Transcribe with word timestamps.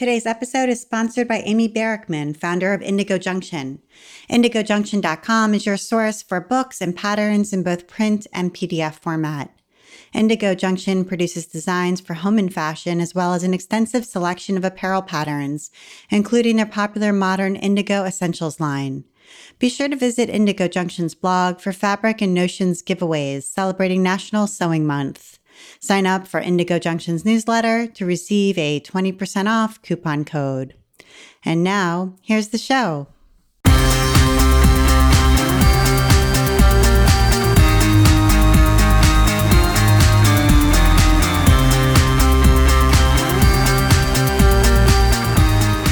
Today's 0.00 0.24
episode 0.24 0.70
is 0.70 0.80
sponsored 0.80 1.28
by 1.28 1.40
Amy 1.40 1.68
Barickman, 1.68 2.34
founder 2.34 2.72
of 2.72 2.80
Indygo 2.80 3.20
Junction. 3.20 3.82
IndygoJunction.com 4.30 5.52
is 5.52 5.66
your 5.66 5.76
source 5.76 6.22
for 6.22 6.40
books 6.40 6.80
and 6.80 6.96
patterns 6.96 7.52
in 7.52 7.62
both 7.62 7.86
print 7.86 8.26
and 8.32 8.54
PDF 8.54 8.94
format. 8.94 9.54
Indygo 10.14 10.56
Junction 10.56 11.04
produces 11.04 11.44
designs 11.44 12.00
for 12.00 12.14
home 12.14 12.38
and 12.38 12.50
fashion, 12.50 12.98
as 12.98 13.14
well 13.14 13.34
as 13.34 13.42
an 13.42 13.52
extensive 13.52 14.06
selection 14.06 14.56
of 14.56 14.64
apparel 14.64 15.02
patterns, 15.02 15.70
including 16.08 16.56
their 16.56 16.64
popular 16.64 17.12
modern 17.12 17.54
Indygo 17.54 18.08
Essentials 18.08 18.58
line. 18.58 19.04
Be 19.58 19.68
sure 19.68 19.90
to 19.90 19.96
visit 19.96 20.30
Indygo 20.30 20.70
Junction's 20.70 21.14
blog 21.14 21.60
for 21.60 21.74
fabric 21.74 22.22
and 22.22 22.32
notions 22.32 22.82
giveaways 22.82 23.42
celebrating 23.42 24.02
National 24.02 24.46
Sewing 24.46 24.86
Month. 24.86 25.39
Sign 25.80 26.06
up 26.06 26.26
for 26.26 26.40
Indygo 26.40 26.80
Junction's 26.80 27.24
newsletter 27.24 27.86
to 27.86 28.06
receive 28.06 28.58
a 28.58 28.80
20% 28.80 29.46
off 29.48 29.80
coupon 29.82 30.24
code. 30.24 30.74
And 31.44 31.64
now, 31.64 32.16
here's 32.22 32.48
the 32.48 32.58
show. 32.58 33.08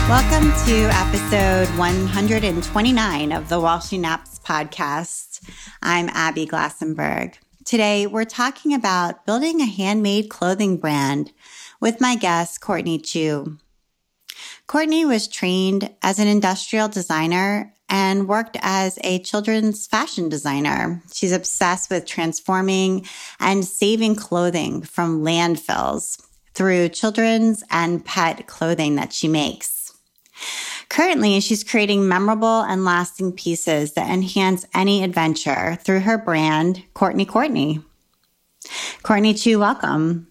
Welcome 0.08 0.52
to 0.66 0.88
episode 0.92 1.68
129 1.78 3.32
of 3.32 3.48
the 3.48 3.60
While 3.60 3.80
She 3.80 3.98
Naps 3.98 4.38
podcast. 4.38 5.40
I'm 5.82 6.08
Abby 6.08 6.46
Glassenberg. 6.46 7.34
Today, 7.68 8.06
we're 8.06 8.24
talking 8.24 8.72
about 8.72 9.26
building 9.26 9.60
a 9.60 9.66
handmade 9.66 10.30
clothing 10.30 10.78
brand 10.78 11.32
with 11.82 12.00
my 12.00 12.16
guest, 12.16 12.62
Courtney 12.62 12.98
Chu. 12.98 13.58
Courtney 14.66 15.04
was 15.04 15.28
trained 15.28 15.94
as 16.00 16.18
an 16.18 16.28
industrial 16.28 16.88
designer 16.88 17.74
and 17.86 18.26
worked 18.26 18.56
as 18.62 18.98
a 19.04 19.18
children's 19.18 19.86
fashion 19.86 20.30
designer. 20.30 21.02
She's 21.12 21.30
obsessed 21.30 21.90
with 21.90 22.06
transforming 22.06 23.04
and 23.38 23.66
saving 23.66 24.16
clothing 24.16 24.80
from 24.80 25.20
landfills 25.20 26.18
through 26.54 26.88
children's 26.88 27.62
and 27.70 28.02
pet 28.02 28.46
clothing 28.46 28.94
that 28.94 29.12
she 29.12 29.28
makes. 29.28 29.92
Currently, 30.88 31.40
she's 31.40 31.64
creating 31.64 32.08
memorable 32.08 32.62
and 32.62 32.84
lasting 32.84 33.32
pieces 33.32 33.92
that 33.92 34.10
enhance 34.10 34.66
any 34.74 35.04
adventure 35.04 35.76
through 35.82 36.00
her 36.00 36.16
brand, 36.16 36.82
Courtney 36.94 37.26
Courtney. 37.26 37.80
Courtney 39.02 39.34
Chu, 39.34 39.58
welcome. 39.58 40.26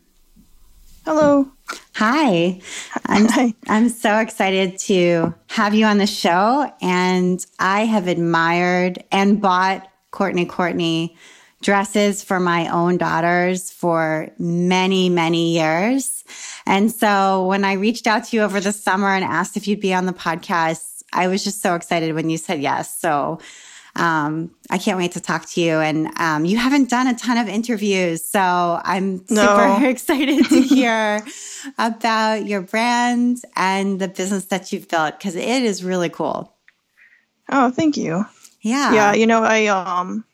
Hello. 1.05 1.49
Hi. 1.95 2.59
I'm, 3.05 3.27
Hi. 3.29 3.53
I'm 3.67 3.89
so 3.89 4.17
excited 4.17 4.77
to 4.79 5.33
have 5.47 5.73
you 5.73 5.85
on 5.85 5.99
the 5.99 6.07
show. 6.07 6.71
And 6.81 7.45
I 7.59 7.85
have 7.85 8.07
admired 8.07 9.03
and 9.11 9.41
bought 9.41 9.87
Courtney 10.11 10.45
Courtney 10.45 11.15
dresses 11.61 12.23
for 12.23 12.39
my 12.39 12.67
own 12.69 12.97
daughters 12.97 13.71
for 13.71 14.29
many, 14.37 15.09
many 15.09 15.53
years. 15.53 16.23
And 16.65 16.91
so 16.91 17.47
when 17.47 17.65
I 17.65 17.73
reached 17.73 18.07
out 18.07 18.25
to 18.25 18.35
you 18.35 18.43
over 18.43 18.59
the 18.59 18.71
summer 18.71 19.09
and 19.09 19.23
asked 19.23 19.57
if 19.57 19.67
you'd 19.67 19.79
be 19.79 19.93
on 19.93 20.05
the 20.05 20.13
podcast, 20.13 21.03
I 21.13 21.27
was 21.27 21.43
just 21.43 21.61
so 21.61 21.75
excited 21.75 22.13
when 22.13 22.29
you 22.29 22.37
said 22.37 22.61
yes. 22.61 22.99
So 22.99 23.39
um, 23.97 24.51
I 24.69 24.77
can't 24.77 24.97
wait 24.97 25.13
to 25.13 25.19
talk 25.19 25.49
to 25.51 25.61
you. 25.61 25.79
And 25.79 26.11
um, 26.19 26.45
you 26.45 26.57
haven't 26.57 26.89
done 26.89 27.07
a 27.07 27.15
ton 27.15 27.37
of 27.37 27.47
interviews, 27.47 28.23
so 28.23 28.79
I'm 28.83 29.19
super 29.27 29.67
no. 29.79 29.79
excited 29.83 30.45
to 30.49 30.61
hear 30.61 31.25
about 31.77 32.45
your 32.45 32.61
brand 32.61 33.41
and 33.55 33.99
the 33.99 34.07
business 34.07 34.45
that 34.45 34.71
you've 34.71 34.87
built 34.87 35.17
because 35.17 35.35
it 35.35 35.63
is 35.63 35.83
really 35.83 36.09
cool. 36.09 36.53
Oh, 37.49 37.71
thank 37.71 37.97
you. 37.97 38.25
Yeah. 38.61 38.93
Yeah. 38.93 39.13
You 39.13 39.25
know, 39.25 39.43
I 39.43 39.67
um, 39.67 40.25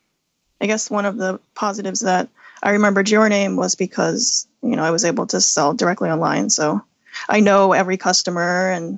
I 0.64 0.66
guess 0.66 0.90
one 0.90 1.06
of 1.06 1.18
the 1.18 1.42
positives 1.56 2.00
that 2.00 2.30
I 2.64 2.72
remembered 2.72 3.10
your 3.10 3.28
name 3.28 3.58
was 3.58 3.76
because 3.76 4.48
you 4.62 4.78
know 4.78 4.84
I 4.84 4.92
was 4.92 5.04
able 5.04 5.28
to 5.28 5.42
sell 5.42 5.74
directly 5.74 6.10
online, 6.10 6.50
so 6.50 6.82
I 7.28 7.42
know 7.42 7.74
every 7.74 7.98
customer, 7.98 8.72
and 8.72 8.98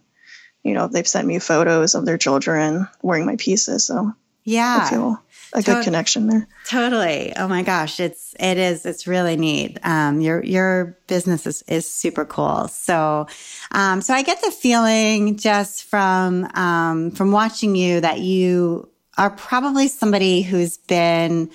you 0.63 0.75
know 0.75 0.87
they've 0.87 1.07
sent 1.07 1.27
me 1.27 1.39
photos 1.39 1.95
of 1.95 2.05
their 2.05 2.19
children 2.19 2.87
wearing 3.01 3.25
my 3.25 3.35
pieces, 3.37 3.87
so 3.87 4.13
yeah, 4.43 4.81
I 4.83 4.89
feel 4.91 5.19
a 5.53 5.63
to- 5.63 5.73
good 5.73 5.83
connection 5.83 6.27
there. 6.27 6.47
Totally. 6.67 7.33
Oh 7.35 7.47
my 7.47 7.63
gosh, 7.63 7.99
it's 7.99 8.35
it 8.39 8.59
is 8.59 8.85
it's 8.85 9.07
really 9.07 9.35
neat. 9.35 9.79
Um, 9.81 10.21
your 10.21 10.43
your 10.45 10.99
business 11.07 11.47
is 11.47 11.63
is 11.63 11.89
super 11.89 12.25
cool. 12.25 12.67
So, 12.67 13.25
um, 13.71 14.01
so 14.01 14.13
I 14.13 14.21
get 14.21 14.39
the 14.43 14.51
feeling 14.51 15.35
just 15.35 15.85
from 15.85 16.45
um, 16.53 17.09
from 17.09 17.31
watching 17.31 17.75
you 17.75 18.01
that 18.01 18.19
you 18.19 18.87
are 19.17 19.29
probably 19.29 19.87
somebody 19.87 20.41
who's 20.41 20.77
been 20.77 21.49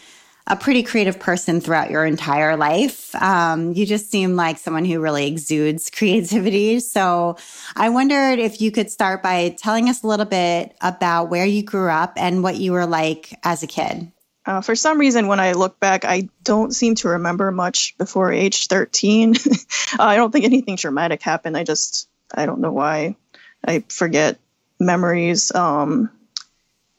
a 0.47 0.57
pretty 0.57 0.83
creative 0.83 1.21
person 1.21 1.61
throughout 1.61 1.91
your 1.91 2.05
entire 2.05 2.57
life. 2.57 3.15
Um, 3.15 3.73
you 3.73 3.87
just 3.87 4.11
seem 4.11 4.35
like 4.35 4.59
someone 4.59 4.85
who 4.85 5.01
really 5.01 5.27
exudes 5.27 5.91
creativity. 5.95 6.81
So 6.81 7.37
I 7.77 7.91
wondered 7.91 8.39
if 8.39 8.61
you 8.61 8.73
could 8.73 8.91
start 8.91 9.23
by 9.23 9.51
telling 9.51 9.89
us 9.89 10.03
a 10.03 10.07
little 10.07 10.27
bit 10.27 10.77
about 10.81 11.31
where 11.31 11.47
you 11.47 11.63
grew 11.63 11.89
up 11.89 12.15
and 12.17 12.43
what 12.43 12.57
you 12.57 12.73
were 12.73 12.87
like 12.87 13.33
as 13.45 13.63
a 13.63 13.67
kid. 13.67 14.11
Uh, 14.45 14.61
for 14.61 14.75
some 14.75 14.99
reason, 14.99 15.29
when 15.29 15.39
I 15.39 15.53
look 15.53 15.79
back, 15.79 16.05
I 16.05 16.29
don't 16.43 16.75
seem 16.75 16.95
to 16.97 17.11
remember 17.11 17.53
much 17.53 17.97
before 17.99 18.33
age 18.33 18.67
13. 18.67 19.37
uh, 19.37 19.55
I 20.01 20.17
don't 20.17 20.33
think 20.33 20.47
anything 20.47 20.77
traumatic 20.77 21.23
happened. 21.23 21.57
I 21.57 21.63
just, 21.63 22.09
I 22.35 22.47
don't 22.47 22.61
know 22.61 22.73
why. 22.73 23.17
I 23.65 23.85
forget 23.89 24.41
memories. 24.81 25.55
Um, 25.55 26.11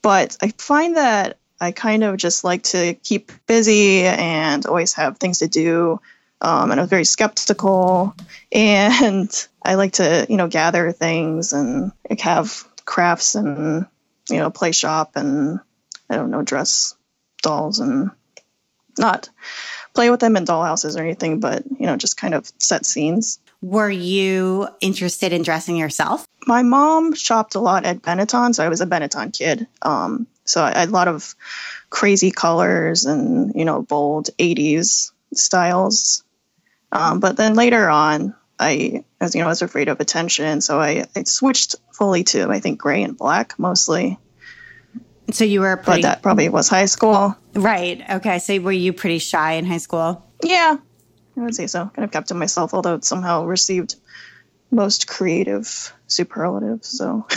but 0.01 0.38
I 0.41 0.50
find 0.57 0.97
that 0.97 1.38
I 1.59 1.72
kind 1.72 2.03
of 2.03 2.17
just 2.17 2.44
like 2.44 2.63
to 2.63 2.95
keep 2.95 3.31
busy 3.45 4.01
and 4.01 4.66
always 4.66 4.94
have 4.94 5.17
things 5.17 5.39
to 5.39 5.47
do. 5.47 6.00
Um, 6.41 6.72
and 6.72 6.79
I 6.79 6.84
was 6.84 6.89
very 6.89 7.06
skeptical. 7.06 8.16
And 8.53 9.31
I 9.63 9.75
like 9.75 9.94
to, 9.94 10.25
you 10.28 10.35
know, 10.35 10.50
gather 10.50 10.91
things 10.91 11.53
and 11.53 11.94
like, 12.09 12.19
have 12.19 12.67
crafts 12.84 13.35
and, 13.35 13.85
you 14.29 14.39
know, 14.39 14.50
play 14.50 14.73
shop 14.73 15.12
and 15.16 15.62
I 16.09 16.18
don't 16.18 16.31
know, 16.31 16.41
dress 16.41 16.94
dolls 17.41 17.79
and 17.79 18.12
not 18.97 19.29
play 19.94 20.09
with 20.09 20.19
them 20.19 20.35
in 20.35 20.44
dollhouses 20.44 20.97
or 20.97 21.01
anything, 21.01 21.39
but, 21.39 21.63
you 21.79 21.85
know, 21.85 21.95
just 21.95 22.18
kind 22.18 22.33
of 22.33 22.51
set 22.59 22.85
scenes. 22.85 23.39
Were 23.61 23.89
you 23.89 24.67
interested 24.81 25.33
in 25.33 25.44
dressing 25.44 25.77
yourself? 25.77 26.25
My 26.47 26.63
mom 26.63 27.13
shopped 27.13 27.53
a 27.53 27.59
lot 27.59 27.85
at 27.85 28.01
Benetton, 28.01 28.55
so 28.55 28.66
I 28.66 28.69
was 28.69 28.81
a 28.81 28.88
Benetton 28.88 29.38
kid. 29.38 29.67
Um, 29.83 30.25
so 30.45 30.63
I 30.63 30.79
had 30.79 30.89
a 30.89 30.91
lot 30.91 31.07
of 31.07 31.35
crazy 31.91 32.31
colors 32.31 33.05
and 33.05 33.53
you 33.55 33.66
know 33.66 33.83
bold 33.83 34.29
80s 34.39 35.11
styles. 35.33 36.23
Um, 36.91 37.19
but 37.19 37.38
then 37.38 37.53
later 37.53 37.89
on, 37.89 38.35
I, 38.59 39.05
as 39.19 39.35
you 39.35 39.41
know, 39.41 39.47
I 39.47 39.50
was 39.50 39.61
afraid 39.61 39.88
of 39.88 40.00
attention, 40.00 40.61
so 40.61 40.79
I, 40.79 41.05
I 41.16 41.23
switched 41.23 41.75
fully 41.94 42.23
to 42.25 42.50
I 42.50 42.59
think 42.59 42.79
gray 42.79 43.03
and 43.03 43.16
black 43.16 43.57
mostly. 43.59 44.17
So 45.31 45.45
you 45.45 45.61
were, 45.61 45.77
pretty, 45.77 46.01
but 46.01 46.07
that 46.07 46.21
probably 46.23 46.50
was 46.50 46.67
high 46.67 46.88
school, 46.88 47.38
right? 47.53 48.01
Okay, 48.09 48.39
so 48.39 48.59
were 48.59 48.71
you 48.71 48.91
pretty 48.91 49.19
shy 49.19 49.53
in 49.53 49.66
high 49.66 49.77
school? 49.77 50.25
Yeah, 50.44 50.77
I 51.38 51.42
would 51.42 51.56
say 51.56 51.68
so. 51.68 51.86
Kind 51.86 52.03
of 52.03 52.12
kept 52.12 52.30
to 52.30 52.34
myself, 52.34 52.74
although 52.74 52.96
it 52.96 53.06
somehow 53.06 53.46
received 53.46 53.96
most 54.69 55.08
creative 55.08 55.94
superlative. 56.08 56.84
So. 56.84 57.28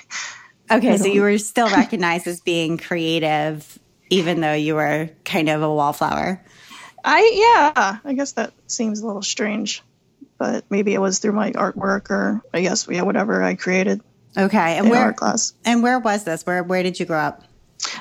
okay, 0.70 0.96
so 0.96 1.06
you 1.06 1.20
were 1.22 1.38
still 1.38 1.68
recognized 1.68 2.26
as 2.26 2.40
being 2.40 2.78
creative, 2.78 3.78
even 4.10 4.40
though 4.40 4.54
you 4.54 4.74
were 4.74 5.10
kind 5.24 5.48
of 5.48 5.62
a 5.62 5.72
wallflower. 5.72 6.42
I 7.04 7.70
yeah, 7.74 7.98
I 8.04 8.14
guess 8.14 8.32
that 8.32 8.52
seems 8.66 9.00
a 9.00 9.06
little 9.06 9.22
strange, 9.22 9.82
but 10.38 10.64
maybe 10.70 10.92
it 10.92 11.00
was 11.00 11.20
through 11.20 11.32
my 11.32 11.52
artwork 11.52 12.10
or 12.10 12.42
I 12.52 12.62
guess 12.62 12.88
yeah, 12.90 13.02
whatever 13.02 13.42
I 13.42 13.54
created. 13.54 14.00
Okay, 14.36 14.76
and 14.76 14.90
where 14.90 15.04
art 15.04 15.16
class? 15.16 15.54
And 15.64 15.82
where 15.84 16.00
was 16.00 16.24
this? 16.24 16.44
Where 16.44 16.64
where 16.64 16.82
did 16.82 16.98
you 16.98 17.06
grow 17.06 17.20
up? 17.20 17.44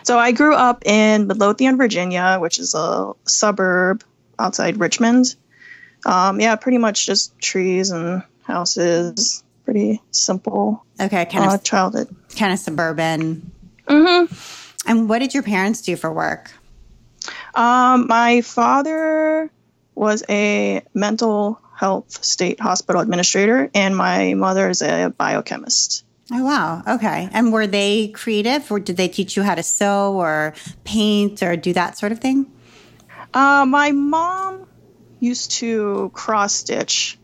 So 0.03 0.17
I 0.17 0.31
grew 0.31 0.55
up 0.55 0.85
in 0.85 1.27
Midlothian, 1.27 1.77
Virginia, 1.77 2.37
which 2.39 2.57
is 2.57 2.73
a 2.73 3.13
suburb 3.25 4.03
outside 4.39 4.79
Richmond. 4.79 5.35
Um, 6.05 6.39
yeah, 6.39 6.55
pretty 6.55 6.77
much 6.77 7.05
just 7.05 7.37
trees 7.39 7.91
and 7.91 8.23
houses. 8.43 9.43
Pretty 9.63 10.01
simple. 10.11 10.85
Okay, 10.99 11.25
kind 11.25 11.49
uh, 11.49 11.55
of 11.55 11.63
childhood, 11.63 12.15
kind 12.37 12.53
of 12.53 12.59
suburban. 12.59 13.51
Mm-hmm. 13.87 14.89
And 14.89 15.09
what 15.09 15.19
did 15.19 15.33
your 15.33 15.43
parents 15.43 15.81
do 15.81 15.95
for 15.95 16.13
work? 16.13 16.51
Um, 17.55 18.07
my 18.07 18.41
father 18.41 19.49
was 19.95 20.23
a 20.29 20.83
mental 20.93 21.59
health 21.75 22.23
state 22.23 22.59
hospital 22.59 23.01
administrator, 23.01 23.69
and 23.73 23.97
my 23.97 24.35
mother 24.35 24.69
is 24.69 24.81
a 24.81 25.13
biochemist. 25.17 26.05
Oh 26.31 26.43
wow. 26.43 26.81
Okay. 26.87 27.29
And 27.31 27.53
were 27.53 27.67
they 27.67 28.09
creative, 28.09 28.71
or 28.71 28.79
did 28.79 28.97
they 28.97 29.07
teach 29.07 29.35
you 29.35 29.43
how 29.43 29.55
to 29.55 29.63
sew 29.63 30.13
or 30.13 30.53
paint 30.83 31.43
or 31.43 31.55
do 31.55 31.73
that 31.73 31.97
sort 31.97 32.11
of 32.11 32.19
thing? 32.19 32.51
Uh, 33.35 33.65
my 33.65 33.91
mom 33.91 34.65
used 35.19 35.51
to 35.51 36.09
cross 36.13 36.55
stitch, 36.55 37.19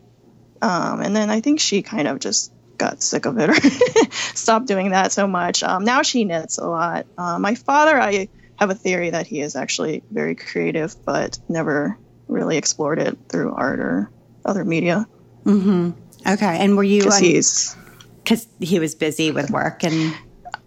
um, 0.60 1.00
and 1.00 1.16
then 1.16 1.30
I 1.30 1.40
think 1.40 1.58
she 1.58 1.80
kind 1.82 2.06
of 2.06 2.20
just 2.20 2.52
got 2.76 3.02
sick 3.02 3.24
of 3.24 3.38
it 3.38 3.48
or 3.48 3.54
stopped 4.34 4.66
doing 4.66 4.90
that 4.90 5.10
so 5.10 5.26
much. 5.26 5.62
Um, 5.62 5.84
now 5.84 6.02
she 6.02 6.24
knits 6.24 6.58
a 6.58 6.66
lot. 6.66 7.06
Uh, 7.16 7.38
my 7.38 7.54
father, 7.54 7.98
I 7.98 8.28
have 8.56 8.70
a 8.70 8.74
theory 8.74 9.10
that 9.10 9.26
he 9.26 9.40
is 9.40 9.56
actually 9.56 10.02
very 10.10 10.34
creative, 10.34 10.94
but 11.04 11.38
never 11.48 11.98
really 12.28 12.58
explored 12.58 12.98
it 12.98 13.16
through 13.28 13.54
art 13.54 13.80
or 13.80 14.10
other 14.44 14.64
media. 14.64 15.06
Mm-hmm. 15.44 15.90
Okay. 16.26 16.58
And 16.58 16.76
were 16.76 16.84
you? 16.84 17.04
Because 17.04 17.18
he's 17.18 17.76
because 18.22 18.46
he 18.60 18.78
was 18.78 18.94
busy 18.94 19.30
with 19.30 19.50
work 19.50 19.82
and. 19.82 20.14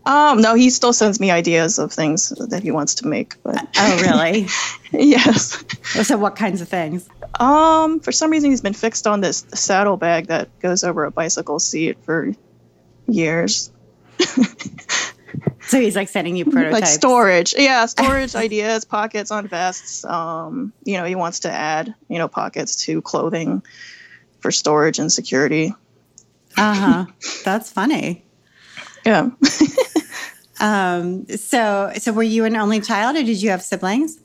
Um, 0.05 0.41
no, 0.41 0.53
he 0.53 0.69
still 0.69 0.93
sends 0.93 1.19
me 1.19 1.31
ideas 1.31 1.79
of 1.79 1.91
things 1.91 2.29
that 2.29 2.61
he 2.61 2.69
wants 2.71 2.95
to 2.95 3.07
make. 3.07 3.41
But 3.41 3.67
oh, 3.77 4.01
really? 4.01 4.47
yes. 4.91 5.63
So, 6.03 6.17
what 6.17 6.35
kinds 6.35 6.61
of 6.61 6.69
things? 6.69 7.09
Um, 7.39 7.99
for 7.99 8.11
some 8.11 8.29
reason, 8.29 8.51
he's 8.51 8.61
been 8.61 8.73
fixed 8.73 9.07
on 9.07 9.21
this 9.21 9.45
saddlebag 9.53 10.27
that 10.27 10.59
goes 10.59 10.83
over 10.83 11.05
a 11.05 11.11
bicycle 11.11 11.57
seat 11.59 12.03
for 12.03 12.33
years. 13.07 13.71
so 15.61 15.79
he's 15.79 15.95
like 15.95 16.07
sending 16.07 16.35
you 16.35 16.45
prototypes, 16.45 16.81
like 16.81 16.85
storage. 16.85 17.55
Yeah, 17.57 17.85
storage 17.87 18.35
ideas, 18.35 18.85
pockets 18.85 19.31
on 19.31 19.47
vests. 19.47 20.05
Um, 20.05 20.71
you 20.83 20.97
know, 20.97 21.05
he 21.05 21.15
wants 21.15 21.41
to 21.41 21.51
add 21.51 21.95
you 22.09 22.19
know 22.19 22.27
pockets 22.27 22.85
to 22.85 23.01
clothing 23.01 23.63
for 24.39 24.51
storage 24.51 24.99
and 24.99 25.11
security. 25.11 25.73
Uh 26.57 26.73
huh. 26.73 27.05
That's 27.43 27.71
funny. 27.71 28.23
Yeah. 29.05 29.29
um. 30.59 31.27
So, 31.27 31.91
so 31.97 32.11
were 32.11 32.23
you 32.23 32.45
an 32.45 32.55
only 32.55 32.81
child, 32.81 33.15
or 33.15 33.23
did 33.23 33.41
you 33.41 33.51
have 33.51 33.61
siblings? 33.61 34.19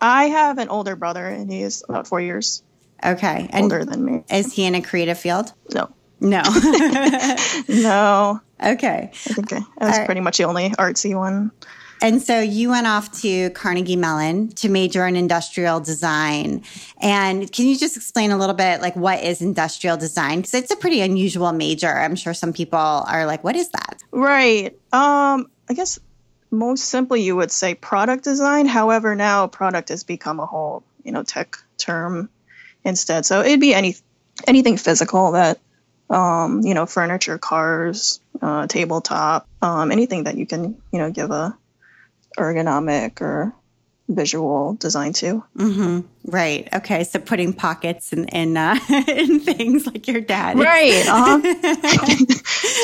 I 0.00 0.24
have 0.24 0.58
an 0.58 0.68
older 0.68 0.96
brother, 0.96 1.26
and 1.26 1.50
he 1.50 1.62
is 1.62 1.84
about 1.88 2.06
four 2.06 2.20
years. 2.20 2.62
Okay. 3.04 3.48
And 3.52 3.64
older 3.64 3.84
than 3.84 4.04
me. 4.04 4.24
Is 4.30 4.52
he 4.52 4.64
in 4.64 4.74
a 4.74 4.82
creative 4.82 5.18
field? 5.18 5.52
No. 5.72 5.88
No. 6.20 6.42
no. 7.68 8.40
Okay. 8.62 9.10
I 9.12 9.32
think 9.34 9.52
I, 9.52 9.56
I 9.78 9.86
was 9.86 9.98
right. 9.98 10.06
pretty 10.06 10.20
much 10.20 10.38
the 10.38 10.44
only 10.44 10.70
artsy 10.70 11.14
one. 11.16 11.52
And 12.00 12.22
so 12.22 12.40
you 12.40 12.70
went 12.70 12.86
off 12.86 13.10
to 13.22 13.50
Carnegie 13.50 13.96
Mellon 13.96 14.48
to 14.52 14.68
major 14.68 15.06
in 15.06 15.16
industrial 15.16 15.80
design. 15.80 16.62
And 17.00 17.50
can 17.50 17.66
you 17.66 17.76
just 17.76 17.96
explain 17.96 18.30
a 18.30 18.36
little 18.36 18.54
bit 18.54 18.80
like 18.80 18.94
what 18.96 19.22
is 19.22 19.42
industrial 19.42 19.96
design? 19.96 20.38
Because 20.38 20.54
it's 20.54 20.70
a 20.70 20.76
pretty 20.76 21.00
unusual 21.00 21.52
major. 21.52 21.92
I'm 21.92 22.14
sure 22.14 22.34
some 22.34 22.52
people 22.52 22.78
are 22.78 23.26
like, 23.26 23.42
what 23.42 23.56
is 23.56 23.70
that? 23.70 24.02
Right. 24.10 24.78
Um, 24.92 25.50
I 25.68 25.74
guess 25.74 25.98
most 26.50 26.84
simply 26.84 27.22
you 27.22 27.36
would 27.36 27.50
say 27.50 27.74
product 27.74 28.24
design. 28.24 28.66
However, 28.66 29.14
now 29.14 29.46
product 29.46 29.88
has 29.90 30.04
become 30.04 30.40
a 30.40 30.46
whole, 30.46 30.82
you 31.04 31.12
know, 31.12 31.22
tech 31.22 31.56
term 31.78 32.28
instead. 32.84 33.26
So 33.26 33.40
it'd 33.40 33.60
be 33.60 33.74
any 33.74 33.96
anything 34.46 34.76
physical 34.76 35.32
that 35.32 35.58
um, 36.10 36.62
you 36.62 36.74
know, 36.74 36.86
furniture, 36.86 37.38
cars, 37.38 38.20
uh, 38.40 38.66
tabletop, 38.66 39.46
um, 39.60 39.90
anything 39.90 40.24
that 40.24 40.36
you 40.36 40.46
can, 40.46 40.80
you 40.92 40.98
know, 40.98 41.10
give 41.10 41.30
a 41.30 41.56
ergonomic 42.36 43.20
or 43.20 43.54
visual 44.08 44.74
design 44.74 45.12
too. 45.12 45.44
Mm-hmm. 45.56 46.00
Right. 46.24 46.68
Okay. 46.74 47.04
So 47.04 47.18
putting 47.18 47.52
pockets 47.52 48.12
in 48.12 48.26
in, 48.28 48.56
uh, 48.56 48.78
in 49.08 49.40
things 49.40 49.86
like 49.86 50.08
your 50.08 50.20
dad. 50.20 50.58
Right. 50.58 51.06
Uh-huh. 51.08 51.40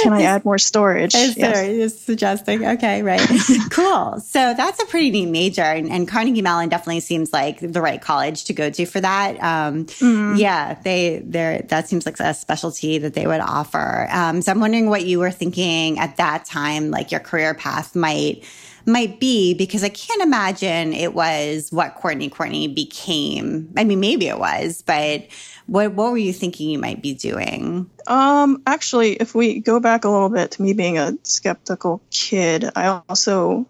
Can 0.03 0.13
I 0.13 0.23
add 0.23 0.45
more 0.45 0.59
storage? 0.59 1.15
Yes. 1.15 1.39
Sorry, 1.39 1.77
just 1.77 2.05
suggesting. 2.05 2.65
Okay. 2.65 3.03
Right. 3.03 3.21
cool. 3.71 4.19
So 4.21 4.55
that's 4.55 4.83
a 4.83 4.87
pretty 4.87 5.11
neat 5.11 5.27
major, 5.27 5.63
and, 5.63 5.91
and, 5.91 6.09
Carnegie 6.09 6.43
Mellon 6.43 6.69
definitely 6.69 7.01
seems 7.01 7.33
like 7.33 7.61
the 7.61 7.81
right 7.81 8.01
college 8.01 8.45
to 8.45 8.53
go 8.53 8.71
to 8.71 8.87
for 8.87 9.01
that. 9.01 9.43
Um, 9.43 9.87
mm-hmm. 9.87 10.37
Yeah. 10.37 10.75
They 10.83 11.19
they 11.25 11.65
that 11.69 11.89
seems 11.89 12.07
like 12.07 12.19
a 12.21 12.35
specialty 12.35 12.99
that 12.99 13.15
they 13.15 13.27
would 13.27 13.41
offer. 13.41 14.09
Um, 14.11 14.43
so 14.43 14.53
I'm 14.53 14.61
wondering 14.61 14.89
what 14.89 15.05
you 15.05 15.19
were 15.21 15.31
thinking 15.31 15.99
at 15.99 16.17
that 16.17 16.45
time, 16.45 16.91
like 16.91 17.11
your 17.11 17.21
career 17.21 17.55
path 17.55 17.95
might 17.95 18.45
might 18.87 19.21
be 19.21 19.55
because 19.55 19.83
I 19.83 19.89
can't 19.89 20.23
imagine 20.23 20.93
it 20.93 21.15
was 21.15 21.71
what 21.71 21.95
Courtney 21.95 22.29
Courtney 22.29 22.69
became. 22.69 23.73
I 23.77 23.85
mean, 23.85 24.01
maybe 24.01 24.29
it 24.29 24.39
was, 24.39 24.83
but 24.83 25.27
what 25.67 25.93
what 25.93 26.13
were 26.13 26.19
you 26.19 26.33
thinking 26.33 26.71
you 26.71 26.79
might 26.79 27.03
be 27.03 27.15
doing? 27.15 27.91
Um, 28.07 28.63
actually, 28.67 29.15
if 29.15 29.35
we 29.35 29.61
go 29.61 29.81
back 29.81 30.05
a 30.05 30.11
little 30.11 30.29
bit 30.29 30.53
to 30.53 30.63
me 30.63 30.73
being 30.73 30.99
a 30.99 31.17
skeptical 31.23 32.03
kid, 32.11 32.71
I 32.77 33.01
also 33.09 33.67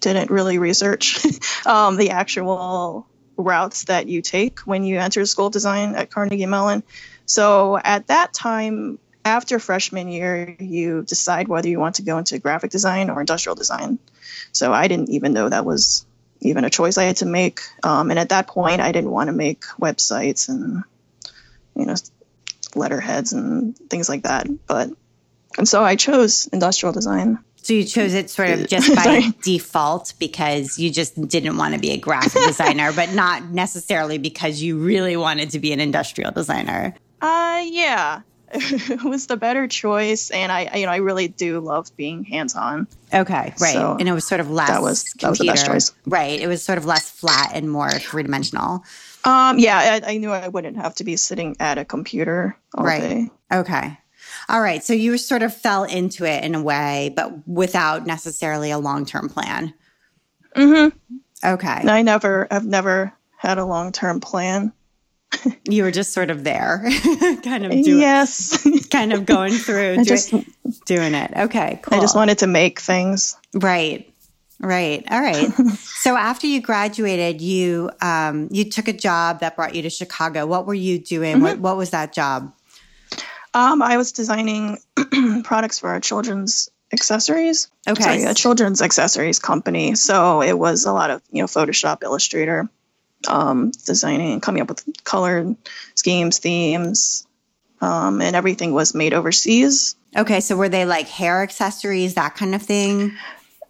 didn't 0.00 0.30
really 0.30 0.58
research 0.58 1.24
um, 1.66 1.96
the 1.96 2.10
actual 2.10 3.06
routes 3.36 3.84
that 3.84 4.08
you 4.08 4.20
take 4.20 4.60
when 4.60 4.84
you 4.84 4.98
enter 4.98 5.24
school 5.26 5.50
design 5.50 5.94
at 5.94 6.10
Carnegie 6.10 6.46
Mellon. 6.46 6.82
So 7.24 7.78
at 7.82 8.08
that 8.08 8.32
time, 8.32 8.98
after 9.24 9.58
freshman 9.58 10.08
year, 10.08 10.56
you 10.58 11.02
decide 11.02 11.48
whether 11.48 11.68
you 11.68 11.78
want 11.78 11.96
to 11.96 12.02
go 12.02 12.18
into 12.18 12.38
graphic 12.38 12.70
design 12.70 13.10
or 13.10 13.20
industrial 13.20 13.54
design. 13.54 13.98
So 14.52 14.72
I 14.72 14.88
didn't 14.88 15.10
even 15.10 15.32
know 15.32 15.48
that 15.48 15.64
was 15.64 16.04
even 16.40 16.64
a 16.64 16.70
choice 16.70 16.98
I 16.98 17.04
had 17.04 17.16
to 17.18 17.26
make. 17.26 17.60
Um, 17.82 18.10
and 18.10 18.18
at 18.18 18.30
that 18.30 18.46
point, 18.48 18.80
I 18.80 18.92
didn't 18.92 19.10
want 19.10 19.28
to 19.28 19.32
make 19.32 19.64
websites 19.80 20.48
and, 20.48 20.82
you 21.76 21.86
know, 21.86 21.94
letterheads 22.74 23.32
and 23.32 23.76
things 23.88 24.08
like 24.08 24.24
that. 24.24 24.48
But, 24.66 24.90
and 25.56 25.68
so 25.68 25.84
I 25.84 25.96
chose 25.96 26.48
industrial 26.48 26.92
design. 26.92 27.38
So 27.56 27.74
you 27.74 27.84
chose 27.84 28.14
it 28.14 28.28
sort 28.28 28.50
of 28.50 28.66
just 28.68 28.92
by 28.94 29.32
default 29.42 30.14
because 30.18 30.80
you 30.80 30.90
just 30.90 31.28
didn't 31.28 31.56
want 31.56 31.74
to 31.74 31.80
be 31.80 31.90
a 31.90 31.98
graphic 31.98 32.42
designer, 32.46 32.92
but 32.92 33.12
not 33.12 33.44
necessarily 33.44 34.18
because 34.18 34.60
you 34.60 34.78
really 34.78 35.16
wanted 35.16 35.50
to 35.50 35.60
be 35.60 35.72
an 35.72 35.78
industrial 35.78 36.32
designer. 36.32 36.94
Uh, 37.20 37.62
yeah. 37.66 38.22
It 38.52 39.02
was 39.04 39.26
the 39.26 39.36
better 39.36 39.66
choice, 39.66 40.30
and 40.30 40.52
I, 40.52 40.76
you 40.76 40.86
know, 40.86 40.92
I 40.92 40.96
really 40.96 41.28
do 41.28 41.60
love 41.60 41.94
being 41.96 42.24
hands-on. 42.24 42.86
Okay, 43.12 43.54
right, 43.60 43.72
so 43.72 43.96
and 43.98 44.08
it 44.08 44.12
was 44.12 44.26
sort 44.26 44.40
of 44.40 44.50
less. 44.50 44.68
That 44.68 44.82
was 44.82 45.04
computer. 45.04 45.26
that 45.26 45.30
was 45.30 45.38
the 45.38 45.46
best 45.46 45.66
choice. 45.66 45.92
Right, 46.06 46.40
it 46.40 46.46
was 46.46 46.62
sort 46.62 46.78
of 46.78 46.84
less 46.84 47.10
flat 47.10 47.52
and 47.54 47.70
more 47.70 47.90
three-dimensional. 47.90 48.84
Um, 49.24 49.58
yeah, 49.58 50.00
I, 50.04 50.12
I 50.12 50.16
knew 50.16 50.32
I 50.32 50.48
wouldn't 50.48 50.76
have 50.76 50.94
to 50.96 51.04
be 51.04 51.16
sitting 51.16 51.56
at 51.60 51.78
a 51.78 51.84
computer 51.84 52.56
all 52.74 52.84
right. 52.84 53.00
day. 53.00 53.30
Okay. 53.52 53.98
All 54.48 54.60
right. 54.60 54.82
So 54.82 54.92
you 54.92 55.16
sort 55.18 55.42
of 55.42 55.54
fell 55.54 55.84
into 55.84 56.24
it 56.24 56.42
in 56.44 56.54
a 56.54 56.62
way, 56.62 57.12
but 57.14 57.46
without 57.46 58.06
necessarily 58.06 58.70
a 58.70 58.78
long 58.78 59.06
term 59.06 59.28
plan. 59.28 59.74
Mm-hmm. 60.56 60.96
Okay. 61.44 61.68
I 61.68 62.02
never, 62.02 62.48
I've 62.50 62.66
never 62.66 63.12
had 63.36 63.58
a 63.58 63.64
long 63.64 63.92
term 63.92 64.20
plan 64.20 64.72
you 65.68 65.82
were 65.82 65.90
just 65.90 66.12
sort 66.12 66.30
of 66.30 66.44
there, 66.44 66.82
kind 67.42 67.64
of 67.64 67.70
doing, 67.70 68.00
yes, 68.00 68.66
kind 68.90 69.12
of 69.12 69.26
going 69.26 69.52
through, 69.52 69.94
doing, 69.96 70.04
just, 70.04 70.34
doing 70.86 71.14
it. 71.14 71.32
Okay, 71.36 71.80
cool. 71.82 71.98
I 71.98 72.00
just 72.00 72.16
wanted 72.16 72.38
to 72.38 72.46
make 72.46 72.80
things. 72.80 73.36
Right. 73.54 74.08
Right. 74.60 75.04
All 75.10 75.20
right. 75.20 75.50
so 75.76 76.16
after 76.16 76.46
you 76.46 76.60
graduated, 76.60 77.40
you 77.40 77.90
um, 78.00 78.48
you 78.52 78.70
took 78.70 78.86
a 78.86 78.92
job 78.92 79.40
that 79.40 79.56
brought 79.56 79.74
you 79.74 79.82
to 79.82 79.90
Chicago. 79.90 80.46
What 80.46 80.66
were 80.66 80.74
you 80.74 80.98
doing? 81.00 81.36
Mm-hmm. 81.36 81.42
What, 81.42 81.58
what 81.58 81.76
was 81.76 81.90
that 81.90 82.12
job? 82.12 82.54
Um, 83.54 83.82
I 83.82 83.96
was 83.96 84.12
designing 84.12 84.78
products 85.44 85.80
for 85.80 85.94
a 85.94 86.00
children's 86.00 86.70
accessories. 86.92 87.70
Okay. 87.88 88.02
Sorry, 88.02 88.22
a 88.24 88.34
children's 88.34 88.82
accessories 88.82 89.38
company. 89.38 89.94
So 89.94 90.42
it 90.42 90.56
was 90.56 90.84
a 90.84 90.92
lot 90.92 91.10
of 91.10 91.22
you 91.30 91.42
know 91.42 91.46
Photoshop, 91.46 92.02
Illustrator, 92.02 92.70
um, 93.28 93.70
designing 93.86 94.32
and 94.32 94.42
coming 94.42 94.62
up 94.62 94.68
with 94.68 94.84
color 95.04 95.54
schemes, 95.94 96.38
themes, 96.38 97.26
um, 97.80 98.20
and 98.20 98.36
everything 98.36 98.72
was 98.72 98.94
made 98.94 99.14
overseas. 99.14 99.96
Okay, 100.16 100.40
so 100.40 100.56
were 100.56 100.68
they 100.68 100.84
like 100.84 101.08
hair 101.08 101.42
accessories, 101.42 102.14
that 102.14 102.36
kind 102.36 102.54
of 102.54 102.62
thing? 102.62 103.12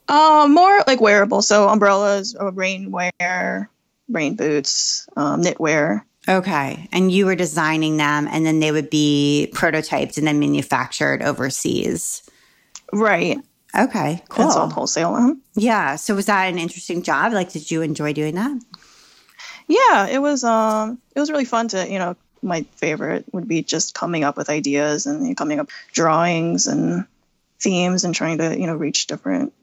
Uh, 0.09 0.47
more 0.50 0.82
like 0.87 1.00
wearable, 1.00 1.42
so 1.42 1.68
umbrellas, 1.68 2.35
uh, 2.35 2.50
rainwear, 2.50 3.68
rain 4.09 4.37
boots, 4.37 5.09
um, 5.16 5.42
knitwear. 5.42 6.02
Okay, 6.28 6.88
and 6.92 7.11
you 7.11 7.26
were 7.26 7.35
designing 7.35 7.97
them, 7.97 8.28
and 8.30 8.44
then 8.44 8.61
they 8.61 8.73
would 8.73 8.90
be 8.90 9.50
prototyped 9.54 10.18
and 10.18 10.26
then 10.26 10.38
manufactured 10.38 11.23
overseas. 11.23 12.23
Right. 12.92 13.38
Okay, 13.76 14.23
cool. 14.28 14.47
It's 14.47 14.56
all 14.56 14.68
wholesale. 14.68 15.14
Huh? 15.14 15.35
Yeah. 15.54 15.97
So 15.97 16.14
was 16.14 16.26
that 16.26 16.44
an 16.44 16.59
interesting 16.59 17.02
job? 17.02 17.32
Like, 17.32 17.50
did 17.50 17.71
you 17.71 17.80
enjoy 17.80 18.12
doing 18.12 18.35
that? 18.35 18.61
Yeah, 19.73 20.07
it 20.09 20.19
was. 20.19 20.45
Um, 20.45 20.99
it 21.14 21.21
was 21.21 21.31
really 21.31 21.47
fun 21.47 21.69
to 21.69 21.91
you 21.91 21.99
know. 21.99 22.17
My 22.45 22.62
favorite 22.75 23.25
would 23.33 23.47
be 23.47 23.62
just 23.62 23.95
coming 23.95 24.25
up 24.25 24.37
with 24.37 24.50
ideas 24.50 25.07
and 25.07 25.23
you 25.23 25.29
know, 25.31 25.35
coming 25.35 25.61
up 25.61 25.71
drawings 25.93 26.67
and 26.67 27.07
themes 27.61 28.05
and 28.05 28.14
trying 28.14 28.38
to 28.38 28.59
you 28.59 28.67
know 28.67 28.76
reach 28.76 29.07
different 29.07 29.55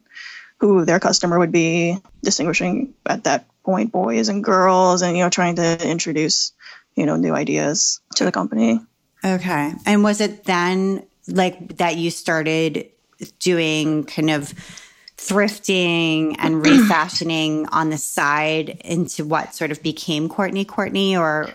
who 0.59 0.83
their 0.83 0.99
customer 0.99 1.37
would 1.37 1.51
be, 1.51 1.97
distinguishing 2.23 2.93
at 3.05 3.25
that 3.25 3.45
point 3.63 3.91
boys 3.91 4.29
and 4.29 4.43
girls, 4.43 5.03
and 5.03 5.15
you 5.15 5.23
know 5.23 5.29
trying 5.29 5.57
to 5.57 5.87
introduce 5.87 6.53
you 6.95 7.05
know 7.05 7.15
new 7.15 7.35
ideas 7.35 8.01
to 8.15 8.25
the 8.25 8.31
company. 8.31 8.81
Okay, 9.23 9.73
and 9.85 10.03
was 10.03 10.21
it 10.21 10.45
then 10.45 11.05
like 11.27 11.77
that 11.77 11.97
you 11.97 12.09
started 12.09 12.89
doing 13.37 14.05
kind 14.05 14.31
of 14.31 14.53
thrifting 15.19 16.35
and 16.39 16.65
refashioning 16.65 17.67
on 17.67 17.89
the 17.89 17.97
side 17.97 18.81
into 18.85 19.25
what 19.25 19.53
sort 19.53 19.71
of 19.71 19.83
became 19.83 20.29
Courtney 20.29 20.65
Courtney, 20.65 21.17
or 21.17 21.49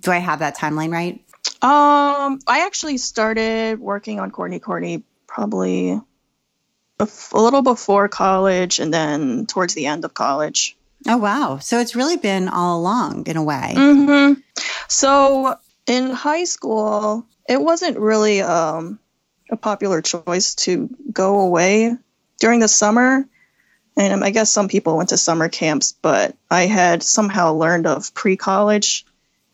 do 0.00 0.10
I 0.10 0.18
have 0.18 0.40
that 0.40 0.56
timeline 0.56 0.90
right? 0.90 1.20
Um, 1.62 2.40
I 2.46 2.66
actually 2.66 2.98
started 2.98 3.78
working 3.78 4.20
on 4.20 4.30
Courtney 4.30 4.58
Courtney 4.58 5.02
probably 5.26 6.00
bef- 6.98 7.32
a 7.32 7.40
little 7.40 7.62
before 7.62 8.08
college 8.08 8.80
and 8.80 8.92
then 8.92 9.46
towards 9.46 9.74
the 9.74 9.86
end 9.86 10.04
of 10.04 10.14
college. 10.14 10.76
Oh, 11.06 11.18
wow. 11.18 11.58
So 11.58 11.80
it's 11.80 11.94
really 11.94 12.16
been 12.16 12.48
all 12.48 12.80
along 12.80 13.26
in 13.26 13.36
a 13.36 13.42
way. 13.42 13.74
Mm-hmm. 13.74 14.40
So 14.88 15.56
in 15.86 16.10
high 16.10 16.44
school, 16.44 17.26
it 17.48 17.60
wasn't 17.60 17.98
really 17.98 18.40
um, 18.40 18.98
a 19.50 19.56
popular 19.56 20.00
choice 20.00 20.54
to 20.54 20.88
go 21.12 21.40
away 21.40 21.96
during 22.38 22.60
the 22.60 22.68
summer. 22.68 23.26
And 23.96 24.24
I 24.24 24.30
guess 24.30 24.50
some 24.50 24.68
people 24.68 24.96
went 24.96 25.10
to 25.10 25.16
summer 25.16 25.48
camps, 25.48 25.92
but 25.92 26.36
I 26.50 26.66
had 26.66 27.02
somehow 27.02 27.52
learned 27.54 27.86
of 27.86 28.12
pre 28.12 28.36
college 28.36 29.04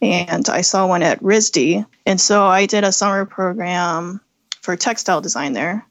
and 0.00 0.48
I 0.48 0.62
saw 0.62 0.86
one 0.86 1.02
at 1.02 1.22
RISD. 1.22 1.84
And 2.06 2.20
so 2.20 2.44
I 2.44 2.66
did 2.66 2.84
a 2.84 2.92
summer 2.92 3.26
program 3.26 4.20
for 4.62 4.76
textile 4.76 5.20
design 5.20 5.52
there 5.52 5.86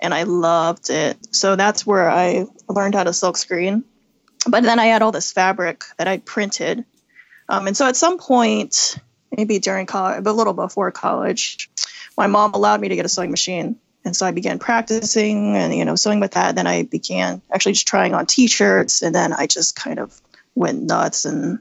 and 0.00 0.14
I 0.14 0.24
loved 0.24 0.90
it. 0.90 1.34
So 1.34 1.56
that's 1.56 1.86
where 1.86 2.10
I 2.10 2.46
learned 2.68 2.94
how 2.94 3.04
to 3.04 3.12
silk 3.12 3.36
screen. 3.36 3.84
But 4.46 4.62
then 4.62 4.78
I 4.78 4.86
had 4.86 5.02
all 5.02 5.12
this 5.12 5.32
fabric 5.32 5.84
that 5.96 6.08
I 6.08 6.18
printed. 6.18 6.84
Um, 7.48 7.66
and 7.66 7.76
so 7.76 7.86
at 7.86 7.96
some 7.96 8.18
point, 8.18 8.98
maybe 9.36 9.58
during 9.58 9.86
college, 9.86 10.24
a 10.24 10.32
little 10.32 10.52
before 10.52 10.90
college, 10.92 11.70
my 12.16 12.26
mom 12.26 12.54
allowed 12.54 12.80
me 12.80 12.88
to 12.88 12.96
get 12.96 13.06
a 13.06 13.08
sewing 13.08 13.30
machine. 13.30 13.76
And 14.04 14.16
so 14.16 14.24
I 14.26 14.30
began 14.30 14.58
practicing 14.58 15.56
and, 15.56 15.74
you 15.74 15.84
know, 15.84 15.96
sewing 15.96 16.20
with 16.20 16.32
that. 16.32 16.54
Then 16.54 16.66
I 16.66 16.84
began 16.84 17.42
actually 17.50 17.72
just 17.72 17.88
trying 17.88 18.14
on 18.14 18.26
t 18.26 18.46
shirts. 18.46 19.02
And 19.02 19.14
then 19.14 19.32
I 19.32 19.46
just 19.46 19.76
kind 19.76 19.98
of 19.98 20.18
went 20.54 20.82
nuts. 20.82 21.24
And, 21.24 21.58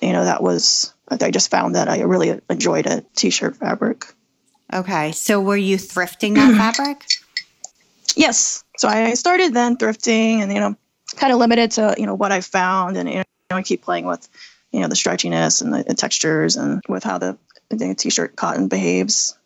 you 0.00 0.12
know, 0.12 0.24
that 0.24 0.42
was, 0.42 0.94
I 1.08 1.30
just 1.30 1.50
found 1.50 1.74
that 1.74 1.88
I 1.88 2.02
really 2.02 2.40
enjoyed 2.48 2.86
a 2.86 3.04
t 3.14 3.30
shirt 3.30 3.56
fabric. 3.56 4.06
Okay. 4.72 5.12
So 5.12 5.40
were 5.40 5.56
you 5.56 5.76
thrifting 5.76 6.34
that 6.36 6.56
fabric? 6.76 7.04
Yes. 8.16 8.64
So 8.78 8.88
I 8.88 9.14
started 9.14 9.52
then 9.52 9.76
thrifting 9.76 10.38
and, 10.38 10.52
you 10.52 10.60
know, 10.60 10.76
kind 11.16 11.32
of 11.32 11.38
limited 11.38 11.72
to, 11.72 11.94
you 11.98 12.06
know, 12.06 12.14
what 12.14 12.32
I 12.32 12.40
found. 12.40 12.96
And, 12.96 13.08
you 13.08 13.16
know, 13.16 13.24
I 13.50 13.62
keep 13.62 13.82
playing 13.82 14.06
with, 14.06 14.28
you 14.72 14.80
know, 14.80 14.88
the 14.88 14.94
stretchiness 14.94 15.62
and 15.62 15.72
the, 15.72 15.82
the 15.82 15.94
textures 15.94 16.56
and 16.56 16.82
with 16.88 17.04
how 17.04 17.18
the, 17.18 17.38
the 17.70 17.94
t 17.94 18.10
shirt 18.10 18.36
cotton 18.36 18.68
behaves. 18.68 19.36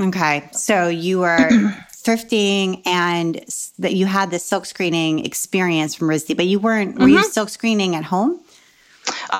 Okay. 0.00 0.48
So 0.52 0.88
you 0.88 1.20
were 1.20 1.36
thrifting 1.92 2.82
and 2.86 3.36
that 3.78 3.94
you 3.94 4.06
had 4.06 4.30
the 4.30 4.38
silk 4.38 4.66
screening 4.66 5.24
experience 5.24 5.94
from 5.94 6.08
RISD, 6.08 6.36
but 6.36 6.46
you 6.46 6.58
weren't, 6.58 6.94
were 6.94 7.06
mm-hmm. 7.06 7.16
you 7.16 7.24
silk 7.24 7.48
screening 7.48 7.96
at 7.96 8.04
home? 8.04 8.40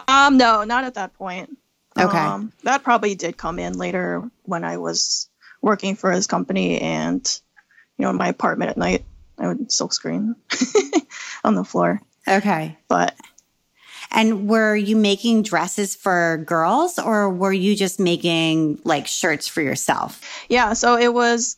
Um, 0.09 0.37
no, 0.37 0.65
not 0.65 0.85
at 0.85 0.95
that 0.95 1.15
point. 1.15 1.57
Okay. 1.99 2.19
Um, 2.19 2.53
that 2.65 2.83
probably 2.83 3.15
did 3.15 3.37
come 3.37 3.59
in 3.59 3.75
later 3.79 4.23
when 4.43 4.65
I 4.65 4.79
was 4.79 5.29
working 5.63 5.95
for 5.95 6.11
his 6.11 6.27
company 6.27 6.81
and, 6.81 7.41
you 7.97 8.05
know, 8.05 8.11
in 8.11 8.17
my 8.17 8.29
apartment 8.29 8.71
at 8.71 8.77
night, 8.77 9.05
I 9.39 9.49
would 9.49 9.71
silk 9.71 9.93
screen 9.93 10.35
on 11.45 11.55
the 11.55 11.65
floor. 11.65 12.01
Okay. 12.27 12.77
But 12.89 13.15
and 14.15 14.49
were 14.49 14.77
you 14.77 14.97
making 14.97 15.43
dresses 15.43 15.95
for 15.95 16.43
girls 16.47 16.99
or 16.99 17.29
were 17.29 17.53
you 17.53 17.75
just 17.75 17.99
making 17.99 18.81
like 18.85 19.07
shirts 19.09 19.49
for 19.49 19.61
yourself? 19.61 20.23
Yeah, 20.49 20.73
so 20.73 20.97
it 20.97 21.13
was 21.13 21.57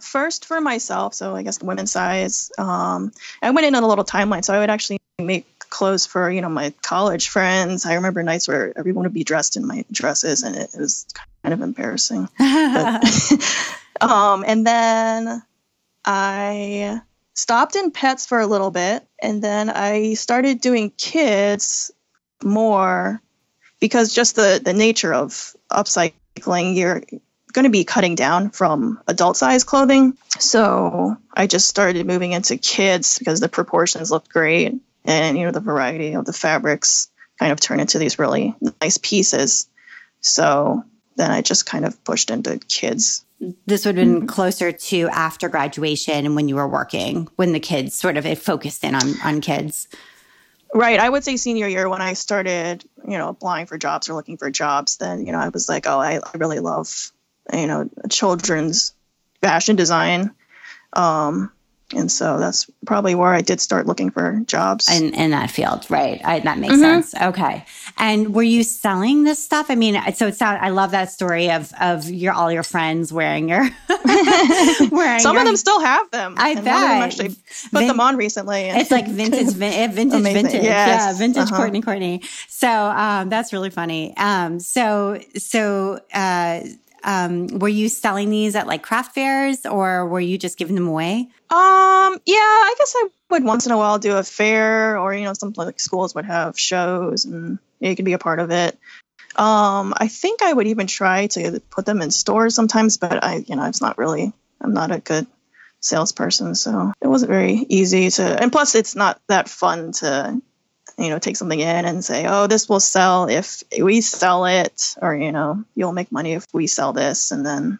first 0.00 0.46
for 0.46 0.60
myself, 0.60 1.14
so 1.14 1.36
I 1.36 1.42
guess 1.42 1.58
the 1.58 1.66
women's 1.66 1.92
size. 1.92 2.50
Um, 2.56 3.12
I 3.42 3.50
went 3.50 3.66
in 3.66 3.74
on 3.74 3.82
a 3.82 3.86
little 3.86 4.06
timeline, 4.06 4.42
so 4.44 4.54
I 4.54 4.58
would 4.58 4.70
actually 4.70 4.98
make 5.20 5.46
clothes 5.58 6.06
for 6.06 6.30
you 6.30 6.40
know 6.40 6.48
my 6.48 6.72
college 6.82 7.28
friends. 7.28 7.84
I 7.84 7.94
remember 7.94 8.22
nights 8.22 8.48
where 8.48 8.72
everyone 8.76 9.04
would 9.04 9.14
be 9.14 9.24
dressed 9.24 9.56
in 9.56 9.66
my 9.66 9.84
dresses, 9.92 10.42
and 10.42 10.56
it, 10.56 10.74
it 10.74 10.80
was 10.80 11.06
kind 11.42 11.52
of 11.52 11.60
embarrassing. 11.60 12.28
but, 12.38 13.32
um, 14.00 14.44
and 14.46 14.66
then 14.66 15.42
I 16.06 17.02
stopped 17.34 17.76
in 17.76 17.90
pets 17.90 18.26
for 18.26 18.40
a 18.40 18.46
little 18.46 18.70
bit 18.70 19.06
and 19.20 19.42
then 19.42 19.70
I 19.70 20.14
started 20.14 20.60
doing 20.60 20.90
kids 20.90 21.90
more 22.42 23.20
because 23.80 24.14
just 24.14 24.36
the 24.36 24.60
the 24.62 24.72
nature 24.72 25.12
of 25.12 25.54
upcycling 25.70 26.76
you're 26.76 27.02
going 27.52 27.64
to 27.64 27.70
be 27.70 27.84
cutting 27.84 28.14
down 28.14 28.50
from 28.50 29.00
adult 29.06 29.36
size 29.36 29.64
clothing. 29.64 30.16
So 30.38 31.16
I 31.32 31.46
just 31.46 31.68
started 31.68 32.06
moving 32.06 32.32
into 32.32 32.56
kids 32.56 33.18
because 33.18 33.40
the 33.40 33.48
proportions 33.48 34.10
looked 34.10 34.30
great 34.30 34.80
and 35.04 35.38
you 35.38 35.44
know 35.44 35.52
the 35.52 35.60
variety 35.60 36.14
of 36.14 36.24
the 36.24 36.32
fabrics 36.32 37.10
kind 37.38 37.52
of 37.52 37.60
turn 37.60 37.80
into 37.80 37.98
these 37.98 38.18
really 38.18 38.54
nice 38.80 38.98
pieces. 38.98 39.68
So 40.20 40.84
then 41.16 41.30
I 41.30 41.42
just 41.42 41.66
kind 41.66 41.84
of 41.84 42.02
pushed 42.04 42.30
into 42.30 42.58
kids 42.58 43.24
this 43.66 43.84
would 43.84 43.96
have 43.96 44.06
been 44.06 44.18
mm-hmm. 44.18 44.26
closer 44.26 44.72
to 44.72 45.08
after 45.08 45.48
graduation 45.48 46.26
and 46.26 46.36
when 46.36 46.48
you 46.48 46.56
were 46.56 46.68
working, 46.68 47.28
when 47.36 47.52
the 47.52 47.60
kids 47.60 47.94
sort 47.94 48.16
of 48.16 48.26
it 48.26 48.38
focused 48.38 48.84
in 48.84 48.94
on 48.94 49.14
on 49.24 49.40
kids. 49.40 49.88
Right. 50.74 50.98
I 50.98 51.08
would 51.08 51.22
say 51.22 51.36
senior 51.36 51.68
year 51.68 51.88
when 51.88 52.00
I 52.00 52.14
started, 52.14 52.84
you 53.06 53.18
know, 53.18 53.28
applying 53.28 53.66
for 53.66 53.76
jobs 53.76 54.08
or 54.08 54.14
looking 54.14 54.38
for 54.38 54.50
jobs, 54.50 54.96
then, 54.96 55.26
you 55.26 55.32
know, 55.32 55.38
I 55.38 55.50
was 55.50 55.68
like, 55.68 55.86
oh, 55.86 55.98
I, 55.98 56.16
I 56.16 56.36
really 56.38 56.60
love, 56.60 57.12
you 57.52 57.66
know, 57.66 57.90
children's 58.08 58.94
fashion 59.42 59.76
design. 59.76 60.30
Um, 60.94 61.52
and 61.94 62.10
so 62.10 62.38
that's 62.38 62.70
probably 62.86 63.14
where 63.14 63.32
I 63.32 63.40
did 63.40 63.60
start 63.60 63.86
looking 63.86 64.10
for 64.10 64.40
jobs 64.46 64.90
in, 64.90 65.14
in 65.14 65.30
that 65.30 65.50
field, 65.50 65.86
right? 65.90 66.20
I, 66.24 66.40
that 66.40 66.58
makes 66.58 66.74
mm-hmm. 66.74 66.82
sense. 66.82 67.14
Okay. 67.14 67.64
And 67.98 68.34
were 68.34 68.42
you 68.42 68.62
selling 68.62 69.24
this 69.24 69.42
stuff? 69.42 69.66
I 69.70 69.74
mean, 69.74 70.00
so 70.14 70.26
it 70.26 70.36
sound 70.36 70.58
I 70.60 70.70
love 70.70 70.92
that 70.92 71.10
story 71.10 71.50
of 71.50 71.72
of 71.80 72.08
your 72.08 72.32
all 72.32 72.50
your 72.50 72.62
friends 72.62 73.12
wearing 73.12 73.48
your 73.48 73.62
wearing 74.90 75.20
some 75.20 75.34
your, 75.34 75.42
of 75.42 75.46
them 75.46 75.56
still 75.56 75.80
have 75.80 76.10
them. 76.10 76.34
I 76.38 76.54
bet. 76.54 76.66
actually 76.66 77.28
put 77.28 77.80
Vin- 77.80 77.88
them 77.88 78.00
on 78.00 78.16
recently. 78.16 78.62
It's 78.62 78.90
like 78.90 79.06
vintage, 79.08 79.54
vin- 79.54 79.92
vintage, 79.92 80.20
Amazing. 80.20 80.42
vintage. 80.42 80.64
Yes. 80.64 81.12
Yeah, 81.12 81.18
vintage 81.18 81.44
uh-huh. 81.44 81.56
Courtney 81.56 81.82
Courtney. 81.82 82.22
So 82.48 82.68
um, 82.68 83.28
that's 83.28 83.52
really 83.52 83.70
funny. 83.70 84.16
Um, 84.16 84.60
so 84.60 85.20
so. 85.36 86.00
Uh, 86.12 86.60
um, 87.04 87.46
were 87.46 87.68
you 87.68 87.88
selling 87.88 88.30
these 88.30 88.54
at 88.54 88.66
like 88.66 88.82
craft 88.82 89.14
fairs 89.14 89.66
or 89.66 90.06
were 90.06 90.20
you 90.20 90.38
just 90.38 90.58
giving 90.58 90.74
them 90.74 90.88
away? 90.88 91.28
Um, 91.50 92.18
yeah, 92.24 92.36
I 92.36 92.74
guess 92.78 92.94
I 92.96 93.08
would 93.30 93.44
once 93.44 93.66
in 93.66 93.72
a 93.72 93.76
while 93.76 93.98
do 93.98 94.16
a 94.16 94.22
fair 94.22 94.98
or, 94.98 95.14
you 95.14 95.24
know, 95.24 95.34
some 95.34 95.52
like 95.56 95.80
schools 95.80 96.14
would 96.14 96.24
have 96.24 96.58
shows 96.58 97.24
and 97.24 97.58
you 97.80 97.96
could 97.96 98.04
be 98.04 98.12
a 98.12 98.18
part 98.18 98.38
of 98.38 98.50
it. 98.50 98.78
Um, 99.36 99.94
I 99.96 100.08
think 100.08 100.42
I 100.42 100.52
would 100.52 100.66
even 100.66 100.86
try 100.86 101.26
to 101.28 101.60
put 101.70 101.86
them 101.86 102.02
in 102.02 102.10
stores 102.10 102.54
sometimes, 102.54 102.98
but 102.98 103.24
I, 103.24 103.36
you 103.36 103.56
know, 103.56 103.64
it's 103.64 103.80
not 103.80 103.98
really, 103.98 104.32
I'm 104.60 104.74
not 104.74 104.92
a 104.92 104.98
good 104.98 105.26
salesperson. 105.80 106.54
So 106.54 106.92
it 107.00 107.08
wasn't 107.08 107.30
very 107.30 107.54
easy 107.68 108.10
to, 108.10 108.22
and 108.22 108.52
plus 108.52 108.74
it's 108.74 108.94
not 108.94 109.20
that 109.28 109.48
fun 109.48 109.92
to 109.92 110.40
you 110.98 111.08
know 111.08 111.18
take 111.18 111.36
something 111.36 111.60
in 111.60 111.84
and 111.84 112.04
say 112.04 112.26
oh 112.26 112.46
this 112.46 112.68
will 112.68 112.80
sell 112.80 113.28
if 113.28 113.62
we 113.80 114.00
sell 114.00 114.44
it 114.44 114.94
or 115.00 115.14
you 115.14 115.32
know 115.32 115.64
you'll 115.74 115.92
make 115.92 116.12
money 116.12 116.32
if 116.32 116.46
we 116.52 116.66
sell 116.66 116.92
this 116.92 117.30
and 117.30 117.44
then 117.44 117.78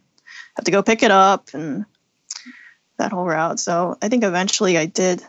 have 0.57 0.65
to 0.65 0.71
go 0.71 0.83
pick 0.83 1.03
it 1.03 1.11
up 1.11 1.51
and 1.55 1.85
that 2.99 3.13
whole 3.13 3.25
route. 3.25 3.59
So 3.59 3.97
i 4.03 4.09
think 4.09 4.25
eventually 4.25 4.79
i 4.79 4.87
did 4.87 5.23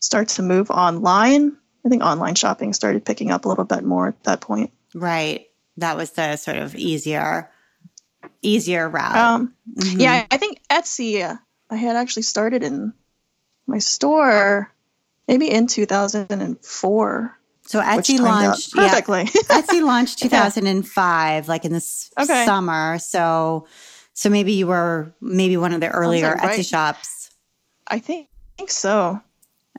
start 0.00 0.28
to 0.28 0.42
move 0.42 0.70
online. 0.70 1.56
I 1.84 1.88
think 1.88 2.02
online 2.02 2.34
shopping 2.34 2.72
started 2.72 3.04
picking 3.04 3.30
up 3.30 3.44
a 3.44 3.48
little 3.48 3.64
bit 3.64 3.84
more 3.84 4.08
at 4.08 4.22
that 4.24 4.40
point. 4.40 4.72
Right. 4.94 5.46
That 5.78 5.96
was 5.96 6.10
the 6.10 6.36
sort 6.36 6.58
of 6.58 6.74
easier 6.74 7.50
easier 8.40 8.88
route. 8.88 9.16
Um, 9.16 9.54
mm-hmm. 9.72 10.00
yeah 10.00 10.26
i 10.30 10.36
think 10.36 10.60
etsy 10.70 11.38
i 11.70 11.76
had 11.76 11.96
actually 11.96 12.22
started 12.22 12.62
in 12.62 12.92
my 13.66 13.78
store 13.78 14.72
maybe 15.28 15.50
in 15.50 15.66
2004. 15.66 17.38
So 17.64 17.80
Etsy 17.80 18.18
launched 18.18 18.72
perfectly. 18.72 19.20
Yeah, 19.20 19.26
Etsy 19.60 19.82
launched 19.82 20.18
2005, 20.18 21.48
like 21.48 21.64
in 21.64 21.72
the 21.72 22.06
okay. 22.18 22.44
summer. 22.44 22.98
So, 22.98 23.66
so 24.14 24.30
maybe 24.30 24.52
you 24.54 24.66
were 24.66 25.14
maybe 25.20 25.56
one 25.56 25.72
of 25.72 25.80
the 25.80 25.88
earlier. 25.88 26.34
Etsy 26.34 26.68
shops. 26.68 27.30
I 27.86 27.98
think, 27.98 28.28
I 28.28 28.56
think 28.58 28.70
so. 28.70 29.20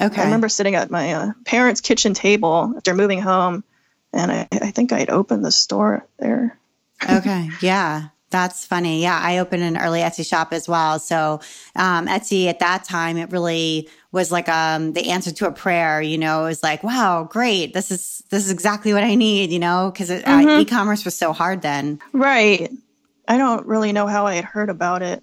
Okay. 0.01 0.21
I 0.21 0.25
remember 0.25 0.49
sitting 0.49 0.75
at 0.75 0.89
my 0.89 1.13
uh, 1.13 1.31
parents' 1.45 1.81
kitchen 1.81 2.13
table 2.13 2.73
after 2.75 2.93
moving 2.93 3.21
home, 3.21 3.63
and 4.11 4.31
I, 4.31 4.47
I 4.51 4.71
think 4.71 4.91
I'd 4.91 5.09
opened 5.09 5.45
the 5.45 5.51
store 5.51 6.07
there. 6.17 6.57
okay. 7.09 7.49
Yeah. 7.61 8.07
That's 8.33 8.65
funny. 8.65 8.99
Yeah, 9.03 9.19
I 9.21 9.37
opened 9.37 9.61
an 9.61 9.77
early 9.77 9.99
Etsy 9.99 10.27
shop 10.27 10.53
as 10.53 10.67
well. 10.67 10.97
So 10.97 11.39
um, 11.75 12.07
Etsy 12.07 12.47
at 12.47 12.57
that 12.59 12.83
time, 12.83 13.15
it 13.17 13.31
really 13.31 13.87
was 14.11 14.31
like 14.31 14.49
um, 14.49 14.93
the 14.93 15.11
answer 15.11 15.31
to 15.31 15.47
a 15.47 15.51
prayer. 15.51 16.01
You 16.01 16.17
know, 16.17 16.41
it 16.41 16.47
was 16.47 16.63
like, 16.63 16.83
wow, 16.83 17.25
great. 17.29 17.75
This 17.75 17.91
is 17.91 18.23
this 18.31 18.43
is 18.43 18.49
exactly 18.49 18.91
what 18.91 19.03
I 19.03 19.13
need. 19.13 19.51
You 19.51 19.59
know, 19.59 19.91
because 19.93 20.09
uh, 20.09 20.23
mm-hmm. 20.25 20.49
uh, 20.49 20.59
e-commerce 20.61 21.05
was 21.05 21.15
so 21.15 21.31
hard 21.31 21.61
then. 21.61 21.99
Right. 22.11 22.71
I 23.27 23.37
don't 23.37 23.67
really 23.67 23.93
know 23.93 24.07
how 24.07 24.25
I 24.25 24.33
had 24.33 24.45
heard 24.45 24.71
about 24.71 25.03
it. 25.03 25.21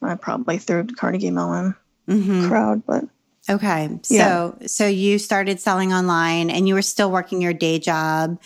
I 0.00 0.14
probably 0.14 0.58
through 0.58 0.86
Carnegie 0.96 1.32
Mellon 1.32 1.74
mm-hmm. 2.08 2.46
crowd, 2.46 2.86
but 2.86 3.04
okay. 3.50 3.98
So 4.02 4.14
yeah. 4.60 4.66
so 4.68 4.86
you 4.86 5.18
started 5.18 5.58
selling 5.58 5.92
online, 5.92 6.50
and 6.50 6.68
you 6.68 6.74
were 6.74 6.82
still 6.82 7.10
working 7.10 7.42
your 7.42 7.52
day 7.52 7.80
job. 7.80 8.40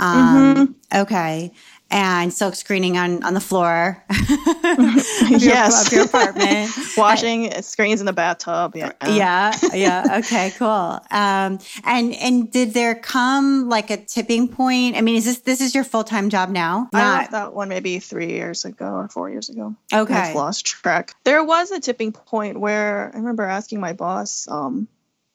Um, 0.00 0.54
mm-hmm. 0.56 0.98
Okay. 1.02 1.52
And 1.90 2.32
silk 2.32 2.54
screening 2.54 2.96
on 2.96 3.22
on 3.24 3.34
the 3.34 3.40
floor 3.40 4.02
of, 4.10 5.30
your, 5.30 5.38
yes. 5.38 5.86
of 5.86 5.92
your 5.92 6.04
apartment. 6.04 6.70
Washing 6.96 7.50
screens 7.62 8.00
in 8.00 8.06
the 8.06 8.12
bathtub. 8.12 8.76
Yeah. 8.76 8.92
yeah, 9.06 9.52
yeah. 9.74 10.18
Okay, 10.18 10.52
cool. 10.56 11.00
Um, 11.10 11.58
and 11.84 12.14
and 12.14 12.50
did 12.50 12.74
there 12.74 12.94
come 12.94 13.68
like 13.68 13.90
a 13.90 13.96
tipping 13.96 14.48
point? 14.48 14.96
I 14.96 15.00
mean, 15.00 15.16
is 15.16 15.24
this 15.24 15.38
this 15.40 15.60
is 15.60 15.74
your 15.74 15.84
full 15.84 16.04
time 16.04 16.30
job 16.30 16.50
now? 16.50 16.88
I 16.94 17.18
left 17.18 17.32
that 17.32 17.54
one 17.54 17.68
maybe 17.68 17.98
three 17.98 18.30
years 18.30 18.64
ago 18.64 18.86
or 18.86 19.08
four 19.08 19.28
years 19.28 19.48
ago. 19.48 19.74
Okay, 19.92 20.14
I've 20.14 20.36
lost 20.36 20.66
track. 20.66 21.14
There 21.24 21.42
was 21.42 21.70
a 21.72 21.80
tipping 21.80 22.12
point 22.12 22.58
where 22.58 23.10
I 23.12 23.18
remember 23.18 23.42
asking 23.42 23.80
my 23.80 23.94
boss, 23.94 24.46
um, 24.48 24.86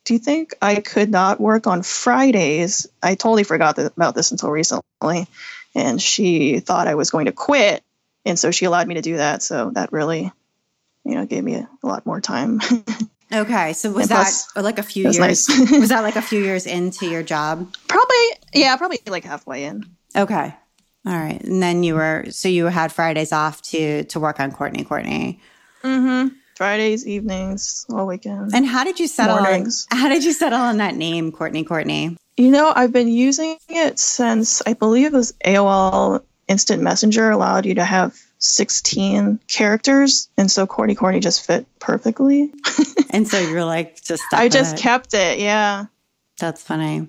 "Do 0.06 0.14
you 0.14 0.20
think 0.20 0.56
I 0.62 0.76
could 0.76 1.12
not 1.12 1.42
work 1.42 1.68
on 1.68 1.84
Fridays?" 1.84 2.88
I 3.04 3.16
totally 3.16 3.44
forgot 3.44 3.76
th- 3.76 3.92
about 3.98 4.16
this 4.16 4.32
until 4.32 4.52
recently, 4.52 5.28
and 5.76 6.02
she 6.02 6.60
thought 6.60 6.88
I 6.88 6.96
was 6.96 7.12
going 7.12 7.26
to 7.26 7.32
quit, 7.32 7.84
and 8.26 8.40
so 8.40 8.50
she 8.50 8.66
allowed 8.66 8.88
me 8.88 8.96
to 8.96 9.02
do 9.02 9.18
that. 9.18 9.44
So 9.44 9.70
that 9.72 9.92
really, 9.92 10.32
you 11.04 11.16
know, 11.16 11.26
gave 11.26 11.44
me 11.44 11.56
a, 11.56 11.70
a 11.84 11.88
lot 11.88 12.06
more 12.06 12.22
time. 12.22 12.60
Okay, 13.34 13.74
so 13.74 13.92
was 13.92 14.04
And 14.04 14.12
that 14.12 14.24
plus, 14.24 14.56
like 14.56 14.78
a 14.78 14.84
few 14.84 15.04
years? 15.04 15.18
nice. 15.18 15.50
was 15.72 15.90
that 15.90 16.02
like 16.04 16.16
a 16.16 16.22
few 16.22 16.44
years 16.44 16.68
into 16.68 17.08
your 17.08 17.24
job? 17.24 17.74
probably, 17.88 18.26
yeah, 18.54 18.78
probably 18.78 19.00
like 19.08 19.24
halfway 19.24 19.66
in. 19.66 19.84
Okay, 20.16 20.54
all 21.08 21.18
right, 21.18 21.42
and 21.44 21.62
then 21.62 21.84
you 21.84 21.96
were 21.96 22.26
so 22.30 22.48
you 22.50 22.66
had 22.68 22.92
Fridays 22.92 23.34
off 23.34 23.64
to 23.64 24.04
to 24.06 24.20
work 24.20 24.40
on 24.40 24.52
Courtney 24.52 24.84
Courtney. 24.84 25.40
Mm-hmm. 25.84 26.36
Fridays, 26.56 27.06
evenings, 27.06 27.86
all 27.90 28.06
weekend. 28.08 28.52
And 28.54 28.66
how 28.66 28.84
did 28.84 29.00
you 29.00 29.08
settle? 29.08 29.38
On, 29.38 29.70
how 29.90 30.08
did 30.08 30.24
you 30.24 30.32
settle 30.32 30.60
on 30.60 30.78
that 30.78 30.96
name, 30.96 31.32
Courtney 31.32 31.64
Courtney? 31.64 32.18
You 32.38 32.52
know, 32.52 32.72
I've 32.76 32.92
been 32.92 33.08
using 33.08 33.58
it 33.70 33.98
since 33.98 34.62
I 34.66 34.74
believe 34.74 35.14
it 35.14 35.18
was 35.18 35.34
AOL 35.46 36.24
Instant 36.48 36.84
Messenger 36.84 37.32
allowed 37.32 37.66
you 37.66 37.76
to 37.76 37.86
have 37.86 38.20
16 38.40 39.40
characters. 39.48 40.30
And 40.38 40.52
so 40.52 40.68
Courtney 40.68 40.96
Courtney 40.96 41.20
just 41.22 41.46
fit 41.46 41.66
perfectly. 41.80 42.54
And 43.16 43.26
so 43.26 43.40
you're 43.40 43.64
like 43.64 44.02
just. 44.04 44.26
I 44.34 44.50
just 44.50 44.76
it. 44.76 44.82
kept 44.82 45.14
it. 45.14 45.40
Yeah. 45.40 45.86
That's 46.38 46.62
funny. 46.62 47.08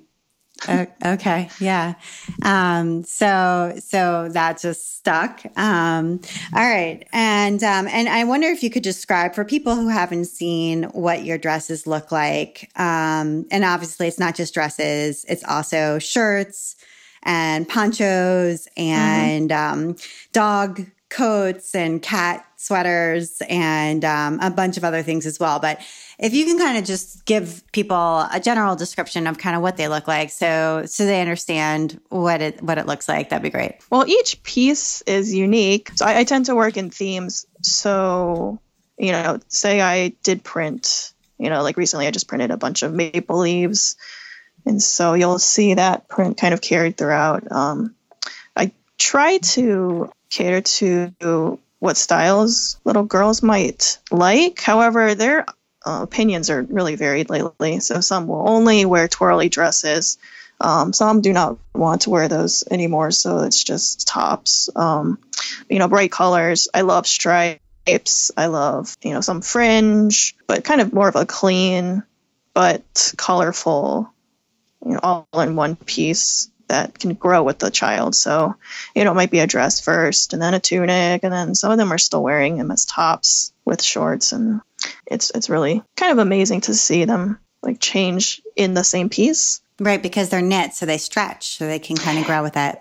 Okay, 0.69 1.51
yeah. 1.61 1.95
Um, 2.43 3.05
so 3.05 3.75
so 3.79 4.29
that 4.31 4.61
just 4.61 4.97
stuck. 4.97 5.43
Um, 5.57 6.21
all 6.55 6.67
right, 6.67 7.07
and 7.13 7.63
um, 7.63 7.87
and 7.89 8.09
I 8.09 8.25
wonder 8.25 8.49
if 8.49 8.63
you 8.63 8.71
could 8.71 8.83
describe 8.83 9.35
for 9.35 9.45
people 9.45 9.77
who 9.77 9.89
haven't 9.89 10.25
seen 10.25 10.85
what 10.85 11.25
your 11.25 11.39
dresses 11.39 11.87
look 11.87 12.11
like. 12.11 12.71
Um, 12.77 13.47
and 13.51 13.65
obviously, 13.65 14.09
it's 14.09 14.19
not 14.19 14.35
just 14.35 14.55
dresses; 14.55 15.25
it's 15.29 15.45
also 15.45 15.99
shirts 15.99 16.77
and 17.23 17.69
ponchos 17.69 18.67
and 18.77 19.53
um, 19.53 19.97
dog 20.33 20.87
coats 21.11 21.75
and 21.75 22.03
cat 22.03 22.47
sweaters 22.57 23.41
and 23.49 24.05
um, 24.05 24.39
a 24.41 24.51
bunch 24.51 24.77
of 24.77 24.85
other 24.85 25.03
things 25.03 25.27
as 25.27 25.39
well. 25.39 25.61
But 25.61 25.81
if 26.19 26.35
you 26.35 26.45
can 26.45 26.59
kind 26.59 26.79
of 26.79 26.85
just 26.85 27.25
give 27.27 27.63
people 27.73 27.97
a 28.33 28.41
general 28.43 28.77
description 28.77 29.27
of 29.27 29.39
kind 29.39 29.55
of 29.55 29.63
what 29.63 29.77
they 29.77 29.89
look 29.89 30.09
like, 30.09 30.31
so 30.31 30.85
so 30.87 31.05
they 31.05 31.21
understand 31.21 32.01
what 32.09 32.41
it 32.41 32.63
what 32.63 32.79
it 32.79 32.87
looks 32.87 33.09
like, 33.09 33.29
that'd 33.29 33.43
be 33.43 33.51
great. 33.51 33.77
Well, 33.91 34.07
each 34.09 34.43
piece 34.43 35.03
is 35.03 35.35
unique. 35.35 35.91
So 35.95 36.07
I, 36.07 36.21
I 36.21 36.25
tend 36.25 36.47
to 36.47 36.55
work 36.55 36.77
in 36.77 36.91
themes. 36.91 37.47
So, 37.63 38.61
you 38.99 39.13
know, 39.13 39.41
say 39.49 39.81
I 39.81 40.09
did 40.23 40.43
print, 40.43 41.13
you 41.39 41.51
know, 41.51 41.63
like 41.63 41.77
recently 41.77 42.07
I 42.07 42.11
just 42.11 42.29
printed 42.29 42.51
a 42.51 42.57
bunch 42.57 42.83
of 42.83 42.95
maple 42.95 43.39
leaves. 43.39 43.97
And 44.65 44.83
so 44.83 45.15
you'll 45.15 45.39
see 45.39 45.75
that 45.75 46.09
print 46.09 46.39
kind 46.39 46.55
of 46.55 46.61
carried 46.61 46.97
throughout. 46.97 47.51
Um, 47.53 47.95
I 48.57 48.73
try 48.99 49.39
to 49.39 50.11
cater 50.31 50.61
to 50.61 51.59
what 51.79 51.97
styles 51.97 52.81
little 52.85 53.05
girls 53.05 53.43
might 53.43 53.99
like. 54.11 54.61
However, 54.61 55.15
their 55.15 55.45
uh, 55.87 56.03
opinions 56.03 56.51
are 56.51 56.63
really 56.63 56.97
varied 56.97 57.31
lately. 57.31 57.81
So 57.81 58.01
some 58.01 58.27
will 58.27 58.49
only 58.49 58.85
wear 58.85 59.09
twirly 59.09 59.49
dresses. 59.49 60.19
Um, 60.61 60.93
some 60.93 61.21
do 61.21 61.33
not 61.33 61.59
want 61.75 62.03
to 62.03 62.11
wear 62.11 62.29
those 62.29 62.65
anymore, 62.71 63.11
so 63.11 63.41
it's 63.41 63.63
just 63.63 64.09
tops. 64.09 64.69
Um, 64.75 65.19
you 65.69 65.79
know, 65.79 65.89
bright 65.89 66.11
colors. 66.11 66.69
I 66.75 66.81
love 66.81 67.07
stripes. 67.07 68.33
I 68.37 68.47
love 68.47 68.97
you 69.03 69.13
know 69.13 69.21
some 69.21 69.43
fringe, 69.43 70.35
but 70.47 70.65
kind 70.65 70.81
of 70.81 70.93
more 70.93 71.09
of 71.09 71.17
a 71.17 71.27
clean 71.27 72.03
but 72.57 73.13
colorful, 73.19 74.11
you 74.83 74.93
know, 74.93 75.01
all 75.03 75.29
in 75.41 75.57
one 75.57 75.77
piece 75.77 76.51
that 76.69 76.99
can 76.99 77.13
grow 77.13 77.43
with 77.43 77.59
the 77.59 77.71
child. 77.71 78.15
So, 78.15 78.57
you 78.95 79.05
know, 79.05 79.13
it 79.13 79.15
might 79.15 79.31
be 79.31 79.41
a 79.41 79.47
dress 79.47 79.81
first, 79.81 80.33
and 80.33 80.41
then 80.41 80.55
a 80.55 80.59
tunic, 80.59 81.23
and 81.23 81.33
then 81.33 81.55
some 81.55 81.71
of 81.71 81.77
them 81.77 81.93
are 81.93 81.99
still 81.99 82.23
wearing 82.23 82.57
them 82.57 82.71
as 82.71 82.87
tops 82.87 83.53
with 83.67 83.83
shorts, 83.83 84.33
and 84.33 84.63
it's 85.07 85.31
it's 85.35 85.51
really 85.51 85.83
kind 85.97 86.13
of 86.13 86.19
amazing 86.19 86.63
to 86.63 86.75
see 86.75 87.05
them 87.05 87.39
like 87.63 87.81
change 87.81 88.41
in 88.55 88.75
the 88.75 88.85
same 88.85 89.09
piece. 89.09 89.61
Right, 89.79 90.03
because 90.03 90.31
they're 90.31 90.41
knit, 90.41 90.73
so 90.73 90.87
they 90.87 90.97
stretch, 90.97 91.59
so 91.59 91.67
they 91.67 91.79
can 91.79 91.97
kind 91.97 92.19
of 92.19 92.25
grow 92.25 92.43
with 92.43 92.57
it. 92.57 92.79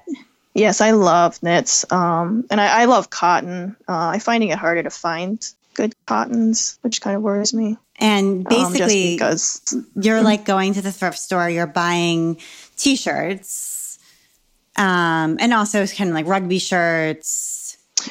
Yes, 0.54 0.80
I 0.80 0.92
love 0.92 1.44
knits, 1.44 1.92
um, 1.92 2.46
and 2.50 2.62
I, 2.62 2.84
I 2.84 2.86
love 2.86 3.10
cotton. 3.10 3.76
Uh, 3.88 4.14
I'm 4.14 4.22
finding 4.22 4.50
it 4.50 4.58
harder 4.58 4.84
to 4.84 4.90
find 4.90 5.46
good 5.74 5.94
cottons, 6.06 6.80
which 6.82 7.02
kind 7.02 7.18
of 7.18 7.22
worries 7.22 7.54
me. 7.54 7.78
And 8.00 8.48
um, 8.48 8.72
basically, 8.72 9.16
because 9.16 9.62
you're 9.96 10.22
like 10.24 10.46
going 10.46 10.74
to 10.76 10.82
the 10.82 10.92
thrift 10.92 11.20
store, 11.20 11.50
you're 11.50 11.68
buying 11.68 12.38
t-shirts, 12.78 14.00
um, 14.78 15.38
and 15.42 15.54
also 15.54 15.86
kind 15.88 16.10
of 16.10 16.16
like 16.16 16.28
rugby 16.28 16.60
shirts. 16.60 17.55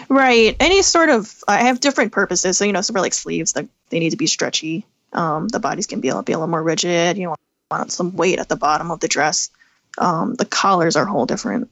Right. 0.08 0.56
Any 0.60 0.82
sort 0.82 1.08
of 1.08 1.42
I 1.46 1.58
have 1.64 1.80
different 1.80 2.12
purposes. 2.12 2.56
So 2.58 2.64
you 2.64 2.72
know, 2.72 2.80
some 2.80 2.96
are 2.96 3.00
like 3.00 3.14
sleeves 3.14 3.52
that 3.52 3.66
they 3.90 3.98
need 3.98 4.10
to 4.10 4.16
be 4.16 4.26
stretchy. 4.26 4.84
Um, 5.12 5.48
the 5.48 5.60
bodies 5.60 5.86
can 5.86 6.00
be 6.00 6.08
a, 6.08 6.22
be 6.22 6.32
a 6.32 6.38
little 6.38 6.48
more 6.48 6.62
rigid. 6.62 7.16
You 7.16 7.24
know, 7.24 7.36
want 7.70 7.92
some 7.92 8.16
weight 8.16 8.38
at 8.38 8.48
the 8.48 8.56
bottom 8.56 8.90
of 8.90 9.00
the 9.00 9.08
dress. 9.08 9.50
Um, 9.98 10.34
the 10.34 10.44
collars 10.44 10.96
are 10.96 11.04
a 11.04 11.10
whole 11.10 11.26
different, 11.26 11.70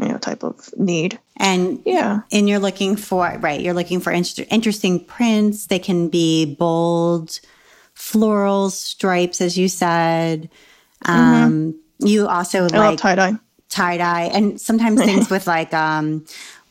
you 0.00 0.08
know, 0.08 0.18
type 0.18 0.42
of 0.42 0.70
need. 0.76 1.18
And 1.36 1.82
Yeah. 1.84 2.22
and 2.32 2.48
you're 2.48 2.58
looking 2.58 2.96
for 2.96 3.36
right, 3.40 3.60
you're 3.60 3.74
looking 3.74 4.00
for 4.00 4.10
inter- 4.10 4.46
interesting 4.50 5.04
prints. 5.04 5.66
They 5.66 5.78
can 5.78 6.08
be 6.08 6.56
bold, 6.56 7.38
florals, 7.94 8.72
stripes, 8.72 9.40
as 9.40 9.56
you 9.56 9.68
said. 9.68 10.50
Um, 11.04 11.74
You 11.98 12.26
also 12.26 12.66
Mm-hmm. 12.66 12.74
I 12.74 12.78
love 12.78 12.90
like 12.90 12.98
tie 12.98 13.14
dye. 13.14 13.34
tie 13.68 13.96
dye, 13.98 14.30
and 14.34 14.60
sometimes 14.60 15.00
things 15.00 15.30
with 15.34 15.46
like 15.46 15.72
um, 15.72 16.24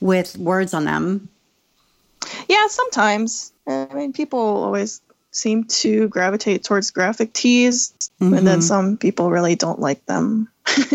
with 0.04 0.38
words 0.38 0.74
on 0.74 0.84
them. 0.84 1.30
Yeah, 2.50 2.68
sometimes. 2.68 3.54
I 3.66 3.88
mean, 3.94 4.12
people 4.12 4.40
always 4.40 5.02
seem 5.32 5.64
to 5.64 6.10
gravitate 6.10 6.64
towards 6.64 6.92
graphic 6.92 7.32
tees, 7.32 7.94
and 8.20 8.34
then 8.34 8.46
mm-hmm. 8.46 8.62
some 8.62 8.98
people 8.98 9.32
really 9.32 9.56
don't 9.56 9.80
like 9.80 10.06
them. 10.06 10.50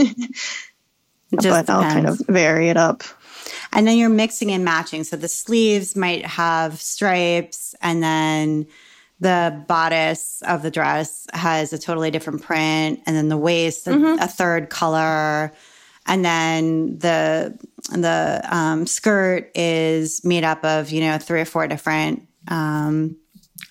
But 1.30 1.44
I'll 1.68 1.82
kind 1.82 2.08
of 2.08 2.22
vary 2.26 2.70
it 2.70 2.78
up. 2.78 3.02
And 3.74 3.86
then 3.86 3.98
you're 3.98 4.08
mixing 4.08 4.50
and 4.50 4.64
matching. 4.64 5.04
So 5.04 5.14
the 5.14 5.28
sleeves 5.28 5.94
might 5.94 6.24
have 6.24 6.80
stripes, 6.80 7.74
and 7.82 8.02
then 8.02 8.66
the 9.20 9.62
bodice 9.68 10.42
of 10.48 10.62
the 10.62 10.70
dress 10.70 11.26
has 11.34 11.74
a 11.74 11.78
totally 11.78 12.10
different 12.10 12.40
print, 12.40 13.00
and 13.04 13.14
then 13.14 13.28
the 13.28 13.36
waist 13.36 13.86
a, 13.86 13.90
mm-hmm. 13.90 14.22
a 14.22 14.26
third 14.26 14.70
color, 14.70 15.52
and 16.06 16.24
then 16.24 16.98
the 16.98 17.58
the 17.88 18.42
um, 18.44 18.87
skirt 18.87 19.51
is 19.55 20.24
made 20.24 20.44
up 20.44 20.64
of 20.64 20.90
you 20.90 21.01
know 21.01 21.18
three 21.18 21.40
or 21.40 21.44
four 21.44 21.66
different 21.66 22.29
um, 22.48 23.16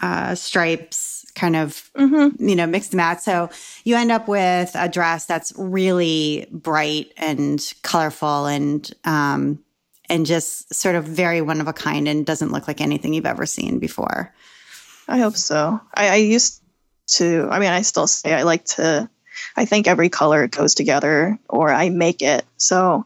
uh, 0.02 0.36
stripes, 0.36 1.26
kind 1.36 1.56
of 1.56 1.90
you 1.96 2.56
know 2.56 2.68
mixed 2.68 2.94
match. 2.94 3.20
So 3.20 3.50
you 3.84 3.96
end 3.96 4.12
up 4.12 4.28
with 4.28 4.72
a 4.76 4.90
dress 4.90 5.26
that's 5.26 5.54
really 5.58 6.48
bright 6.52 7.14
and 7.18 7.62
colorful 7.84 8.46
and 8.46 8.90
um, 9.06 9.64
and 10.10 10.26
just 10.26 10.74
sort 10.74 10.96
of 10.96 11.06
very 11.06 11.42
one 11.42 11.62
of 11.62 11.68
a 11.68 11.74
kind 11.74 12.08
and 12.08 12.26
doesn't 12.26 12.52
look 12.52 12.68
like 12.68 12.82
anything 12.82 13.14
you've 13.14 13.26
ever 13.26 13.46
seen 13.46 13.80
before. 13.80 14.34
I 15.08 15.20
hope 15.20 15.38
so. 15.38 15.80
I, 15.94 16.10
I 16.10 16.16
used 16.16 16.62
to, 17.08 17.48
I 17.50 17.60
mean, 17.60 17.70
I 17.70 17.82
still 17.82 18.08
say 18.08 18.34
I 18.34 18.44
like 18.44 18.66
to, 18.66 19.10
I 19.56 19.66
think 19.66 19.88
every 19.88 20.10
color 20.10 20.48
goes 20.48 20.76
together 20.76 21.40
or 21.50 21.72
I 21.72 21.90
make 21.90 22.22
it. 22.22 22.46
So 22.58 23.06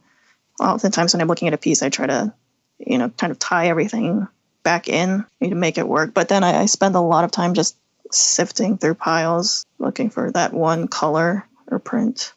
oftentimes 0.62 1.14
when 1.14 1.22
I'm 1.22 1.28
looking 1.28 1.48
at 1.48 1.54
a 1.54 1.58
piece, 1.58 1.82
I 1.82 1.90
try 1.90 2.08
to, 2.08 2.34
you 2.80 2.98
know, 2.98 3.10
kind 3.10 3.32
of 3.32 3.40
tie 3.40 3.68
everything 3.68 4.28
back 4.64 4.88
in 4.88 5.26
to 5.42 5.56
make 5.56 5.78
it 5.78 5.88
work. 5.88 6.14
But 6.14 6.30
then 6.30 6.44
I, 6.44 6.62
I 6.62 6.66
spend 6.68 6.96
a 6.96 7.02
lot 7.02 7.24
of 7.24 7.32
time 7.32 7.54
just 7.54 7.78
sifting 8.12 8.78
through 8.78 8.96
piles 8.96 9.66
looking 9.80 10.10
for 10.10 10.32
that 10.32 10.54
one 10.54 10.88
color 10.88 11.48
or 11.68 11.80
print. 11.80 12.34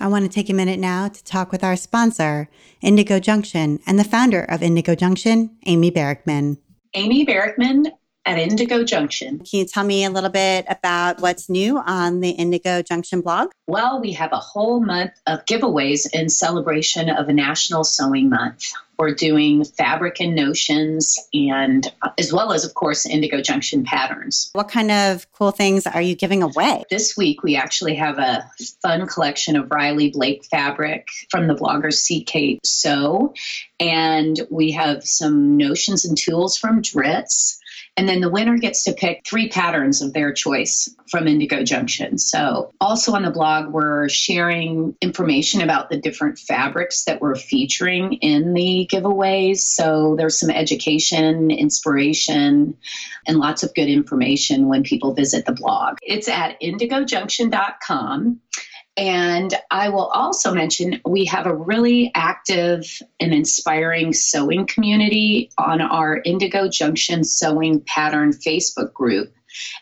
I 0.00 0.08
want 0.08 0.24
to 0.24 0.28
take 0.28 0.50
a 0.50 0.54
minute 0.54 0.80
now 0.80 1.06
to 1.06 1.24
talk 1.24 1.52
with 1.52 1.62
our 1.62 1.76
sponsor, 1.76 2.48
Indygo 2.82 3.20
Junction, 3.20 3.78
and 3.86 4.00
the 4.00 4.04
founder 4.04 4.42
of 4.42 4.60
Indygo 4.60 4.98
Junction, 4.98 5.56
Amy 5.64 5.92
Barickman. 5.92 6.58
Amy 6.94 7.24
Barickman 7.24 7.86
at 8.24 8.36
Indygo 8.36 8.86
Junction. 8.86 9.38
Can 9.38 9.60
you 9.60 9.66
tell 9.66 9.84
me 9.84 10.04
a 10.04 10.10
little 10.10 10.30
bit 10.30 10.64
about 10.68 11.20
what's 11.20 11.48
new 11.48 11.78
on 11.78 12.20
the 12.20 12.34
Indygo 12.34 12.86
Junction 12.86 13.20
blog? 13.20 13.50
Well, 13.66 14.00
we 14.00 14.12
have 14.12 14.32
a 14.32 14.38
whole 14.38 14.80
month 14.80 15.12
of 15.26 15.44
giveaways 15.46 16.06
in 16.12 16.28
celebration 16.28 17.10
of 17.10 17.28
a 17.28 17.32
National 17.32 17.84
Sewing 17.84 18.28
Month. 18.28 18.72
We're 18.98 19.14
doing 19.14 19.64
fabric 19.64 20.20
and 20.20 20.36
notions, 20.36 21.18
and 21.34 21.90
as 22.18 22.32
well 22.32 22.52
as, 22.52 22.64
of 22.64 22.74
course, 22.74 23.04
Indygo 23.04 23.42
Junction 23.42 23.84
patterns. 23.84 24.50
What 24.52 24.68
kind 24.68 24.92
of 24.92 25.26
cool 25.32 25.50
things 25.50 25.86
are 25.88 26.02
you 26.02 26.14
giving 26.14 26.42
away? 26.42 26.84
This 26.88 27.16
week, 27.16 27.42
we 27.42 27.56
actually 27.56 27.96
have 27.96 28.18
a 28.18 28.48
fun 28.80 29.06
collection 29.08 29.56
of 29.56 29.70
Riley 29.72 30.10
Blake 30.10 30.44
fabric 30.44 31.08
from 31.30 31.48
the 31.48 31.54
blogger 31.54 31.90
CK 31.90 32.60
Sew, 32.64 33.34
and 33.80 34.40
we 34.50 34.70
have 34.72 35.04
some 35.04 35.56
notions 35.56 36.04
and 36.04 36.16
tools 36.16 36.56
from 36.56 36.80
Dritz. 36.82 37.58
And 37.96 38.08
then 38.08 38.20
the 38.20 38.30
winner 38.30 38.56
gets 38.56 38.84
to 38.84 38.94
pick 38.94 39.26
three 39.26 39.48
patterns 39.48 40.00
of 40.00 40.14
their 40.14 40.32
choice 40.32 40.88
from 41.10 41.24
Indygo 41.24 41.62
Junction. 41.62 42.16
So, 42.16 42.72
also 42.80 43.12
on 43.12 43.22
the 43.22 43.30
blog, 43.30 43.70
we're 43.70 44.08
sharing 44.08 44.96
information 45.02 45.60
about 45.60 45.90
the 45.90 45.98
different 45.98 46.38
fabrics 46.38 47.04
that 47.04 47.20
we're 47.20 47.36
featuring 47.36 48.14
in 48.14 48.54
the 48.54 48.88
giveaways. 48.90 49.58
So, 49.58 50.16
there's 50.16 50.40
some 50.40 50.48
education, 50.48 51.50
inspiration, 51.50 52.78
and 53.26 53.38
lots 53.38 53.62
of 53.62 53.74
good 53.74 53.88
information 53.88 54.68
when 54.68 54.84
people 54.84 55.12
visit 55.12 55.44
the 55.44 55.52
blog. 55.52 55.98
It's 56.00 56.28
at 56.28 56.58
indygojunction.com. 56.62 58.40
And 58.96 59.54
I 59.70 59.88
will 59.88 60.06
also 60.06 60.52
mention 60.52 61.00
we 61.06 61.24
have 61.24 61.46
a 61.46 61.54
really 61.54 62.10
active 62.14 63.00
and 63.20 63.32
inspiring 63.32 64.12
sewing 64.12 64.66
community 64.66 65.50
on 65.56 65.80
our 65.80 66.20
Indygo 66.26 66.70
Junction 66.70 67.24
Sewing 67.24 67.80
Pattern 67.80 68.32
Facebook 68.32 68.92
group. 68.92 69.32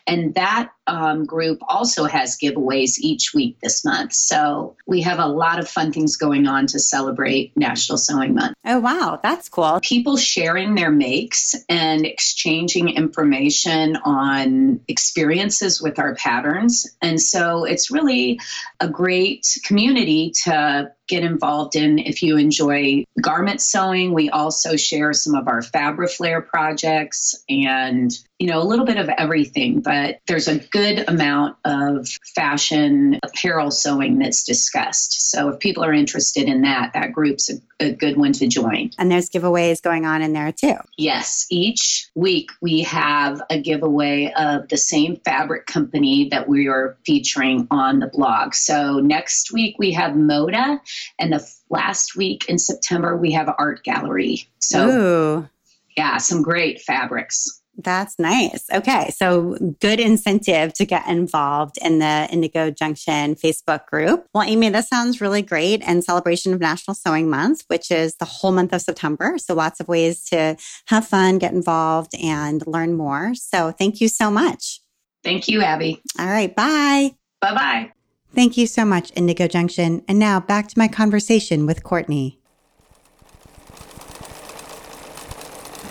And 0.07 0.33
that 0.35 0.71
um, 0.87 1.25
group 1.25 1.59
also 1.67 2.05
has 2.05 2.37
giveaways 2.37 2.97
each 2.99 3.33
week 3.33 3.57
this 3.61 3.85
month. 3.85 4.13
So 4.13 4.75
we 4.85 5.01
have 5.01 5.19
a 5.19 5.27
lot 5.27 5.59
of 5.59 5.69
fun 5.69 5.91
things 5.91 6.17
going 6.17 6.47
on 6.47 6.67
to 6.67 6.79
celebrate 6.79 7.55
National 7.55 7.97
Sewing 7.97 8.35
Month. 8.35 8.55
Oh, 8.65 8.79
wow. 8.79 9.19
That's 9.21 9.49
cool. 9.49 9.79
People 9.81 10.17
sharing 10.17 10.75
their 10.75 10.91
makes 10.91 11.55
and 11.69 12.05
exchanging 12.05 12.89
information 12.89 13.95
on 13.97 14.81
experiences 14.87 15.81
with 15.81 15.99
our 15.99 16.15
patterns. 16.15 16.87
And 17.01 17.21
so 17.21 17.63
it's 17.63 17.91
really 17.91 18.39
a 18.79 18.89
great 18.89 19.47
community 19.63 20.31
to 20.43 20.91
get 21.11 21.23
involved 21.23 21.75
in 21.75 21.99
if 21.99 22.23
you 22.23 22.37
enjoy 22.37 23.03
garment 23.21 23.61
sewing. 23.61 24.13
We 24.13 24.29
also 24.29 24.77
share 24.77 25.11
some 25.11 25.35
of 25.35 25.49
our 25.49 25.61
Fabriflare 25.61 26.47
projects 26.47 27.35
and, 27.49 28.09
you 28.39 28.47
know, 28.47 28.61
a 28.61 28.63
little 28.63 28.85
bit 28.85 28.97
of 28.97 29.09
everything, 29.09 29.81
but 29.81 30.19
there's 30.25 30.47
a 30.47 30.57
good 30.57 31.03
amount 31.09 31.57
of 31.65 32.07
fashion 32.33 33.19
apparel 33.23 33.71
sewing 33.71 34.19
that's 34.19 34.45
discussed. 34.45 35.29
So 35.29 35.49
if 35.49 35.59
people 35.59 35.83
are 35.83 35.93
interested 35.93 36.47
in 36.47 36.61
that, 36.61 36.93
that 36.93 37.11
group's 37.11 37.51
a, 37.51 37.55
a 37.81 37.91
good 37.91 38.15
one 38.15 38.31
to 38.33 38.47
join. 38.47 38.91
And 38.97 39.11
there's 39.11 39.29
giveaways 39.29 39.81
going 39.81 40.05
on 40.05 40.21
in 40.21 40.31
there 40.31 40.53
too. 40.53 40.75
Yes. 40.97 41.45
Each 41.49 42.09
week 42.15 42.51
we 42.61 42.83
have 42.83 43.41
a 43.49 43.59
giveaway 43.59 44.31
of 44.37 44.69
the 44.69 44.77
same 44.77 45.17
fabric 45.17 45.65
company 45.65 46.29
that 46.31 46.47
we 46.47 46.69
are 46.69 46.97
featuring 47.05 47.67
on 47.69 47.99
the 47.99 48.07
blog. 48.07 48.53
So 48.53 48.99
next 48.99 49.51
week 49.51 49.75
we 49.77 49.91
have 49.91 50.13
Moda 50.13 50.79
and 51.19 51.33
the 51.33 51.47
last 51.69 52.15
week 52.15 52.45
in 52.49 52.57
September, 52.57 53.17
we 53.17 53.31
have 53.31 53.53
Art 53.57 53.83
Gallery. 53.83 54.47
So, 54.59 54.89
Ooh. 54.89 55.49
yeah, 55.97 56.17
some 56.17 56.41
great 56.41 56.81
fabrics. 56.81 57.61
That's 57.77 58.19
nice. 58.19 58.65
Okay. 58.71 59.11
So, 59.11 59.57
good 59.79 59.99
incentive 59.99 60.73
to 60.73 60.85
get 60.85 61.07
involved 61.07 61.77
in 61.81 61.99
the 61.99 62.27
Indygo 62.31 62.75
Junction 62.75 63.35
Facebook 63.35 63.85
group. 63.87 64.27
Well, 64.33 64.43
Amy, 64.43 64.69
this 64.69 64.89
sounds 64.89 65.21
really 65.21 65.41
great. 65.41 65.81
And 65.85 66.03
celebration 66.03 66.53
of 66.53 66.59
National 66.59 66.95
Sewing 66.95 67.29
Month, 67.29 67.63
which 67.67 67.89
is 67.89 68.15
the 68.15 68.25
whole 68.25 68.51
month 68.51 68.73
of 68.73 68.81
September. 68.81 69.37
So, 69.37 69.53
lots 69.53 69.79
of 69.79 69.87
ways 69.87 70.23
to 70.25 70.57
have 70.87 71.07
fun, 71.07 71.37
get 71.37 71.53
involved, 71.53 72.13
and 72.21 72.65
learn 72.67 72.93
more. 72.93 73.33
So, 73.35 73.71
thank 73.71 74.01
you 74.01 74.09
so 74.09 74.29
much. 74.29 74.81
Thank 75.23 75.47
you, 75.47 75.61
Abby. 75.61 76.01
All 76.19 76.27
right. 76.27 76.53
Bye. 76.53 77.15
Bye 77.39 77.55
bye. 77.55 77.91
Thank 78.33 78.55
you 78.57 78.65
so 78.65 78.85
much, 78.85 79.13
Indygo 79.13 79.49
Junction. 79.49 80.03
And 80.07 80.17
now 80.17 80.39
back 80.39 80.67
to 80.69 80.79
my 80.79 80.87
conversation 80.87 81.65
with 81.65 81.83
Courtney. 81.83 82.39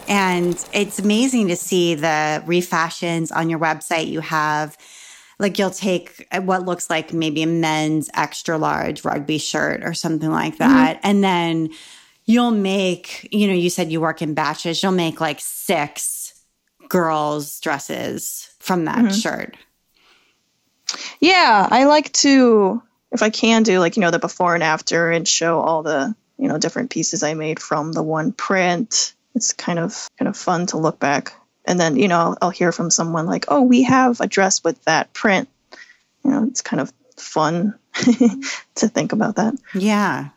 And 0.09 0.64
it's 0.72 0.98
amazing 0.98 1.48
to 1.48 1.57
see 1.57 1.94
the 1.94 2.42
refashions 2.46 3.31
on 3.31 3.48
your 3.48 3.61
website. 3.61 4.09
You 4.09 4.20
have, 4.20 4.76
like, 5.38 5.59
you'll 5.59 5.70
take 5.70 6.26
what 6.42 6.64
looks 6.64 6.90
like 6.90 7.12
maybe 7.12 7.42
a 7.42 7.46
men's 7.46 8.11
extra 8.14 8.59
large 8.59 9.05
rugby 9.05 9.38
shirt 9.38 9.85
or 9.85 9.94
something 9.94 10.33
like 10.33 10.59
that. 10.59 10.96
Mm-hmm. 10.96 11.07
And 11.07 11.22
then 11.22 11.70
you'll 12.24 12.50
make, 12.50 13.29
you 13.31 13.46
know, 13.46 13.55
you 13.55 13.70
said 13.70 13.92
you 13.92 14.00
work 14.00 14.20
in 14.20 14.35
batches, 14.35 14.83
you'll 14.83 14.92
make 14.92 15.20
like 15.20 15.38
six 15.40 16.42
girls' 16.88 17.61
dresses 17.61 18.50
from 18.59 18.87
that 18.87 18.98
mm-hmm. 18.98 19.14
shirt. 19.14 19.57
Yeah, 21.20 21.66
I 21.70 21.85
like 21.85 22.12
to, 22.14 22.83
if 23.12 23.22
I 23.22 23.31
can 23.31 23.62
do 23.62 23.79
like, 23.79 23.96
you 23.96 24.00
know, 24.00 24.11
the 24.11 24.18
before 24.18 24.55
and 24.55 24.62
after 24.62 25.11
and 25.11 25.26
show 25.26 25.61
all 25.61 25.83
the, 25.83 26.14
you 26.38 26.48
know, 26.48 26.59
different 26.59 26.90
pieces 26.90 27.22
I 27.22 27.35
made 27.35 27.61
from 27.61 27.92
the 27.92 28.03
one 28.03 28.33
print. 28.33 29.14
It's 29.35 29.53
kind 29.53 29.79
of 29.79 30.09
kind 30.18 30.29
of 30.29 30.37
fun 30.37 30.66
to 30.66 30.79
look 30.79 30.98
back. 30.98 31.35
And 31.64 31.79
then, 31.79 31.96
you 31.96 32.09
know, 32.09 32.37
I'll, 32.40 32.50
hear 32.50 32.72
from 32.72 32.90
someone 32.90 33.26
like, 33.26 33.44
oh, 33.48 33.62
we 33.62 33.83
have 33.83 34.20
a 34.20 34.26
dress 34.26 34.64
with 34.64 34.83
that 34.85 35.12
print. 35.12 35.48
You 36.24 36.31
know, 36.31 36.44
it's 36.44 36.62
kind 36.62 36.81
of 36.81 36.92
fun 37.16 37.79
to 37.94 38.88
think 38.88 39.12
about 39.12 39.37
that. 39.37 39.55
Yeah. 39.74 40.31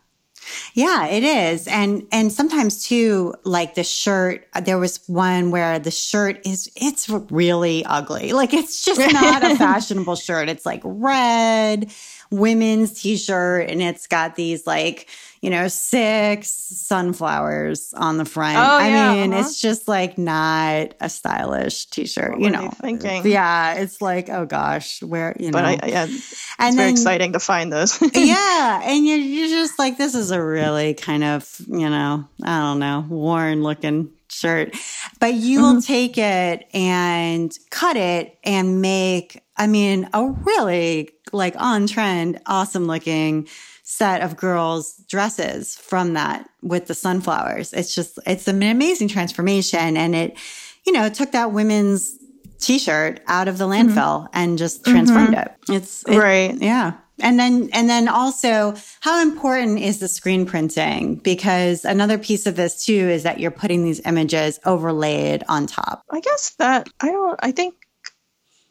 Yeah, 0.73 1.08
it 1.08 1.23
is. 1.23 1.67
And 1.67 2.08
and 2.12 2.32
sometimes 2.32 2.86
too 2.86 3.36
like 3.43 3.75
the 3.75 3.84
shirt 3.84 4.47
there 4.63 4.77
was 4.77 4.99
one 5.08 5.51
where 5.51 5.79
the 5.79 5.91
shirt 5.91 6.45
is 6.45 6.71
it's 6.75 7.10
really 7.10 7.86
ugly. 7.86 8.34
Like 8.34 8.53
it's 8.53 8.84
just 8.84 8.99
not 9.13 9.43
a 9.43 9.56
fashionable 9.56 10.15
shirt. 10.15 10.49
It's 10.49 10.65
like 10.65 10.82
red 10.84 11.91
women's 12.32 12.99
t-shirt 12.99 13.69
and 13.69 13.82
it's 13.82 14.08
got 14.08 14.36
these 14.36 14.65
like 14.65 15.08
you 15.43 15.49
know, 15.49 15.67
six 15.67 16.49
sunflowers 16.49 17.93
on 17.97 18.15
the 18.15 18.23
front. 18.23 18.58
Oh, 18.58 18.62
I 18.62 18.88
yeah, 18.88 19.13
mean, 19.13 19.34
uh-huh. 19.34 19.41
it's 19.41 19.60
just 19.60 19.89
like 19.89 20.17
not 20.17 20.93
a 21.01 21.10
stylish 21.10 21.88
t-shirt, 21.88 22.32
what 22.32 22.39
you 22.39 22.49
know. 22.49 22.69
thinking? 22.69 23.27
Yeah, 23.27 23.73
it's 23.73 24.01
like, 24.01 24.29
oh 24.29 24.45
gosh, 24.45 25.03
where 25.03 25.36
you 25.38 25.47
know. 25.47 25.58
But 25.58 25.65
I, 25.65 25.71
yeah, 25.86 26.06
it's 26.06 26.56
and 26.58 26.77
very 26.77 26.88
then, 26.88 26.93
exciting 26.93 27.34
to 27.34 27.41
find 27.41 27.73
those. 27.73 28.01
yeah, 28.13 28.84
and 28.86 29.06
you're, 29.06 29.17
you're 29.17 29.49
just 29.49 29.77
like, 29.77 29.97
this 29.97 30.15
is 30.15 30.32
a 30.32 30.41
really 30.41 30.93
kind 30.93 31.25
of, 31.25 31.53
you 31.67 31.89
know, 31.89 32.25
I 32.41 32.60
don't 32.62 32.79
know, 32.79 33.06
worn 33.10 33.63
looking 33.63 34.13
shirt. 34.29 34.77
But 35.19 35.34
you 35.34 35.60
mm-hmm. 35.60 35.75
will 35.75 35.82
take 35.82 36.17
it 36.17 36.69
and 36.73 37.53
cut 37.69 37.97
it 37.97 38.39
and 38.45 38.82
make, 38.82 39.43
I 39.58 39.67
mean, 39.67 40.08
a 40.13 40.25
really 40.25 41.10
like 41.34 41.56
on 41.58 41.88
trend, 41.88 42.39
awesome 42.45 42.88
looking 42.88 43.49
set 43.84 44.22
of 44.22 44.38
girls' 44.38 44.96
dresses 45.10 45.76
from 45.76 46.13
that 46.13 46.50
with 46.62 46.88
the 46.88 46.96
sunflowers. 46.96 47.74
It's 47.74 47.93
just, 47.93 48.17
it's 48.26 48.48
an 48.48 48.63
amazing 48.63 49.10
transformation. 49.10 49.98
And 49.98 50.15
it, 50.15 50.38
you 50.86 50.93
know, 50.93 51.10
took 51.10 51.34
that 51.34 51.52
women's 51.52 52.17
t-shirt 52.60 53.19
out 53.28 53.48
of 53.48 53.58
the 53.58 53.65
mm-hmm. 53.65 53.89
landfill 53.89 54.24
mm-hmm. 54.24 54.32
and 54.34 54.58
just 54.58 54.86
transformed 54.86 55.36
mm-hmm. 55.36 55.72
it. 55.72 55.76
It's 55.76 56.04
it, 56.04 56.17
right. 56.17 56.56
Yeah. 56.62 56.93
And 57.19 57.38
then, 57.38 57.69
and 57.74 57.89
then 57.89 58.08
also 58.08 58.74
how 59.02 59.22
important 59.22 59.80
is 59.80 60.00
the 60.00 60.08
screen 60.08 60.46
printing? 60.46 61.17
Because 61.17 61.86
another 61.86 62.17
piece 62.17 62.48
of 62.48 62.56
this 62.56 62.86
too 62.86 62.93
is 62.93 63.24
that 63.24 63.39
you're 63.39 63.52
putting 63.52 63.84
these 63.84 64.02
images 64.06 64.60
overlaid 64.65 65.43
on 65.48 65.67
top. 65.67 66.04
I 66.10 66.22
guess 66.22 66.52
that 66.52 66.89
I 67.02 67.12
don't, 67.12 67.39
I 67.43 67.52
think 67.52 67.76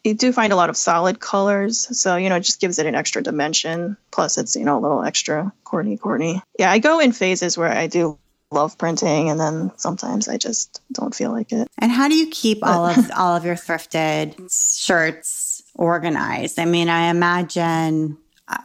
you 0.03 0.13
do 0.13 0.33
find 0.33 0.51
a 0.51 0.55
lot 0.55 0.69
of 0.69 0.77
solid 0.77 1.19
colors. 1.19 1.99
So, 1.99 2.15
you 2.17 2.29
know, 2.29 2.35
it 2.35 2.41
just 2.41 2.59
gives 2.59 2.79
it 2.79 2.85
an 2.85 2.95
extra 2.95 3.23
dimension. 3.23 3.97
Plus, 4.11 4.37
it's, 4.37 4.55
you 4.55 4.65
know, 4.65 4.77
a 4.77 4.81
little 4.81 5.03
extra 5.03 5.53
Courtney, 5.63 5.97
Courtney. 5.97 6.41
Yeah, 6.59 6.71
I 6.71 6.79
go 6.79 6.99
in 6.99 7.13
phases 7.13 7.57
where 7.57 7.71
I 7.71 7.87
do 7.87 8.19
love 8.51 8.77
printing 8.77 9.29
and 9.29 9.39
then 9.39 9.71
sometimes 9.77 10.27
I 10.27 10.37
just 10.37 10.81
don't 10.91 11.15
feel 11.15 11.31
like 11.31 11.51
it. 11.51 11.67
And 11.79 11.91
how 11.91 12.07
do 12.07 12.15
you 12.15 12.27
keep 12.27 12.59
but, 12.59 12.69
all 12.69 12.85
of 12.85 13.11
all 13.17 13.35
of 13.35 13.45
your 13.45 13.55
thrifted 13.55 14.35
shirts 14.85 15.63
organized? 15.73 16.59
I 16.59 16.65
mean, 16.65 16.89
I 16.89 17.09
imagine 17.09 18.17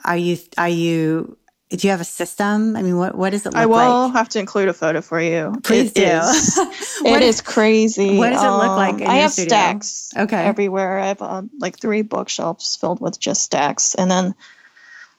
are 0.04 0.16
you 0.16 0.38
are 0.58 0.68
you 0.68 1.37
do 1.70 1.86
you 1.86 1.90
have 1.90 2.00
a 2.00 2.04
system? 2.04 2.76
I 2.76 2.82
mean, 2.82 2.96
what 2.96 3.14
what 3.14 3.30
does 3.30 3.44
it 3.44 3.50
look 3.50 3.54
like? 3.54 3.62
I 3.62 3.66
will 3.66 4.06
like? 4.06 4.12
have 4.14 4.28
to 4.30 4.38
include 4.38 4.68
a 4.68 4.72
photo 4.72 5.00
for 5.00 5.20
you. 5.20 5.54
Please 5.62 5.92
it 5.92 5.94
do. 5.94 6.02
Is, 6.02 6.58
it 7.04 7.22
is 7.22 7.40
crazy. 7.42 8.16
What 8.16 8.30
does 8.30 8.42
it 8.42 8.46
look 8.46 8.76
like? 8.76 9.02
I 9.02 9.16
have 9.16 9.32
studio? 9.32 9.48
stacks. 9.48 10.10
Okay. 10.16 10.44
Everywhere. 10.44 10.98
I 10.98 11.06
have 11.08 11.22
uh, 11.22 11.42
like 11.60 11.78
three 11.78 12.02
bookshelves 12.02 12.76
filled 12.76 13.00
with 13.00 13.20
just 13.20 13.42
stacks, 13.42 13.94
and 13.94 14.10
then 14.10 14.34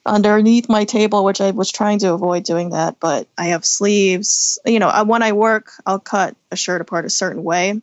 underneath 0.06 0.70
my 0.70 0.86
table, 0.86 1.24
which 1.24 1.40
I 1.40 1.52
was 1.52 1.72
trying 1.72 2.00
to 2.00 2.14
avoid 2.14 2.44
doing 2.44 2.72
that, 2.72 3.00
but 3.00 3.28
I 3.38 3.48
have 3.48 3.64
sleeves. 3.64 4.60
You 4.66 4.80
know, 4.80 4.90
uh, 4.90 5.06
when 5.06 5.22
I 5.22 5.34
work, 5.34 5.72
I'll 5.86 6.00
cut 6.00 6.36
a 6.52 6.56
shirt 6.56 6.82
apart 6.82 7.06
a 7.06 7.10
certain 7.10 7.44
way, 7.44 7.82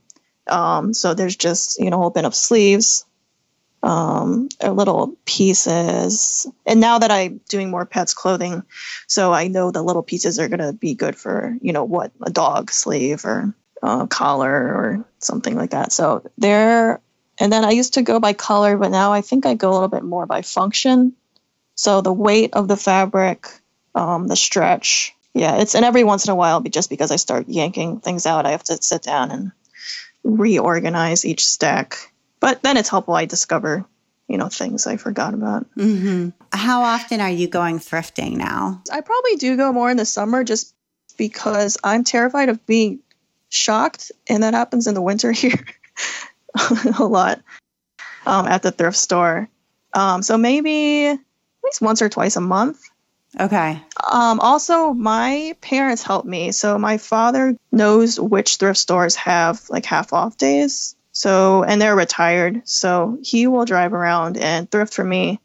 Um, 0.48 0.92
so 0.92 1.14
there's 1.14 1.36
just 1.36 1.78
you 1.78 1.90
know 1.90 1.96
a 1.98 2.00
whole 2.00 2.10
bin 2.10 2.24
of 2.24 2.34
sleeves, 2.34 3.05
um, 3.86 4.48
little 4.60 5.16
pieces. 5.24 6.46
And 6.66 6.80
now 6.80 6.98
that 6.98 7.12
I'm 7.12 7.40
doing 7.48 7.70
more 7.70 7.86
pets 7.86 8.14
clothing, 8.14 8.64
so 9.06 9.32
I 9.32 9.46
know 9.46 9.70
the 9.70 9.82
little 9.82 10.02
pieces 10.02 10.38
are 10.40 10.48
gonna 10.48 10.72
be 10.72 10.94
good 10.94 11.16
for 11.16 11.56
you 11.60 11.72
know 11.72 11.84
what 11.84 12.10
a 12.20 12.30
dog 12.30 12.72
sleeve 12.72 13.24
or 13.24 13.54
uh, 13.82 14.06
collar 14.06 14.52
or 14.52 15.04
something 15.20 15.54
like 15.54 15.70
that. 15.70 15.92
So 15.92 16.28
there. 16.36 17.00
And 17.38 17.52
then 17.52 17.66
I 17.66 17.72
used 17.72 17.94
to 17.94 18.02
go 18.02 18.18
by 18.18 18.32
color, 18.32 18.78
but 18.78 18.90
now 18.90 19.12
I 19.12 19.20
think 19.20 19.44
I 19.44 19.54
go 19.54 19.70
a 19.70 19.74
little 19.74 19.88
bit 19.88 20.02
more 20.02 20.24
by 20.24 20.40
function. 20.40 21.12
So 21.74 22.00
the 22.00 22.12
weight 22.12 22.54
of 22.54 22.66
the 22.66 22.78
fabric, 22.78 23.46
um, 23.94 24.26
the 24.26 24.36
stretch, 24.36 25.14
yeah, 25.34 25.58
it's 25.58 25.74
and 25.74 25.84
every 25.84 26.02
once 26.02 26.24
in 26.24 26.30
a 26.30 26.34
while, 26.34 26.62
just 26.62 26.88
because 26.88 27.10
I 27.10 27.16
start 27.16 27.46
yanking 27.46 28.00
things 28.00 28.24
out, 28.24 28.46
I 28.46 28.52
have 28.52 28.64
to 28.64 28.82
sit 28.82 29.02
down 29.02 29.30
and 29.30 29.52
reorganize 30.24 31.26
each 31.26 31.46
stack. 31.46 32.10
But 32.40 32.62
then 32.62 32.76
it's 32.76 32.88
helpful. 32.88 33.14
I 33.14 33.24
discover, 33.24 33.84
you 34.28 34.38
know, 34.38 34.48
things 34.48 34.86
I 34.86 34.96
forgot 34.96 35.34
about. 35.34 35.66
Mm-hmm. 35.76 36.30
How 36.52 36.82
often 36.82 37.20
are 37.20 37.30
you 37.30 37.48
going 37.48 37.78
thrifting 37.78 38.36
now? 38.36 38.82
I 38.92 39.00
probably 39.00 39.36
do 39.36 39.56
go 39.56 39.72
more 39.72 39.90
in 39.90 39.96
the 39.96 40.04
summer, 40.04 40.44
just 40.44 40.74
because 41.16 41.78
I'm 41.82 42.04
terrified 42.04 42.48
of 42.48 42.64
being 42.66 43.00
shocked, 43.48 44.12
and 44.28 44.42
that 44.42 44.54
happens 44.54 44.86
in 44.86 44.94
the 44.94 45.02
winter 45.02 45.32
here 45.32 45.64
a 46.98 47.04
lot 47.04 47.40
um, 48.24 48.46
at 48.46 48.62
the 48.62 48.70
thrift 48.70 48.96
store. 48.96 49.48
Um, 49.92 50.22
so 50.22 50.36
maybe 50.36 51.06
at 51.06 51.18
least 51.64 51.80
once 51.80 52.02
or 52.02 52.08
twice 52.08 52.36
a 52.36 52.40
month. 52.40 52.82
Okay. 53.38 53.80
Um, 54.10 54.40
also, 54.40 54.92
my 54.92 55.56
parents 55.60 56.02
help 56.02 56.24
me. 56.24 56.52
So 56.52 56.78
my 56.78 56.98
father 56.98 57.56
knows 57.70 58.18
which 58.18 58.56
thrift 58.56 58.78
stores 58.78 59.14
have 59.16 59.68
like 59.68 59.84
half 59.84 60.12
off 60.12 60.36
days. 60.36 60.95
So, 61.16 61.62
and 61.62 61.80
they're 61.80 61.96
retired. 61.96 62.60
So 62.68 63.18
he 63.22 63.46
will 63.46 63.64
drive 63.64 63.94
around 63.94 64.36
and 64.36 64.70
thrift 64.70 64.92
for 64.92 65.02
me 65.02 65.40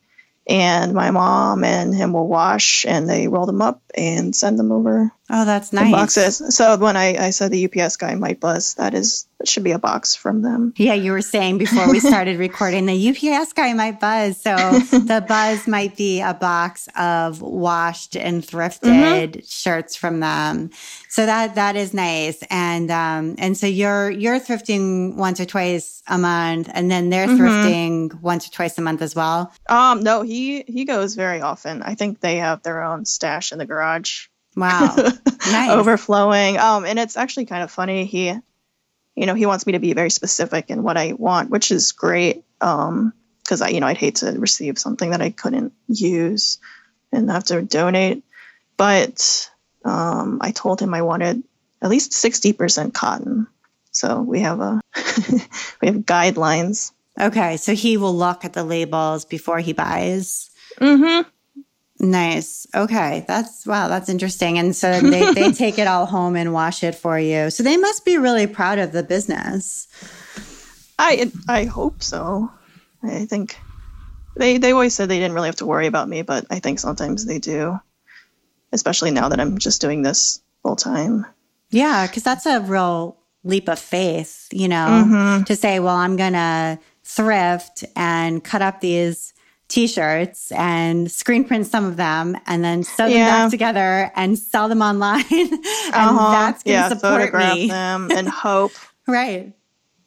and 0.46 0.94
my 0.94 1.12
mom 1.12 1.64
and 1.64 1.96
him 1.96 2.12
will 2.12 2.28
wash 2.28 2.86
and 2.86 3.08
they 3.08 3.30
roll 3.30 3.46
them 3.46 3.62
up 3.62 3.82
and 3.96 4.36
send 4.36 4.60
them 4.60 4.74
over 4.74 5.12
oh 5.32 5.46
that's 5.46 5.74
nice. 5.74 5.92
boxes. 5.92 6.56
So 6.56 6.78
when 6.78 6.98
I, 6.98 7.28
I 7.28 7.30
said 7.30 7.52
the 7.52 7.66
ups 7.66 7.96
guy 7.96 8.16
might 8.16 8.40
buzz 8.40 8.76
that 8.76 8.94
is 8.94 9.28
it 9.40 9.48
should 9.48 9.64
be 9.64 9.72
a 9.72 9.80
box 9.80 10.14
from 10.14 10.42
them. 10.42 10.74
Yeah 10.78 10.94
you 10.94 11.12
were 11.12 11.22
saying 11.22 11.58
before 11.58 11.90
we 11.90 12.00
started 12.00 12.38
recording 12.38 12.86
the 12.86 13.10
ups 13.10 13.54
guy 13.54 13.74
might 13.74 14.00
buzz. 14.00 14.40
So 14.42 14.56
the 14.56 15.24
buzz 15.28 15.68
might 15.68 15.96
be 15.96 16.22
a 16.22 16.34
box 16.34 16.88
of 16.96 17.42
washed 17.42 18.16
and 18.16 18.44
thrifted 18.44 19.32
mm-hmm. 19.32 19.40
shirts 19.48 19.96
from 19.96 20.20
them. 20.20 20.70
So 21.10 21.26
that 21.26 21.56
that 21.56 21.76
is 21.76 21.94
nice. 21.94 22.44
And 22.50 22.92
um 22.92 23.36
and 23.38 23.58
so 23.58 23.68
you're 23.68 24.12
you're 24.12 24.40
thrifting 24.40 25.16
once 25.16 25.40
or 25.40 25.46
twice 25.46 26.04
a 26.08 26.18
month 26.18 26.70
and 26.74 26.92
then 26.92 27.10
they're 27.10 27.28
mm-hmm. 27.28 27.42
thrifting 27.42 28.22
once 28.22 28.48
or 28.48 28.52
twice 28.52 28.78
a 28.78 28.82
month 28.82 29.02
as 29.02 29.16
well? 29.16 29.52
Um 29.70 30.04
no 30.04 30.22
he 30.22 30.64
he 30.68 30.86
goes 30.86 31.16
very 31.16 31.42
often. 31.42 31.82
I 31.82 31.96
think 31.96 32.20
they 32.20 32.38
have 32.38 32.64
their 32.64 32.84
own 32.84 33.06
stash 33.06 33.52
in 33.52 33.58
the 33.58 33.66
garage 33.66 34.28
wow 34.56 34.96
nice. 35.52 35.70
overflowing 35.72 36.58
um 36.58 36.86
and 36.86 37.00
it's 37.00 37.18
actually 37.18 37.46
kind 37.46 37.64
of 37.64 37.72
funny 37.72 38.06
he 38.06 38.34
you 39.16 39.26
know 39.26 39.34
he 39.34 39.46
wants 39.46 39.66
me 39.66 39.74
to 39.74 39.80
be 39.80 39.94
very 39.94 40.10
specific 40.10 40.70
in 40.70 40.84
what 40.84 40.98
i 40.98 41.14
want 41.14 41.50
which 41.50 41.72
is 41.72 41.92
great 41.92 42.44
um 42.60 43.14
because 43.44 43.62
i 43.62 43.70
you 43.70 43.80
know 43.80 43.88
i'd 43.88 43.98
hate 43.98 44.16
to 44.16 44.32
receive 44.40 44.78
something 44.78 45.12
that 45.12 45.22
i 45.22 45.30
couldn't 45.30 45.74
use 45.88 46.60
and 47.12 47.30
have 47.30 47.44
to 47.46 47.62
donate 47.62 48.24
but 48.78 49.50
um, 49.86 50.40
I 50.42 50.52
told 50.52 50.82
him 50.82 50.94
I 50.94 51.02
wanted 51.02 51.44
at 51.82 51.90
least 51.90 52.12
60% 52.12 52.94
cotton. 52.94 53.48
So 53.92 54.22
we 54.22 54.40
have 54.40 54.60
a 54.60 54.82
we 55.82 55.88
have 55.88 55.98
guidelines. 55.98 56.92
Okay, 57.20 57.58
so 57.58 57.74
he 57.76 57.98
will 57.98 58.16
look 58.16 58.46
at 58.46 58.54
the 58.54 58.64
labels 58.64 59.26
before 59.26 59.60
he 59.60 59.74
buys. 59.74 60.50
Mhm. 60.80 61.26
Nice. 62.02 62.68
Okay, 62.76 63.24
that's 63.28 63.66
wow, 63.66 63.88
that's 63.88 64.10
interesting. 64.10 64.58
And 64.58 64.76
so 64.76 65.00
they 65.02 65.34
they 65.34 65.52
take 65.52 65.80
it 65.80 65.88
all 65.88 66.06
home 66.06 66.36
and 66.36 66.52
wash 66.52 66.84
it 66.84 66.96
for 66.96 67.18
you. 67.20 67.50
So 67.50 67.64
they 67.64 67.78
must 67.78 68.04
be 68.04 68.18
really 68.18 68.48
proud 68.48 68.80
of 68.80 68.92
the 68.92 69.04
business. 69.04 69.88
I 71.00 71.32
I 71.48 71.66
hope 71.66 72.04
so. 72.04 72.52
I 73.04 73.26
think 73.26 73.58
they 74.36 74.58
they 74.58 74.72
always 74.72 74.94
said 74.94 75.10
they 75.10 75.20
didn't 75.20 75.36
really 75.36 75.50
have 75.50 75.58
to 75.58 75.66
worry 75.66 75.88
about 75.88 76.10
me, 76.10 76.24
but 76.24 76.46
I 76.50 76.60
think 76.60 76.80
sometimes 76.80 77.26
they 77.26 77.40
do 77.40 77.80
especially 78.72 79.12
now 79.12 79.30
that 79.30 79.40
I'm 79.40 79.58
just 79.58 79.82
doing 79.82 80.02
this 80.02 80.42
full 80.64 80.76
time. 80.76 81.26
Yeah, 81.70 82.08
because 82.08 82.24
that's 82.24 82.46
a 82.46 82.62
real 82.62 83.18
leap 83.44 83.70
of 83.70 83.80
faith, 83.80 84.48
you 84.52 84.68
know, 84.68 85.06
mm-hmm. 85.06 85.44
to 85.44 85.56
say, 85.56 85.80
well, 85.80 85.96
I'm 85.96 86.16
going 86.16 86.34
to 86.34 86.80
thrift 87.04 87.84
and 87.96 88.44
cut 88.44 88.62
up 88.62 88.82
these 88.82 89.34
t-shirts 89.72 90.52
and 90.52 91.10
screen 91.10 91.46
print 91.46 91.66
some 91.66 91.86
of 91.86 91.98
them 91.98 92.38
and 92.46 92.64
then 92.64 92.84
sew 92.84 93.06
them 93.06 93.12
yeah. 93.12 93.44
back 93.44 93.52
together 93.52 94.12
and 94.16 94.38
sell 94.38 94.68
them 94.68 94.82
online 94.82 95.24
and 95.32 95.54
uh-huh. 95.94 96.32
that's 96.32 96.64
going 96.64 96.76
to 96.76 96.82
yeah, 96.82 96.90
support 96.90 97.22
photograph 97.22 97.56
me. 97.56 97.68
them 97.68 98.12
and 98.12 98.28
hope 98.46 98.74
right 99.08 99.54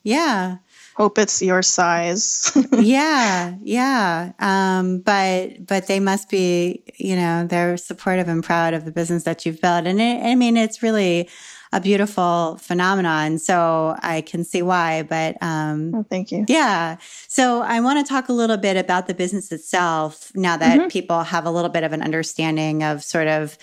yeah 0.03 0.59
hope 0.95 1.19
it's 1.19 1.43
your 1.43 1.63
size. 1.63 2.57
yeah, 2.79 3.55
yeah. 3.61 4.33
Um, 4.39 5.01
but 5.01 5.67
but 5.67 5.87
they 5.87 6.01
must 6.01 6.31
be, 6.31 6.85
you 6.97 7.17
know, 7.17 7.47
they're 7.47 7.77
supportive 7.77 8.29
and 8.29 8.43
proud 8.43 8.75
of 8.75 8.85
the 8.85 8.93
business 8.93 9.25
that 9.25 9.45
you've 9.45 9.61
built, 9.61 9.87
and 9.87 10.01
it, 10.01 10.25
I 10.25 10.35
mean, 10.35 10.57
it's 10.57 10.83
really 10.83 11.29
a 11.75 11.81
beautiful 11.81 12.57
phenomenon. 12.61 13.37
So 13.39 13.97
I 14.01 14.21
can 14.21 14.45
see 14.45 14.63
why. 14.63 15.03
But 15.03 15.37
um, 15.43 15.93
oh, 15.93 16.07
thank 16.09 16.31
you. 16.31 16.47
Yeah. 16.49 16.99
So 17.27 17.63
I 17.63 17.81
want 17.81 18.05
to 18.05 18.09
talk 18.09 18.29
a 18.29 18.33
little 18.33 18.57
bit 18.57 18.77
about 18.77 19.09
the 19.09 19.15
business 19.15 19.51
itself 19.51 20.31
now 20.37 20.57
that 20.57 20.79
mm-hmm. 20.79 20.89
people 20.89 21.25
have 21.25 21.47
a 21.47 21.51
little 21.51 21.69
bit 21.71 21.83
of 21.83 21.93
an 21.93 22.01
understanding 22.01 22.85
of 22.85 23.03
sort 23.03 23.27
of 23.27 23.59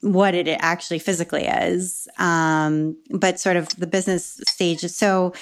what 0.00 0.34
it 0.34 0.48
actually 0.60 0.98
physically 0.98 1.44
is, 1.44 2.08
um, 2.18 2.96
but 3.10 3.38
sort 3.38 3.56
of 3.56 3.68
the 3.76 3.86
business 3.86 4.40
stage. 4.48 4.80
So 4.80 5.34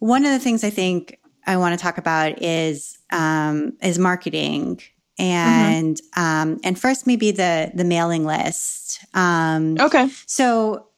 one 0.00 0.26
of 0.26 0.32
the 0.32 0.38
things 0.38 0.64
I 0.64 0.70
think 0.70 1.18
I 1.46 1.56
want 1.56 1.78
to 1.78 1.82
talk 1.82 1.96
about 1.96 2.42
is 2.42 2.98
um, 3.10 3.72
is 3.80 3.98
marketing 3.98 4.82
and 5.18 5.96
mm-hmm. 5.96 6.20
um, 6.20 6.60
and 6.62 6.78
first 6.78 7.06
maybe 7.06 7.30
the 7.30 7.70
the 7.74 7.84
mailing 7.84 8.26
list. 8.26 9.02
Um, 9.14 9.78
okay. 9.80 10.10
So 10.26 10.88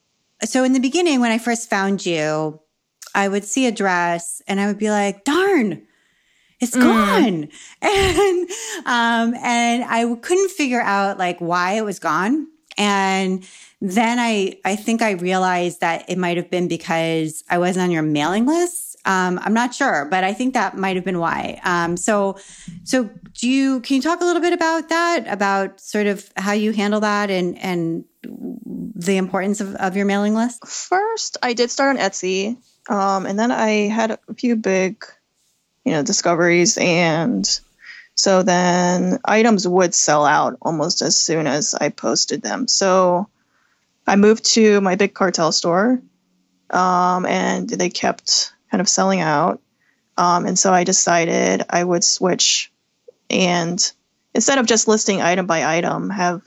so 0.44 0.64
in 0.64 0.72
the 0.72 0.80
beginning 0.80 1.20
when 1.20 1.32
I 1.32 1.38
first 1.38 1.70
found 1.70 2.04
you, 2.06 2.60
I 3.14 3.28
would 3.28 3.44
see 3.44 3.66
a 3.66 3.72
dress 3.72 4.42
and 4.46 4.60
I 4.60 4.66
would 4.66 4.78
be 4.78 4.90
like, 4.90 5.24
"Darn." 5.24 5.86
It's 6.60 6.76
mm. 6.76 6.82
gone. 6.82 7.48
And 7.80 8.50
um 8.86 9.34
and 9.42 9.84
I 9.84 10.14
couldn't 10.20 10.50
figure 10.50 10.80
out 10.80 11.18
like 11.18 11.38
why 11.38 11.74
it 11.74 11.84
was 11.84 11.98
gone. 11.98 12.48
And 12.76 13.46
then 13.80 14.18
I 14.18 14.58
I 14.64 14.76
think 14.76 15.02
I 15.02 15.12
realized 15.12 15.80
that 15.80 16.08
it 16.08 16.18
might 16.18 16.36
have 16.36 16.50
been 16.50 16.68
because 16.68 17.44
I 17.48 17.58
wasn't 17.58 17.84
on 17.84 17.90
your 17.90 18.02
mailing 18.02 18.46
list. 18.46 18.88
Um, 19.04 19.40
I'm 19.42 19.54
not 19.54 19.74
sure, 19.74 20.06
but 20.10 20.22
I 20.24 20.34
think 20.34 20.54
that 20.54 20.76
might 20.76 20.96
have 20.96 21.04
been 21.04 21.18
why. 21.18 21.60
Um, 21.64 21.96
so, 21.96 22.36
so 22.84 23.08
do 23.32 23.48
you 23.48 23.80
can 23.80 23.96
you 23.96 24.02
talk 24.02 24.20
a 24.20 24.24
little 24.24 24.42
bit 24.42 24.52
about 24.52 24.90
that, 24.90 25.24
about 25.28 25.80
sort 25.80 26.06
of 26.06 26.30
how 26.36 26.52
you 26.52 26.72
handle 26.72 27.00
that, 27.00 27.30
and 27.30 27.56
and 27.58 28.04
the 28.22 29.16
importance 29.16 29.60
of, 29.60 29.74
of 29.76 29.96
your 29.96 30.06
mailing 30.06 30.34
list? 30.34 30.66
First, 30.66 31.36
I 31.42 31.52
did 31.52 31.70
start 31.70 31.96
on 31.96 32.02
Etsy, 32.02 32.56
um, 32.88 33.26
and 33.26 33.38
then 33.38 33.50
I 33.50 33.88
had 33.88 34.12
a 34.12 34.34
few 34.34 34.56
big, 34.56 35.04
you 35.84 35.92
know, 35.92 36.02
discoveries, 36.02 36.78
and 36.78 37.48
so 38.14 38.42
then 38.42 39.18
items 39.24 39.66
would 39.66 39.94
sell 39.94 40.24
out 40.24 40.56
almost 40.60 41.02
as 41.02 41.16
soon 41.16 41.46
as 41.46 41.74
I 41.74 41.90
posted 41.90 42.42
them. 42.42 42.66
So 42.66 43.28
I 44.06 44.16
moved 44.16 44.44
to 44.54 44.80
my 44.80 44.96
big 44.96 45.14
cartel 45.14 45.52
store, 45.52 46.02
um, 46.70 47.26
and 47.26 47.68
they 47.68 47.90
kept 47.90 48.52
kind 48.70 48.80
of 48.80 48.88
selling 48.88 49.20
out. 49.20 49.60
Um, 50.16 50.46
and 50.46 50.58
so 50.58 50.72
I 50.72 50.82
decided 50.82 51.64
I 51.70 51.84
would 51.84 52.02
switch 52.02 52.72
and 53.30 53.92
instead 54.34 54.58
of 54.58 54.66
just 54.66 54.88
listing 54.88 55.20
item 55.20 55.46
by 55.46 55.76
item, 55.76 56.10
have 56.10 56.42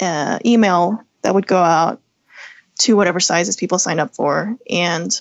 an 0.00 0.40
email 0.46 1.02
that 1.22 1.34
would 1.34 1.46
go 1.46 1.58
out 1.58 2.00
to 2.80 2.96
whatever 2.96 3.20
sizes 3.20 3.56
people 3.56 3.78
sign 3.78 4.00
up 4.00 4.14
for, 4.14 4.56
and 4.68 5.20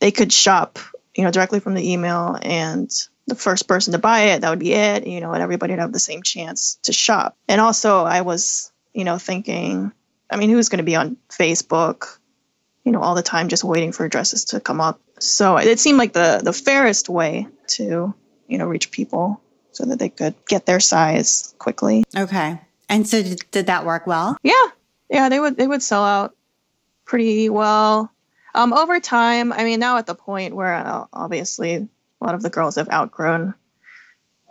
they 0.00 0.10
could 0.10 0.32
shop, 0.32 0.78
you 1.14 1.24
know, 1.24 1.30
directly 1.30 1.60
from 1.60 1.74
the 1.74 1.92
email. 1.92 2.36
And 2.40 2.90
the 3.26 3.34
first 3.34 3.68
person 3.68 3.92
to 3.92 3.98
buy 3.98 4.22
it, 4.32 4.40
that 4.40 4.50
would 4.50 4.58
be 4.58 4.72
it, 4.72 5.06
you 5.06 5.20
know, 5.20 5.32
and 5.32 5.42
everybody 5.42 5.72
would 5.72 5.80
have 5.80 5.92
the 5.92 6.00
same 6.00 6.22
chance 6.22 6.78
to 6.82 6.92
shop. 6.92 7.36
And 7.48 7.60
also, 7.60 8.04
I 8.04 8.22
was, 8.22 8.72
you 8.92 9.04
know, 9.04 9.18
thinking, 9.18 9.92
I 10.30 10.36
mean, 10.36 10.50
who's 10.50 10.68
going 10.68 10.78
to 10.78 10.84
be 10.84 10.96
on 10.96 11.16
Facebook, 11.28 12.18
you 12.84 12.92
know, 12.92 13.00
all 13.00 13.14
the 13.14 13.22
time 13.22 13.48
just 13.48 13.64
waiting 13.64 13.92
for 13.92 14.04
addresses 14.04 14.46
to 14.46 14.60
come 14.60 14.80
up? 14.80 15.00
So 15.20 15.58
it 15.58 15.78
seemed 15.78 15.98
like 15.98 16.12
the 16.12 16.40
the 16.42 16.52
fairest 16.52 17.08
way 17.08 17.46
to 17.68 18.14
you 18.48 18.58
know 18.58 18.66
reach 18.66 18.90
people 18.90 19.40
so 19.72 19.84
that 19.84 19.98
they 19.98 20.08
could 20.08 20.34
get 20.46 20.66
their 20.66 20.80
size 20.80 21.54
quickly. 21.58 22.04
Okay. 22.16 22.60
And 22.90 23.08
so 23.08 23.22
did, 23.22 23.44
did 23.52 23.66
that 23.66 23.86
work 23.86 24.06
well? 24.06 24.36
Yeah. 24.42 24.66
Yeah, 25.08 25.28
they 25.28 25.40
would 25.40 25.56
they 25.56 25.66
would 25.66 25.82
sell 25.82 26.04
out 26.04 26.36
pretty 27.04 27.48
well. 27.48 28.12
Um, 28.54 28.72
over 28.72 29.00
time, 29.00 29.52
I 29.52 29.64
mean, 29.64 29.80
now 29.80 29.98
at 29.98 30.06
the 30.06 30.14
point 30.14 30.54
where 30.54 30.74
uh, 30.74 31.06
obviously 31.12 31.74
a 31.74 31.88
lot 32.20 32.34
of 32.34 32.42
the 32.42 32.50
girls 32.50 32.76
have 32.76 32.90
outgrown 32.90 33.54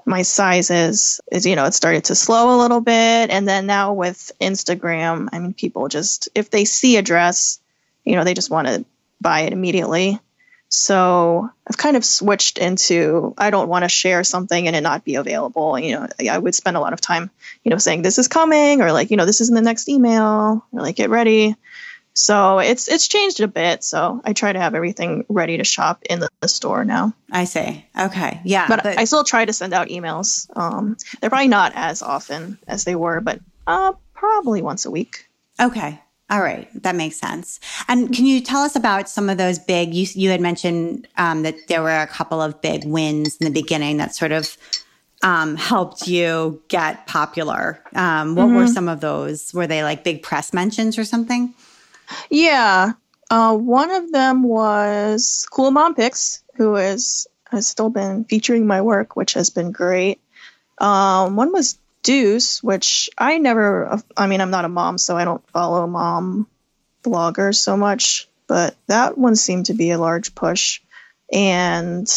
my 0.06 0.24
sizes, 0.24 1.22
is 1.32 1.46
you 1.46 1.56
know, 1.56 1.66
it 1.66 1.74
started 1.74 2.06
to 2.06 2.16
slow 2.16 2.58
a 2.58 2.62
little 2.62 2.82
bit, 2.82 3.30
and 3.30 3.48
then 3.48 3.68
now 3.68 3.94
with 3.94 4.32
Instagram, 4.42 5.30
I 5.32 5.40
mean, 5.40 5.54
people 5.54 5.88
just 5.88 6.30
if 6.34 6.50
they 6.50 6.66
see 6.66 6.98
a 6.98 7.02
dress, 7.02 7.60
you 8.04 8.16
know, 8.16 8.24
they 8.24 8.34
just 8.34 8.50
want 8.50 8.68
to 8.68 8.86
buy 9.22 9.42
it 9.42 9.54
immediately. 9.54 10.20
So 10.70 11.50
I've 11.68 11.78
kind 11.78 11.98
of 11.98 12.06
switched 12.06 12.60
into 12.60 13.34
I 13.38 13.50
don't 13.50 13.70
want 13.70 13.84
to 13.86 13.90
share 13.90 14.24
something 14.24 14.68
and 14.68 14.76
it 14.76 14.82
not 14.82 15.04
be 15.04 15.16
available. 15.16 15.78
You 15.80 15.96
know, 15.96 16.08
I 16.30 16.38
would 16.38 16.54
spend 16.54 16.78
a 16.78 16.80
lot 16.80 16.94
of 16.94 17.02
time, 17.02 17.32
you 17.64 17.72
know, 17.72 17.80
saying 17.80 18.04
this 18.04 18.20
is 18.20 18.28
coming 18.28 18.82
or 18.82 18.92
like, 18.92 19.10
you 19.10 19.18
know, 19.18 19.26
this 19.26 19.42
is 19.42 19.50
in 19.50 19.56
the 19.56 19.62
next 19.62 19.90
email 19.90 20.64
or 20.72 20.82
like 20.82 20.96
get 20.96 21.10
ready. 21.10 21.56
So 22.14 22.60
it's 22.60 22.88
it's 22.88 23.08
changed 23.08 23.40
a 23.40 23.48
bit. 23.48 23.84
So 23.84 24.22
I 24.24 24.34
try 24.34 24.54
to 24.54 24.60
have 24.60 24.76
everything 24.76 25.26
ready 25.28 25.58
to 25.58 25.64
shop 25.64 26.04
in 26.08 26.20
the, 26.20 26.30
the 26.42 26.48
store 26.48 26.86
now. 26.86 27.14
I 27.32 27.46
see. 27.46 27.86
Okay. 28.00 28.42
Yeah. 28.44 28.68
But, 28.68 28.84
but, 28.84 29.00
I 29.00 29.06
still 29.06 29.24
try 29.24 29.46
to 29.46 29.54
send 29.54 29.74
out 29.74 29.88
emails. 29.88 30.56
Um, 30.56 30.98
they're 31.20 31.32
probably 31.32 31.48
not 31.48 31.72
as 31.76 32.04
often 32.04 32.60
as 32.68 32.84
they 32.84 32.96
were, 32.96 33.22
but 33.22 33.40
uh, 33.66 33.94
probably 34.14 34.62
once 34.62 34.86
a 34.86 34.92
week. 34.92 35.28
Okay. 35.60 36.00
All 36.30 36.42
right, 36.42 36.70
that 36.84 36.96
makes 36.96 37.16
sense. 37.16 37.60
And 37.88 38.14
can 38.14 38.26
you 38.26 38.40
tell 38.40 38.62
us 38.62 38.76
about 38.76 39.10
some 39.10 39.30
of 39.30 39.38
those 39.38 39.58
big? 39.58 39.94
You 39.94 40.06
you 40.14 40.30
had 40.30 40.42
mentioned 40.42 41.08
um, 41.18 41.42
that 41.44 41.56
there 41.68 41.82
were 41.82 42.02
a 42.02 42.08
couple 42.08 42.42
of 42.42 42.62
big 42.62 42.86
wins 42.86 43.38
in 43.38 43.46
the 43.46 43.52
beginning 43.52 43.98
that 43.98 44.16
sort 44.16 44.32
of 44.32 44.56
um, 45.24 45.56
helped 45.56 46.08
you 46.08 46.62
get 46.68 47.08
popular. 47.08 47.82
Um, 47.96 48.36
what 48.36 48.46
mm-hmm. 48.46 48.56
were 48.56 48.68
some 48.68 48.88
of 48.88 49.02
those? 49.02 49.54
Were 49.54 49.68
they 49.68 49.84
like 49.84 50.04
big 50.04 50.22
press 50.22 50.54
mentions 50.54 50.98
or 50.98 51.04
something? 51.04 51.54
Yeah. 52.30 52.94
Uh, 53.32 53.56
one 53.56 53.92
of 53.92 54.12
them 54.12 54.44
was 54.44 55.48
Cool 55.52 55.72
Mom 55.72 55.96
Pics, 55.96 56.44
who 56.56 56.76
is 56.76 57.28
has 57.52 57.68
still 57.68 57.90
been 57.90 58.26
featuring 58.26 58.68
my 58.68 58.82
work, 58.82 59.16
which 59.16 59.34
has 59.34 59.50
been 59.50 59.72
great. 59.72 60.22
Um, 60.78 61.36
one 61.36 61.52
was 61.52 61.78
Deuce, 62.04 62.64
which 62.64 63.10
I 63.18 63.38
never, 63.38 64.02
I 64.16 64.28
mean, 64.28 64.42
I'm 64.42 64.52
not 64.52 64.66
a 64.66 64.70
mom, 64.70 64.98
so 64.98 65.18
I 65.18 65.26
don't 65.26 65.48
follow 65.50 65.86
mom 65.88 66.48
bloggers 67.04 67.56
so 67.56 67.78
much, 67.78 68.28
but 68.48 68.76
that 68.88 69.18
one 69.18 69.36
seemed 69.36 69.68
to 69.68 69.74
be 69.74 69.92
a 69.92 69.98
large 69.98 70.34
push. 70.34 70.82
And 71.32 72.08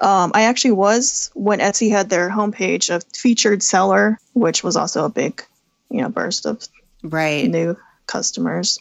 um, 0.00 0.32
I 0.34 0.44
actually 0.44 0.72
was 0.72 1.30
when 1.34 1.60
Etsy 1.60 1.90
had 1.90 2.10
their 2.10 2.30
homepage 2.30 2.94
of 2.94 3.04
featured 3.14 3.62
seller, 3.62 4.18
which 4.32 4.64
was 4.64 4.76
also 4.76 5.04
a 5.04 5.10
big, 5.10 5.44
you 5.90 6.02
know, 6.02 6.08
burst 6.08 6.46
of 6.46 6.66
right 7.02 7.48
new 7.48 7.76
customers. 8.06 8.78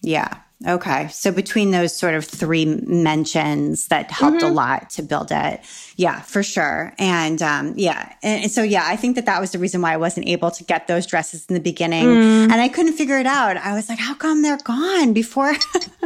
Yeah. 0.00 0.40
Okay. 0.64 1.08
So 1.08 1.32
between 1.32 1.70
those 1.70 1.94
sort 1.94 2.14
of 2.14 2.24
three 2.24 2.64
mentions 2.64 3.88
that 3.88 4.10
helped 4.10 4.38
mm-hmm. 4.38 4.46
a 4.46 4.52
lot 4.52 4.90
to 4.90 5.02
build 5.02 5.30
it. 5.30 5.60
Yeah, 5.96 6.22
for 6.22 6.42
sure. 6.42 6.94
And 6.98 7.42
um, 7.42 7.74
yeah. 7.76 8.14
And, 8.22 8.50
so, 8.50 8.62
yeah, 8.62 8.84
I 8.86 8.96
think 8.96 9.16
that 9.16 9.26
that 9.26 9.38
was 9.38 9.52
the 9.52 9.58
reason 9.58 9.82
why 9.82 9.92
I 9.92 9.98
wasn't 9.98 10.28
able 10.28 10.50
to 10.52 10.64
get 10.64 10.86
those 10.86 11.06
dresses 11.06 11.44
in 11.46 11.54
the 11.54 11.60
beginning. 11.60 12.06
Mm. 12.06 12.42
And 12.44 12.54
I 12.54 12.68
couldn't 12.68 12.94
figure 12.94 13.18
it 13.18 13.26
out. 13.26 13.58
I 13.58 13.74
was 13.74 13.90
like, 13.90 13.98
how 13.98 14.14
come 14.14 14.40
they're 14.40 14.56
gone 14.56 15.12
before? 15.12 15.50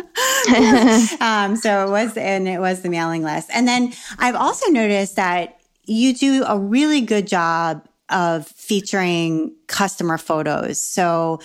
um, 1.20 1.54
so 1.54 1.86
it 1.86 1.90
was, 1.90 2.16
and 2.16 2.48
it 2.48 2.60
was 2.60 2.82
the 2.82 2.90
mailing 2.90 3.22
list. 3.22 3.50
And 3.54 3.68
then 3.68 3.92
I've 4.18 4.36
also 4.36 4.68
noticed 4.70 5.14
that 5.14 5.60
you 5.84 6.12
do 6.12 6.44
a 6.44 6.58
really 6.58 7.02
good 7.02 7.28
job 7.28 7.86
of 8.08 8.48
featuring 8.48 9.54
customer 9.68 10.18
photos. 10.18 10.82
So, 10.82 11.40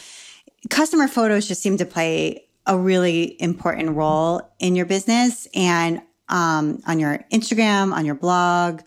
customer 0.72 1.08
photos 1.08 1.48
just 1.48 1.62
seem 1.62 1.78
to 1.78 1.86
play 1.86 2.45
a 2.68 2.78
really 2.78 3.40
important 3.42 3.96
role 3.96 4.42
in 4.60 4.76
your 4.76 4.86
business 4.86 5.48
and 5.54 6.02
um, 6.30 6.82
on 6.88 7.00
your 7.00 7.20
Instagram, 7.32 7.94
on 7.94 8.06
your 8.06 8.16
blog, 8.16 8.82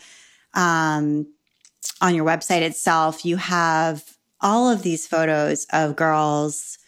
um, 0.54 1.26
on 2.00 2.14
your 2.14 2.24
website 2.24 2.62
itself. 2.62 3.24
You 3.24 3.36
have 3.36 4.04
all 4.40 4.68
of 4.70 4.82
these 4.82 5.06
photos 5.06 5.66
of 5.72 5.96
girls 5.96 6.78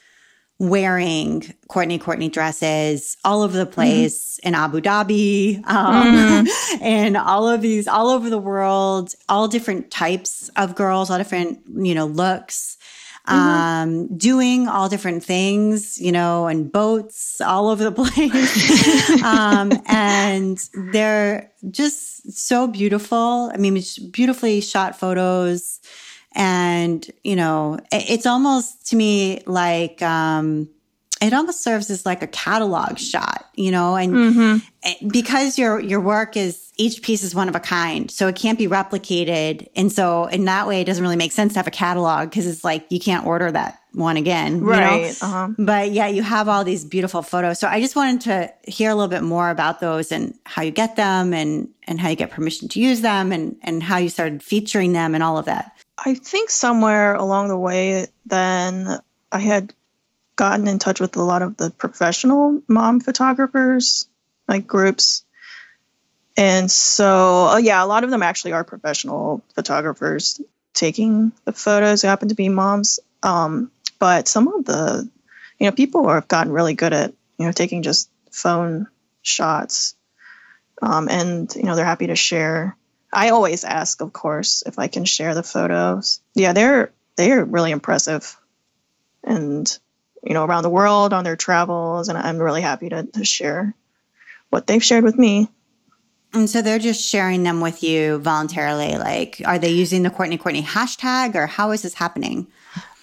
wearing 0.59 1.55
Courtney 1.69 1.99
Courtney 1.99 2.29
dresses 2.29 3.17
all 3.25 3.43
over 3.43 3.57
the 3.57 3.65
mm-hmm. 3.65 3.73
place 3.73 4.37
mm-hmm. 4.37 4.49
in 4.49 4.55
Abu 4.55 4.81
Dhabi, 4.81 5.67
um, 5.67 6.47
mm-hmm. 6.47 6.83
and 6.83 7.17
all 7.17 7.49
of 7.49 7.63
these 7.63 7.89
all 7.89 8.09
over 8.09 8.29
the 8.29 8.39
world, 8.39 9.15
all 9.29 9.49
different 9.49 9.91
types 9.91 10.51
of 10.57 10.75
girls, 10.75 11.11
all 11.11 11.19
different 11.19 11.61
you 11.67 11.95
know 11.95 12.07
looks 12.07 12.77
mm-hmm. 13.31 13.39
um, 13.39 14.17
doing 14.17 14.69
all 14.69 14.89
different 14.89 15.25
things, 15.25 16.01
you 16.01 16.13
know, 16.13 16.47
and 16.47 16.71
boats 16.71 17.41
all 17.41 17.69
over 17.69 17.85
the 17.85 17.93
place. 18.03 19.23
um, 19.23 19.73
and 19.87 20.59
they're 20.93 21.51
just 21.71 22.33
so 22.33 22.67
beautiful. 22.67 23.51
I 23.53 23.57
mean, 23.57 23.83
beautifully 24.11 24.61
shot 24.61 24.99
photos. 24.99 25.81
And, 26.33 27.09
you 27.25 27.37
know, 27.37 27.79
it's 27.91 28.27
almost 28.27 28.89
to 28.91 28.97
me 28.97 29.43
like, 29.47 30.01
um, 30.03 30.69
it 31.21 31.33
almost 31.33 31.63
serves 31.63 31.91
as 31.91 32.07
like 32.07 32.23
a 32.23 32.27
catalog 32.27 32.99
shot, 32.99 33.47
you 33.55 33.71
know, 33.71 33.97
and 33.97 34.13
mm-hmm. 34.13 35.09
because 35.09 35.59
your 35.59 35.79
your 35.79 36.01
work 36.01 36.37
is 36.37 36.73
each 36.77 37.03
piece 37.03 37.23
is 37.23 37.35
one 37.35 37.49
of 37.49 37.55
a 37.55 37.61
kind, 37.61 38.11
so 38.11 38.27
it 38.27 38.37
can't 38.37 38.59
be 38.59 38.67
replicated, 38.67 39.69
and 39.77 39.93
so 39.93 40.27
in 40.27 40.47
that 40.47 40.67
way, 40.67 40.81
it 40.81 40.85
doesn't 40.85 41.03
really 41.03 41.17
make 41.17 41.33
sense 41.33 41.53
to 41.53 41.59
have 41.59 41.67
a 41.67 41.73
catalog 41.73 42.31
because 42.31 42.47
it's 42.47 42.65
like 42.65 42.87
you 42.91 42.99
can't 42.99 43.27
order 43.27 43.51
that 43.53 43.81
one 43.93 44.17
again, 44.17 44.63
right? 44.63 45.01
You 45.01 45.03
know? 45.03 45.13
uh-huh. 45.21 45.49
But 45.59 45.91
yeah, 45.91 46.07
you 46.07 46.23
have 46.23 46.49
all 46.49 46.65
these 46.65 46.85
beautiful 46.85 47.23
photos. 47.23 47.59
So 47.59 47.69
I 47.69 47.81
just 47.81 47.97
wanted 47.97 48.23
to 48.23 48.53
hear 48.71 48.91
a 48.91 48.95
little 48.95 49.09
bit 49.09 49.23
more 49.23 49.51
about 49.51 49.81
those 49.81 50.13
and 50.13 50.35
how 50.45 50.63
you 50.63 50.71
get 50.71 50.97
them, 50.97 51.35
and 51.35 51.69
and 51.87 52.01
how 52.01 52.09
you 52.09 52.17
get 52.17 52.31
permission 52.31 52.69
to 52.69 52.81
use 52.81 53.03
them, 53.03 53.31
and 53.31 53.57
and 53.63 53.83
how 53.83 53.99
you 53.99 54.09
started 54.09 54.43
featuring 54.43 54.95
them, 54.95 55.15
and 55.15 55.23
all 55.23 55.37
of 55.37 55.45
that. 55.45 55.73
I 56.03 56.15
think 56.15 56.49
somewhere 56.49 57.15
along 57.15 57.49
the 57.49 57.59
way, 57.59 58.07
then 58.25 59.01
I 59.33 59.39
had 59.39 59.75
gotten 60.41 60.69
in 60.69 60.79
touch 60.79 61.01
with 61.01 61.15
a 61.17 61.23
lot 61.23 61.43
of 61.43 61.59
the 61.59 61.69
professional 61.69 62.63
mom 62.67 62.99
photographers, 62.99 64.09
like 64.49 64.67
groups. 64.67 65.23
And 66.35 66.71
so, 66.71 67.49
uh, 67.49 67.57
yeah, 67.59 67.85
a 67.85 67.87
lot 67.87 68.05
of 68.05 68.11
them 68.11 68.23
actually 68.23 68.53
are 68.53 68.65
professional 68.65 69.45
photographers 69.55 70.41
taking 70.73 71.33
the 71.45 71.53
photos 71.53 72.01
who 72.01 72.09
happen 72.09 72.31
to 72.31 72.35
be 72.35 72.49
moms. 72.49 73.01
Um, 73.23 73.71
but 73.99 74.29
some 74.29 74.49
of 74.49 74.65
the, 74.65 75.07
you 75.59 75.67
know, 75.67 75.73
people 75.73 76.09
have 76.09 76.27
gotten 76.27 76.55
really 76.55 76.73
good 76.73 76.95
at, 76.95 77.13
you 77.37 77.45
know, 77.45 77.53
taking 77.53 77.83
just 77.83 78.09
phone 78.33 78.87
shots. 79.21 79.95
Um, 80.81 81.11
and, 81.11 81.55
you 81.55 81.65
know, 81.65 81.77
they're 81.77 81.85
happy 81.85 82.07
to 82.07 82.17
share. 82.17 82.79
I 83.13 83.29
always 83.29 83.63
ask, 83.63 84.01
of 84.01 84.15
course, 84.15 84.63
if 84.65 84.79
I 84.79 84.87
can 84.89 85.05
share 85.05 85.35
the 85.35 85.43
photos. 85.43 86.23
Yeah, 86.35 86.55
they're, 86.55 86.93
they're 87.17 87.45
really 87.45 87.73
impressive. 87.73 88.39
And 89.23 89.79
you 90.23 90.35
know, 90.35 90.45
around 90.45 90.63
the 90.63 90.71
world 90.71 91.13
on 91.13 91.25
their 91.25 91.37
travels. 91.37 92.09
And 92.09 92.19
I'm 92.19 92.39
really 92.39 92.63
happy 92.63 92.89
to, 92.91 93.05
to 93.05 93.25
share 93.25 93.75
what 94.51 94.67
they've 94.67 94.83
shared 94.83 95.05
with 95.05 95.19
me. 95.19 95.49
And 96.33 96.49
so 96.49 96.63
they're 96.63 96.79
just 96.79 97.09
sharing 97.09 97.43
them 97.43 97.61
with 97.61 97.83
you 97.83 98.19
voluntarily. 98.19 98.97
Like, 98.97 99.43
are 99.45 99.59
they 99.59 99.71
using 99.71 100.03
the 100.03 100.11
Courtney 100.11 100.39
Courtney 100.39 100.63
hashtag 100.63 101.35
or 101.35 101.47
how 101.47 101.73
is 101.73 101.83
this 101.83 101.95
happening? 101.95 102.47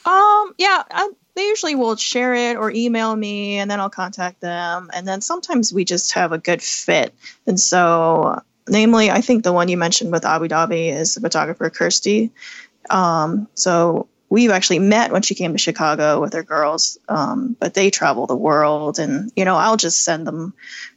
Um, 0.06 0.54
yeah, 0.58 0.84
I, 0.90 1.10
they 1.36 1.48
usually 1.48 1.76
will 1.76 1.98
share 1.98 2.34
it 2.34 2.56
or 2.56 2.72
email 2.72 3.14
me 3.14 3.58
and 3.58 3.70
then 3.70 3.82
I'll 3.82 3.90
contact 3.90 4.40
them. 4.40 4.90
And 4.94 5.06
then 5.06 5.20
sometimes 5.20 5.74
we 5.74 5.84
just 5.84 6.14
have 6.14 6.32
a 6.32 6.38
good 6.38 6.62
fit. 6.62 7.14
And 7.46 7.60
so, 7.60 8.42
namely, 8.70 9.12
I 9.12 9.20
think 9.20 9.44
the 9.44 9.52
one 9.52 9.68
you 9.68 9.78
mentioned 9.78 10.12
with 10.12 10.26
Abu 10.26 10.48
Dhabi 10.48 10.94
is 10.94 11.16
the 11.16 11.22
photographer 11.22 11.70
Kirsty. 11.70 12.32
Um, 12.90 13.50
so 13.56 14.08
we've 14.30 14.52
actually 14.52 14.80
met 14.80 15.12
when 15.12 15.22
she 15.22 15.36
came 15.36 15.54
to 15.54 15.58
Chicago 15.58 16.20
with 16.20 16.34
her 16.34 16.44
girls, 16.44 16.98
um, 17.08 17.56
but 17.60 17.74
they 17.74 17.90
travel 17.90 18.28
the 18.28 18.36
world, 18.36 19.00
and 19.00 19.32
you 19.36 19.46
know, 19.46 19.56
I'll 19.56 19.78
just 19.78 20.04
send 20.04 20.28
them 20.28 20.54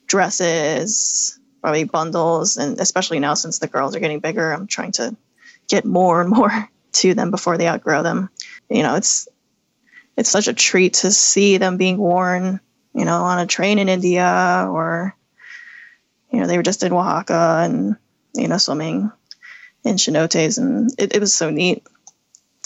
dresses, 0.07 1.39
probably 1.61 1.85
bundles, 1.85 2.57
and 2.57 2.81
especially 2.81 3.21
now 3.21 3.35
since 3.35 3.59
the 3.59 3.69
girls 3.69 3.95
are 3.95 4.01
getting 4.01 4.21
bigger, 4.21 4.53
I'm 4.53 4.67
trying 4.67 4.93
to 4.93 5.17
get 5.69 5.85
more 5.85 6.21
and 6.21 6.31
more 6.31 6.69
to 6.93 7.15
them 7.15 7.31
before 7.31 7.57
they 7.57 7.69
outgrow 7.69 8.03
them. 8.03 8.31
You 8.69 8.83
know, 8.83 8.97
it's 8.97 9.29
it's 10.17 10.31
such 10.31 10.49
a 10.49 10.55
treat 10.55 10.95
to 10.95 11.11
see 11.11 11.57
them 11.57 11.77
being 11.77 11.99
worn, 11.99 12.61
you 12.95 13.05
know, 13.05 13.23
on 13.23 13.39
a 13.39 13.47
train 13.47 13.79
in 13.79 13.89
India 13.89 14.67
or 14.69 15.17
you 16.31 16.39
know, 16.39 16.47
they 16.47 16.57
were 16.57 16.63
just 16.63 16.83
in 16.83 16.93
Oaxaca 16.93 17.61
and 17.65 17.97
you 18.35 18.49
know, 18.49 18.59
swimming 18.59 19.11
in 19.83 19.97
cenotes 19.97 20.59
and 20.59 20.91
it, 20.99 21.15
it 21.15 21.21
was 21.21 21.33
so 21.33 21.51
neat 21.51 21.85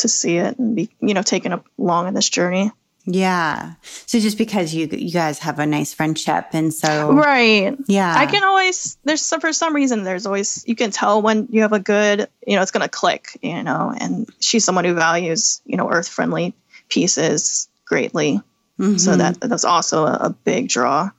to 0.04 0.08
see 0.08 0.36
it 0.36 0.58
and 0.58 0.76
be 0.76 0.90
you 1.00 1.14
know 1.14 1.22
taken 1.22 1.60
along 1.78 2.08
in 2.08 2.14
this 2.14 2.28
journey. 2.28 2.70
Yeah. 3.06 3.74
So 4.06 4.18
just 4.18 4.38
because 4.38 4.74
you 4.74 4.86
you 4.86 5.10
guys 5.10 5.38
have 5.40 5.58
a 5.58 5.66
nice 5.66 5.92
friendship 5.92 6.46
and 6.52 6.72
so 6.72 7.12
right. 7.12 7.76
Yeah. 7.86 8.14
I 8.16 8.26
can 8.26 8.44
always 8.44 8.98
there's 9.04 9.22
some 9.22 9.40
for 9.40 9.52
some 9.52 9.74
reason 9.74 10.04
there's 10.04 10.26
always 10.26 10.64
you 10.66 10.76
can 10.76 10.90
tell 10.90 11.20
when 11.22 11.48
you 11.50 11.62
have 11.62 11.72
a 11.72 11.80
good 11.80 12.28
you 12.46 12.56
know 12.56 12.62
it's 12.62 12.70
going 12.70 12.82
to 12.82 12.88
click 12.88 13.38
you 13.42 13.62
know 13.62 13.94
and 13.98 14.30
she's 14.40 14.64
someone 14.64 14.84
who 14.84 14.94
values 14.94 15.62
you 15.64 15.76
know 15.76 15.90
earth 15.90 16.08
friendly 16.08 16.54
pieces 16.88 17.68
greatly. 17.84 18.40
Mm-hmm. 18.78 18.96
so 18.96 19.16
that 19.16 19.40
that's 19.40 19.64
also 19.64 20.04
a, 20.04 20.12
a 20.14 20.30
big 20.30 20.68
draw. 20.68 21.10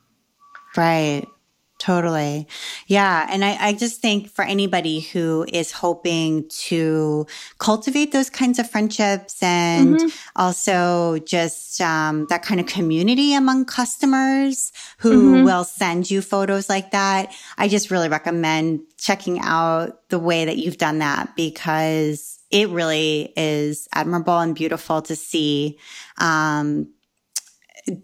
Right. 0.76 1.26
Totally. 1.78 2.48
Yeah. 2.86 3.26
And 3.30 3.44
I, 3.44 3.56
I, 3.60 3.72
just 3.74 4.00
think 4.00 4.30
for 4.30 4.42
anybody 4.42 5.00
who 5.00 5.44
is 5.52 5.72
hoping 5.72 6.48
to 6.48 7.26
cultivate 7.58 8.12
those 8.12 8.30
kinds 8.30 8.58
of 8.58 8.70
friendships 8.70 9.42
and 9.42 9.96
mm-hmm. 9.96 10.08
also 10.36 11.18
just 11.18 11.82
um, 11.82 12.26
that 12.30 12.42
kind 12.42 12.60
of 12.60 12.66
community 12.66 13.34
among 13.34 13.66
customers 13.66 14.72
who 14.98 15.34
mm-hmm. 15.34 15.44
will 15.44 15.64
send 15.64 16.10
you 16.10 16.22
photos 16.22 16.70
like 16.70 16.92
that, 16.92 17.34
I 17.58 17.68
just 17.68 17.90
really 17.90 18.08
recommend 18.08 18.80
checking 18.96 19.38
out 19.40 20.08
the 20.08 20.18
way 20.18 20.46
that 20.46 20.56
you've 20.56 20.78
done 20.78 21.00
that 21.00 21.36
because 21.36 22.38
it 22.50 22.70
really 22.70 23.34
is 23.36 23.86
admirable 23.92 24.38
and 24.38 24.54
beautiful 24.54 25.02
to 25.02 25.14
see 25.14 25.78
um, 26.18 26.88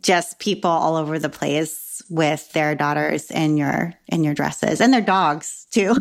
just 0.02 0.38
people 0.38 0.70
all 0.70 0.96
over 0.96 1.18
the 1.18 1.28
place 1.28 2.02
with 2.08 2.52
their 2.52 2.74
daughters 2.74 3.30
in 3.30 3.56
your 3.56 3.94
in 4.08 4.24
your 4.24 4.34
dresses 4.34 4.80
and 4.80 4.92
their 4.92 5.00
dogs 5.00 5.66
too. 5.70 5.96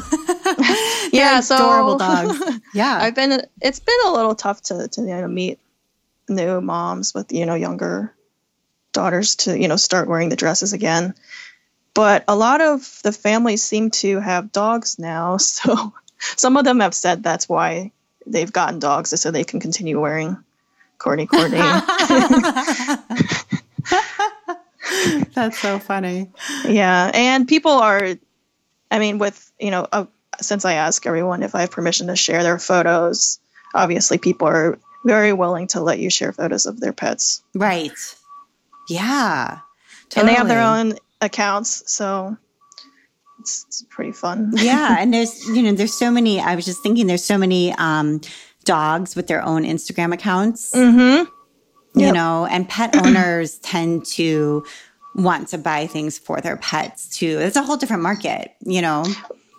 yeah, 1.11 1.39
so 1.39 1.55
adorable 1.55 1.97
dogs. 1.97 2.41
Yeah, 2.73 2.97
I've 3.01 3.15
been. 3.15 3.41
It's 3.61 3.79
been 3.79 3.99
a 4.05 4.13
little 4.13 4.36
tough 4.36 4.61
to 4.63 4.88
to 4.88 5.01
you 5.01 5.07
know, 5.07 5.27
meet 5.27 5.59
new 6.29 6.61
moms 6.61 7.13
with 7.13 7.32
you 7.32 7.45
know 7.45 7.55
younger 7.55 8.13
daughters 8.93 9.36
to 9.38 9.57
you 9.59 9.67
know 9.67 9.75
start 9.75 10.07
wearing 10.07 10.29
the 10.29 10.36
dresses 10.36 10.73
again. 10.73 11.13
But 11.93 12.23
a 12.27 12.36
lot 12.36 12.61
of 12.61 12.99
the 13.03 13.11
families 13.11 13.63
seem 13.63 13.91
to 13.91 14.19
have 14.19 14.51
dogs 14.51 14.97
now, 14.97 15.38
so 15.38 15.93
some 16.17 16.55
of 16.57 16.63
them 16.65 16.79
have 16.79 16.93
said 16.93 17.23
that's 17.23 17.49
why 17.49 17.91
they've 18.25 18.51
gotten 18.51 18.79
dogs, 18.79 19.19
so 19.19 19.32
they 19.32 19.43
can 19.43 19.59
continue 19.59 19.99
wearing 19.99 20.38
Courtney 20.97 21.25
Courtney. 21.25 21.59
That's 25.33 25.59
so 25.59 25.79
funny. 25.79 26.29
Yeah, 26.67 27.11
and 27.13 27.47
people 27.47 27.71
are, 27.71 28.15
I 28.89 28.99
mean, 28.99 29.17
with 29.17 29.51
you 29.59 29.71
know, 29.71 29.87
uh, 29.91 30.05
since 30.39 30.65
I 30.65 30.73
ask 30.73 31.05
everyone 31.05 31.43
if 31.43 31.55
I 31.55 31.61
have 31.61 31.71
permission 31.71 32.07
to 32.07 32.15
share 32.15 32.43
their 32.43 32.59
photos, 32.59 33.39
obviously 33.73 34.17
people 34.17 34.47
are 34.47 34.79
very 35.05 35.33
willing 35.33 35.67
to 35.67 35.81
let 35.81 35.99
you 35.99 36.09
share 36.09 36.33
photos 36.33 36.65
of 36.65 36.79
their 36.79 36.93
pets. 36.93 37.41
Right. 37.55 37.91
Yeah. 38.89 39.59
Totally. 40.09 40.21
And 40.21 40.29
they 40.29 40.37
have 40.37 40.47
their 40.47 40.61
own 40.61 40.97
accounts, 41.21 41.91
so 41.91 42.37
it's, 43.39 43.65
it's 43.67 43.85
pretty 43.89 44.11
fun. 44.11 44.51
yeah, 44.55 44.97
and 44.99 45.13
there's 45.13 45.47
you 45.47 45.63
know 45.63 45.73
there's 45.73 45.93
so 45.93 46.11
many. 46.11 46.39
I 46.39 46.55
was 46.55 46.65
just 46.65 46.83
thinking 46.83 47.07
there's 47.07 47.23
so 47.23 47.37
many 47.37 47.73
um, 47.73 48.21
dogs 48.65 49.15
with 49.15 49.27
their 49.27 49.43
own 49.43 49.63
Instagram 49.63 50.13
accounts. 50.13 50.73
Mm-hmm 50.75 51.31
you 51.93 52.05
yep. 52.05 52.13
know, 52.13 52.45
and 52.45 52.67
pet 52.67 52.95
owners 53.05 53.57
tend 53.59 54.05
to 54.05 54.65
want 55.13 55.49
to 55.49 55.57
buy 55.57 55.87
things 55.87 56.17
for 56.17 56.39
their 56.41 56.57
pets 56.57 57.17
too. 57.17 57.39
It's 57.39 57.57
a 57.57 57.63
whole 57.63 57.77
different 57.77 58.03
market, 58.03 58.53
you 58.61 58.81
know. 58.81 59.05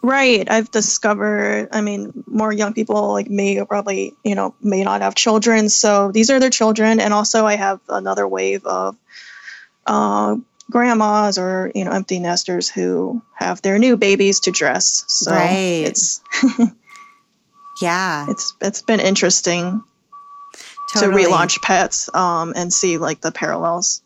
Right. 0.02 0.50
I've 0.50 0.70
discovered, 0.70 1.68
I 1.70 1.80
mean, 1.80 2.24
more 2.26 2.52
young 2.52 2.74
people 2.74 3.12
like 3.12 3.30
me 3.30 3.62
probably, 3.64 4.14
you 4.24 4.34
know, 4.34 4.54
may 4.60 4.82
not 4.82 5.00
have 5.00 5.14
children. 5.14 5.68
So 5.68 6.10
these 6.10 6.28
are 6.30 6.40
their 6.40 6.50
children. 6.50 6.98
And 6.98 7.14
also, 7.14 7.46
I 7.46 7.54
have 7.54 7.80
another 7.88 8.26
wave 8.26 8.66
of 8.66 8.96
uh, 9.86 10.36
grandmas 10.68 11.38
or, 11.38 11.70
you 11.74 11.84
know, 11.84 11.92
empty 11.92 12.18
nesters 12.18 12.68
who 12.68 13.22
have 13.34 13.62
their 13.62 13.78
new 13.78 13.96
babies 13.96 14.40
to 14.40 14.50
dress. 14.50 15.04
So 15.06 15.30
right. 15.30 15.84
it's, 15.86 16.20
yeah, 17.80 18.26
it's, 18.28 18.54
it's 18.60 18.82
been 18.82 19.00
interesting 19.00 19.84
totally. 20.92 21.24
to 21.24 21.28
relaunch 21.28 21.60
pets 21.62 22.08
um, 22.14 22.52
and 22.56 22.72
see 22.72 22.98
like 22.98 23.20
the 23.20 23.32
parallels 23.32 24.02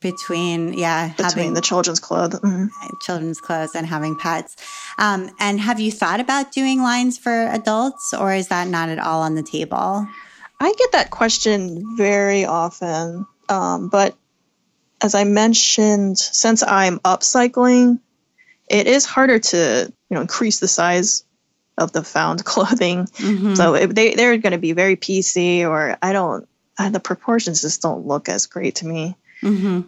between 0.00 0.74
yeah 0.74 1.08
between 1.08 1.24
having, 1.24 1.54
the 1.54 1.62
children's 1.62 1.98
clothes 1.98 2.38
mm-hmm. 2.40 2.66
children's 3.00 3.40
clothes 3.40 3.74
and 3.74 3.86
having 3.86 4.16
pets 4.16 4.54
um, 4.98 5.30
and 5.40 5.58
have 5.58 5.80
you 5.80 5.90
thought 5.90 6.20
about 6.20 6.52
doing 6.52 6.82
lines 6.82 7.16
for 7.16 7.48
adults 7.48 8.12
or 8.12 8.34
is 8.34 8.48
that 8.48 8.68
not 8.68 8.90
at 8.90 8.98
all 8.98 9.22
on 9.22 9.34
the 9.34 9.42
table 9.42 10.06
i 10.60 10.74
get 10.74 10.92
that 10.92 11.10
question 11.10 11.96
very 11.96 12.44
often 12.44 13.26
um, 13.48 13.88
but 13.88 14.14
as 15.00 15.14
i 15.14 15.24
mentioned 15.24 16.18
since 16.18 16.62
i'm 16.62 16.98
upcycling 17.00 17.98
it 18.68 18.86
is 18.86 19.06
harder 19.06 19.38
to 19.38 19.90
you 20.10 20.14
know 20.14 20.20
increase 20.20 20.58
the 20.58 20.68
size 20.68 21.24
of 21.76 21.92
the 21.92 22.02
found 22.02 22.44
clothing. 22.44 23.04
Mm-hmm. 23.04 23.54
So 23.54 23.74
it, 23.74 23.94
they 23.94 24.14
they're 24.14 24.38
going 24.38 24.52
to 24.52 24.58
be 24.58 24.72
very 24.72 24.96
PC, 24.96 25.68
or 25.68 25.96
I 26.02 26.12
don't. 26.12 26.48
Uh, 26.76 26.90
the 26.90 27.00
proportions 27.00 27.60
just 27.60 27.82
don't 27.82 28.06
look 28.06 28.28
as 28.28 28.46
great 28.46 28.76
to 28.76 28.86
me. 28.86 29.16
Mm-hmm. 29.42 29.82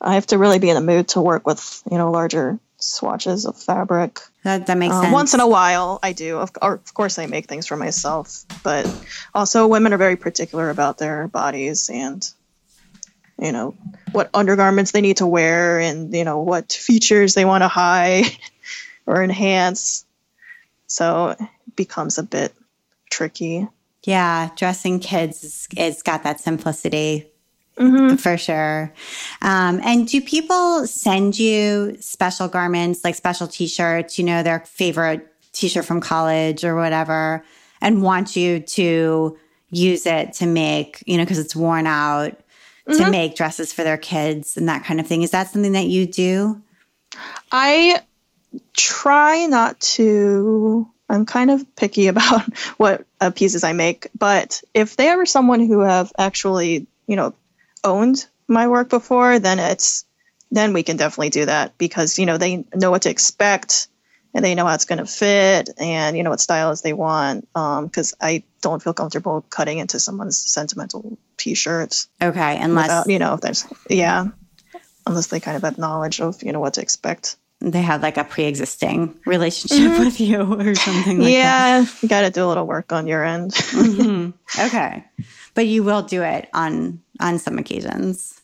I 0.00 0.14
have 0.14 0.26
to 0.28 0.38
really 0.38 0.58
be 0.58 0.68
in 0.68 0.74
the 0.74 0.80
mood 0.80 1.08
to 1.08 1.20
work 1.20 1.46
with 1.46 1.82
you 1.90 1.98
know 1.98 2.10
larger 2.10 2.58
swatches 2.78 3.46
of 3.46 3.56
fabric. 3.56 4.20
That 4.42 4.66
that 4.66 4.78
makes 4.78 4.94
uh, 4.94 5.02
sense. 5.02 5.12
Once 5.12 5.34
in 5.34 5.40
a 5.40 5.48
while, 5.48 5.98
I 6.02 6.12
do. 6.12 6.38
Of, 6.38 6.52
of 6.60 6.94
course, 6.94 7.18
I 7.18 7.26
make 7.26 7.46
things 7.46 7.66
for 7.66 7.76
myself, 7.76 8.44
but 8.62 8.86
also 9.34 9.66
women 9.66 9.92
are 9.92 9.98
very 9.98 10.16
particular 10.16 10.70
about 10.70 10.98
their 10.98 11.28
bodies 11.28 11.88
and 11.88 12.28
you 13.38 13.52
know 13.52 13.74
what 14.12 14.30
undergarments 14.32 14.92
they 14.92 15.00
need 15.00 15.16
to 15.18 15.26
wear 15.26 15.80
and 15.80 16.14
you 16.14 16.24
know 16.24 16.40
what 16.40 16.72
features 16.72 17.34
they 17.34 17.44
want 17.44 17.62
to 17.62 17.68
hide 17.68 18.26
or 19.06 19.22
enhance 19.22 20.03
so 20.94 21.30
it 21.30 21.40
becomes 21.74 22.18
a 22.18 22.22
bit 22.22 22.54
tricky. 23.10 23.66
Yeah, 24.04 24.50
dressing 24.54 25.00
kids 25.00 25.42
is, 25.42 25.68
it's 25.76 26.02
got 26.02 26.22
that 26.22 26.38
simplicity 26.38 27.26
mm-hmm. 27.76 28.14
for 28.14 28.36
sure. 28.36 28.92
Um, 29.42 29.80
and 29.82 30.06
do 30.06 30.20
people 30.20 30.86
send 30.86 31.36
you 31.36 31.96
special 31.98 32.46
garments, 32.46 33.02
like 33.02 33.16
special 33.16 33.48
T-shirts? 33.48 34.18
You 34.20 34.24
know, 34.24 34.44
their 34.44 34.60
favorite 34.60 35.26
T-shirt 35.52 35.84
from 35.84 36.00
college 36.00 36.64
or 36.64 36.76
whatever, 36.76 37.44
and 37.80 38.00
want 38.00 38.36
you 38.36 38.60
to 38.60 39.36
use 39.70 40.06
it 40.06 40.34
to 40.34 40.46
make, 40.46 41.02
you 41.06 41.16
know, 41.16 41.24
because 41.24 41.40
it's 41.40 41.56
worn 41.56 41.88
out, 41.88 42.38
mm-hmm. 42.86 43.02
to 43.02 43.10
make 43.10 43.34
dresses 43.34 43.72
for 43.72 43.82
their 43.82 43.98
kids 43.98 44.56
and 44.56 44.68
that 44.68 44.84
kind 44.84 45.00
of 45.00 45.08
thing. 45.08 45.22
Is 45.22 45.32
that 45.32 45.48
something 45.48 45.72
that 45.72 45.86
you 45.86 46.06
do? 46.06 46.62
I 47.50 48.00
try 48.72 49.46
not 49.46 49.80
to. 49.80 50.88
I'm 51.08 51.26
kind 51.26 51.50
of 51.50 51.76
picky 51.76 52.06
about 52.08 52.42
what 52.76 53.06
uh, 53.20 53.30
pieces 53.30 53.64
I 53.64 53.72
make, 53.72 54.08
but 54.18 54.62
if 54.72 54.96
they 54.96 55.08
ever 55.08 55.26
someone 55.26 55.60
who 55.60 55.80
have 55.80 56.12
actually, 56.18 56.86
you 57.06 57.16
know, 57.16 57.34
owned 57.82 58.26
my 58.48 58.68
work 58.68 58.88
before, 58.88 59.38
then 59.38 59.58
it's 59.58 60.04
then 60.50 60.72
we 60.72 60.82
can 60.82 60.96
definitely 60.96 61.30
do 61.30 61.46
that 61.46 61.76
because 61.78 62.18
you 62.18 62.26
know 62.26 62.38
they 62.38 62.64
know 62.74 62.90
what 62.90 63.02
to 63.02 63.10
expect 63.10 63.88
and 64.34 64.44
they 64.44 64.54
know 64.54 64.66
how 64.66 64.74
it's 64.74 64.84
going 64.84 64.98
to 64.98 65.06
fit 65.06 65.70
and 65.78 66.16
you 66.16 66.22
know 66.22 66.30
what 66.30 66.40
styles 66.40 66.82
they 66.82 66.92
want. 66.92 67.46
Because 67.52 68.12
um, 68.14 68.18
I 68.20 68.42
don't 68.62 68.82
feel 68.82 68.94
comfortable 68.94 69.44
cutting 69.48 69.78
into 69.78 70.00
someone's 70.00 70.38
sentimental 70.38 71.18
T-shirts. 71.36 72.08
Okay, 72.22 72.58
unless 72.58 72.88
without, 72.88 73.08
you 73.08 73.18
know, 73.18 73.34
if 73.34 73.40
there's 73.40 73.66
yeah, 73.88 74.26
unless 75.06 75.28
they 75.28 75.40
kind 75.40 75.56
of 75.56 75.62
have 75.62 75.78
knowledge 75.78 76.20
of 76.20 76.42
you 76.42 76.52
know 76.52 76.60
what 76.60 76.74
to 76.74 76.82
expect 76.82 77.36
they 77.72 77.82
had 77.82 78.02
like 78.02 78.16
a 78.16 78.24
pre-existing 78.24 79.18
relationship 79.24 79.92
mm-hmm. 79.92 80.04
with 80.04 80.20
you 80.20 80.40
or 80.40 80.74
something 80.74 81.20
like 81.20 81.32
yeah, 81.32 81.80
that. 81.80 82.02
you 82.02 82.08
got 82.08 82.22
to 82.22 82.30
do 82.30 82.44
a 82.44 82.48
little 82.48 82.66
work 82.66 82.92
on 82.92 83.06
your 83.06 83.24
end. 83.24 83.52
mm-hmm. 83.52 84.30
Okay. 84.66 85.04
But 85.54 85.66
you 85.66 85.82
will 85.82 86.02
do 86.02 86.22
it 86.22 86.48
on 86.52 87.00
on 87.20 87.38
some 87.38 87.58
occasions. 87.58 88.40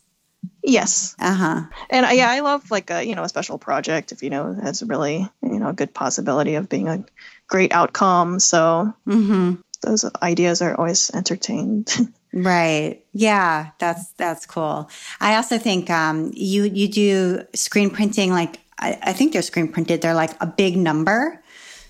Yes. 0.62 1.14
Uh-huh. 1.18 1.62
And 1.88 2.06
uh, 2.06 2.10
yeah, 2.10 2.30
I 2.30 2.40
love 2.40 2.70
like 2.70 2.90
a, 2.90 3.02
you 3.02 3.14
know, 3.14 3.24
a 3.24 3.28
special 3.28 3.58
project 3.58 4.12
if 4.12 4.22
you 4.22 4.30
know 4.30 4.54
has 4.54 4.82
really, 4.82 5.28
you 5.42 5.58
know, 5.58 5.68
a 5.68 5.72
good 5.72 5.92
possibility 5.94 6.54
of 6.54 6.68
being 6.68 6.88
a 6.88 7.04
great 7.48 7.72
outcome. 7.72 8.38
So 8.38 8.94
mm-hmm. 9.06 9.54
those 9.82 10.04
ideas 10.22 10.62
are 10.62 10.74
always 10.74 11.10
entertained. 11.10 11.92
Right. 12.32 13.04
Yeah, 13.12 13.70
that's 13.78 14.12
that's 14.12 14.46
cool. 14.46 14.88
I 15.20 15.34
also 15.34 15.58
think 15.58 15.90
um, 15.90 16.30
you 16.32 16.62
you 16.62 16.86
do 16.86 17.42
screen 17.54 17.90
printing 17.90 18.30
like 18.30 18.60
I, 18.80 18.98
I 19.02 19.12
think 19.12 19.32
they're 19.32 19.42
screen 19.42 19.68
printed. 19.68 20.02
They're 20.02 20.14
like 20.14 20.32
a 20.40 20.46
big 20.46 20.76
number. 20.76 21.42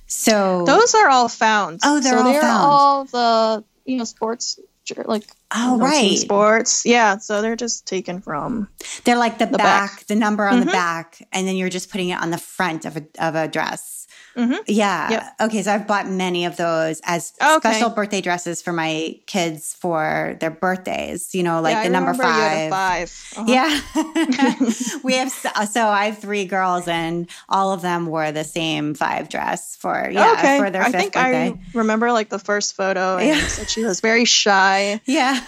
So 0.07 0.64
those 0.66 0.95
are 0.95 1.09
all 1.09 1.28
found. 1.28 1.80
Oh, 1.84 2.01
they're 2.01 2.12
so 2.12 2.18
all 2.18 2.24
they're 2.32 2.41
found. 2.41 2.62
all 2.62 3.05
the 3.05 3.64
you 3.84 3.97
know 3.97 4.05
sports 4.05 4.59
like 5.05 5.24
oh 5.55 5.78
right 5.78 6.18
sports 6.18 6.84
yeah 6.84 7.16
so 7.18 7.43
they're 7.43 7.55
just 7.55 7.86
taken 7.86 8.20
from 8.20 8.68
they're 9.05 9.16
like 9.16 9.38
the, 9.38 9.47
the 9.47 9.57
back, 9.57 9.99
back, 9.99 10.07
the 10.07 10.16
number 10.16 10.45
on 10.47 10.55
mm-hmm. 10.55 10.66
the 10.66 10.72
back 10.72 11.26
and 11.32 11.47
then 11.47 11.57
you're 11.57 11.68
just 11.68 11.91
putting 11.91 12.09
it 12.09 12.20
on 12.20 12.30
the 12.30 12.38
front 12.38 12.84
of 12.84 12.97
a 12.97 13.07
of 13.20 13.34
a 13.34 13.47
dress 13.47 13.99
Mm-hmm. 14.37 14.62
Yeah. 14.66 15.11
Yep. 15.11 15.35
Okay. 15.43 15.62
So 15.62 15.72
I've 15.72 15.87
bought 15.87 16.09
many 16.09 16.45
of 16.45 16.57
those 16.57 17.01
as 17.05 17.33
okay. 17.43 17.59
special 17.59 17.91
birthday 17.91 18.20
dresses 18.20 18.62
for 18.62 18.72
my 18.72 19.18
kids 19.26 19.74
for 19.74 20.37
their 20.41 20.51
birthdays. 20.51 21.35
You 21.35 21.43
know, 21.43 21.61
like 21.61 21.74
yeah, 21.74 21.85
the 21.85 21.91
number 21.91 22.14
five. 22.14 22.70
5 22.70 23.35
uh-huh. 23.37 23.45
Yeah. 23.49 24.99
we 25.03 25.14
have 25.14 25.31
so 25.31 25.87
I 25.87 26.07
have 26.07 26.18
three 26.18 26.45
girls, 26.45 26.89
and 26.89 27.28
all 27.49 27.72
of 27.72 27.83
them 27.83 28.07
wore 28.07 28.33
the 28.33 28.45
same 28.45 28.95
five 28.95 29.28
dress 29.28 29.76
for 29.76 30.09
yeah 30.11 30.33
okay. 30.39 30.59
for 30.59 30.70
their 30.70 30.83
I 30.83 30.91
fifth 30.91 31.01
think 31.01 31.14
birthday. 31.14 31.49
I 31.49 31.59
remember 31.74 32.12
like 32.12 32.28
the 32.28 32.39
first 32.39 32.76
photo, 32.76 33.16
and 33.16 33.28
yeah. 33.28 33.47
said 33.47 33.68
she 33.68 33.85
was 33.85 34.01
very 34.01 34.24
shy. 34.24 35.01
Yeah. 35.11 35.39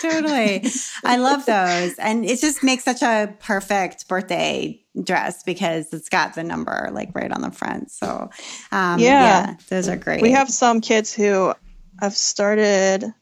totally. 0.00 0.64
I 1.04 1.16
love 1.16 1.44
those. 1.44 1.94
And 1.98 2.24
it 2.24 2.40
just 2.40 2.62
makes 2.62 2.84
such 2.84 3.02
a 3.02 3.34
perfect 3.40 4.08
birthday 4.08 4.80
dress 5.02 5.42
because 5.42 5.92
it's 5.92 6.08
got 6.08 6.34
the 6.34 6.42
number 6.42 6.90
like 6.92 7.10
right 7.14 7.30
on 7.30 7.42
the 7.42 7.50
front. 7.50 7.90
So, 7.90 8.30
um, 8.72 8.98
yeah. 8.98 9.48
yeah, 9.50 9.54
those 9.68 9.88
are 9.88 9.96
great. 9.96 10.22
We 10.22 10.32
have 10.32 10.50
some 10.50 10.80
kids 10.80 11.12
who 11.14 11.54
have 12.00 12.16
started 12.16 13.12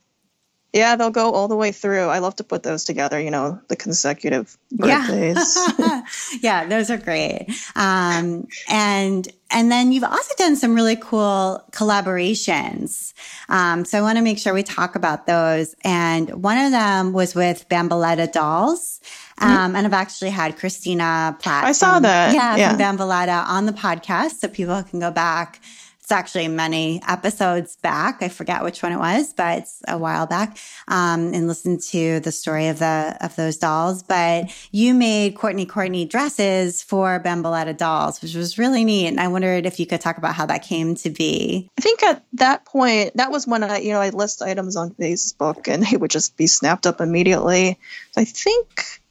yeah, 0.72 0.96
they'll 0.96 1.10
go 1.10 1.32
all 1.32 1.48
the 1.48 1.56
way 1.56 1.72
through. 1.72 2.08
I 2.08 2.18
love 2.18 2.36
to 2.36 2.44
put 2.44 2.62
those 2.62 2.84
together, 2.84 3.18
you 3.18 3.30
know, 3.30 3.58
the 3.68 3.76
consecutive 3.76 4.58
birthdays. 4.70 5.58
Yeah, 5.78 6.02
yeah 6.42 6.66
those 6.66 6.90
are 6.90 6.98
great. 6.98 7.46
Um, 7.74 8.46
and 8.68 9.26
and 9.50 9.72
then 9.72 9.92
you've 9.92 10.04
also 10.04 10.34
done 10.36 10.56
some 10.56 10.74
really 10.74 10.96
cool 10.96 11.64
collaborations. 11.72 13.14
Um, 13.48 13.86
so 13.86 13.96
I 13.96 14.02
want 14.02 14.18
to 14.18 14.22
make 14.22 14.38
sure 14.38 14.52
we 14.52 14.62
talk 14.62 14.94
about 14.94 15.26
those. 15.26 15.74
And 15.84 16.42
one 16.42 16.58
of 16.58 16.70
them 16.70 17.14
was 17.14 17.34
with 17.34 17.66
Bamboletta 17.70 18.30
Dolls. 18.30 19.00
Mm-hmm. 19.40 19.52
Um, 19.52 19.76
and 19.76 19.86
I've 19.86 19.92
actually 19.92 20.30
had 20.30 20.56
Christina 20.56 21.36
Platt. 21.40 21.64
I 21.64 21.72
saw 21.72 21.94
from, 21.94 22.02
that. 22.04 22.34
Yeah, 22.34 22.56
yeah, 22.56 22.70
from 22.70 22.80
Bamboletta 22.80 23.46
on 23.46 23.66
the 23.66 23.72
podcast. 23.72 24.38
So 24.40 24.48
people 24.48 24.82
can 24.82 25.00
go 25.00 25.10
back 25.10 25.60
it's 26.08 26.12
actually 26.14 26.48
many 26.48 27.02
episodes 27.06 27.76
back. 27.76 28.22
I 28.22 28.30
forget 28.30 28.64
which 28.64 28.82
one 28.82 28.92
it 28.92 28.96
was, 28.96 29.34
but 29.34 29.58
it's 29.58 29.82
a 29.86 29.98
while 29.98 30.26
back. 30.26 30.56
Um, 30.88 31.34
and 31.34 31.46
listen 31.46 31.78
to 31.90 32.20
the 32.20 32.32
story 32.32 32.68
of 32.68 32.78
the 32.78 33.14
of 33.20 33.36
those 33.36 33.58
dolls. 33.58 34.04
But 34.04 34.50
you 34.72 34.94
made 34.94 35.34
Courtney 35.34 35.66
Courtney 35.66 36.06
dresses 36.06 36.82
for 36.82 37.20
Bamboletta 37.22 37.76
dolls, 37.76 38.22
which 38.22 38.34
was 38.34 38.56
really 38.56 38.86
neat. 38.86 39.08
And 39.08 39.20
I 39.20 39.28
wondered 39.28 39.66
if 39.66 39.78
you 39.78 39.84
could 39.84 40.00
talk 40.00 40.16
about 40.16 40.34
how 40.34 40.46
that 40.46 40.62
came 40.62 40.94
to 40.94 41.10
be. 41.10 41.68
I 41.76 41.82
think 41.82 42.02
at 42.02 42.24
that 42.32 42.64
point, 42.64 43.14
that 43.18 43.30
was 43.30 43.46
when 43.46 43.62
I, 43.62 43.80
you 43.80 43.92
know, 43.92 44.00
I 44.00 44.08
list 44.08 44.40
items 44.40 44.76
on 44.76 44.94
Facebook 44.94 45.68
and 45.68 45.82
they 45.90 45.98
would 45.98 46.10
just 46.10 46.38
be 46.38 46.46
snapped 46.46 46.86
up 46.86 47.02
immediately. 47.02 47.78
I 48.16 48.24
think 48.24 49.02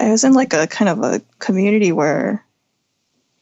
I 0.00 0.10
was 0.10 0.24
in 0.24 0.32
like 0.32 0.52
a 0.52 0.66
kind 0.66 0.88
of 0.88 1.02
a 1.02 1.22
community 1.38 1.92
where 1.92 2.44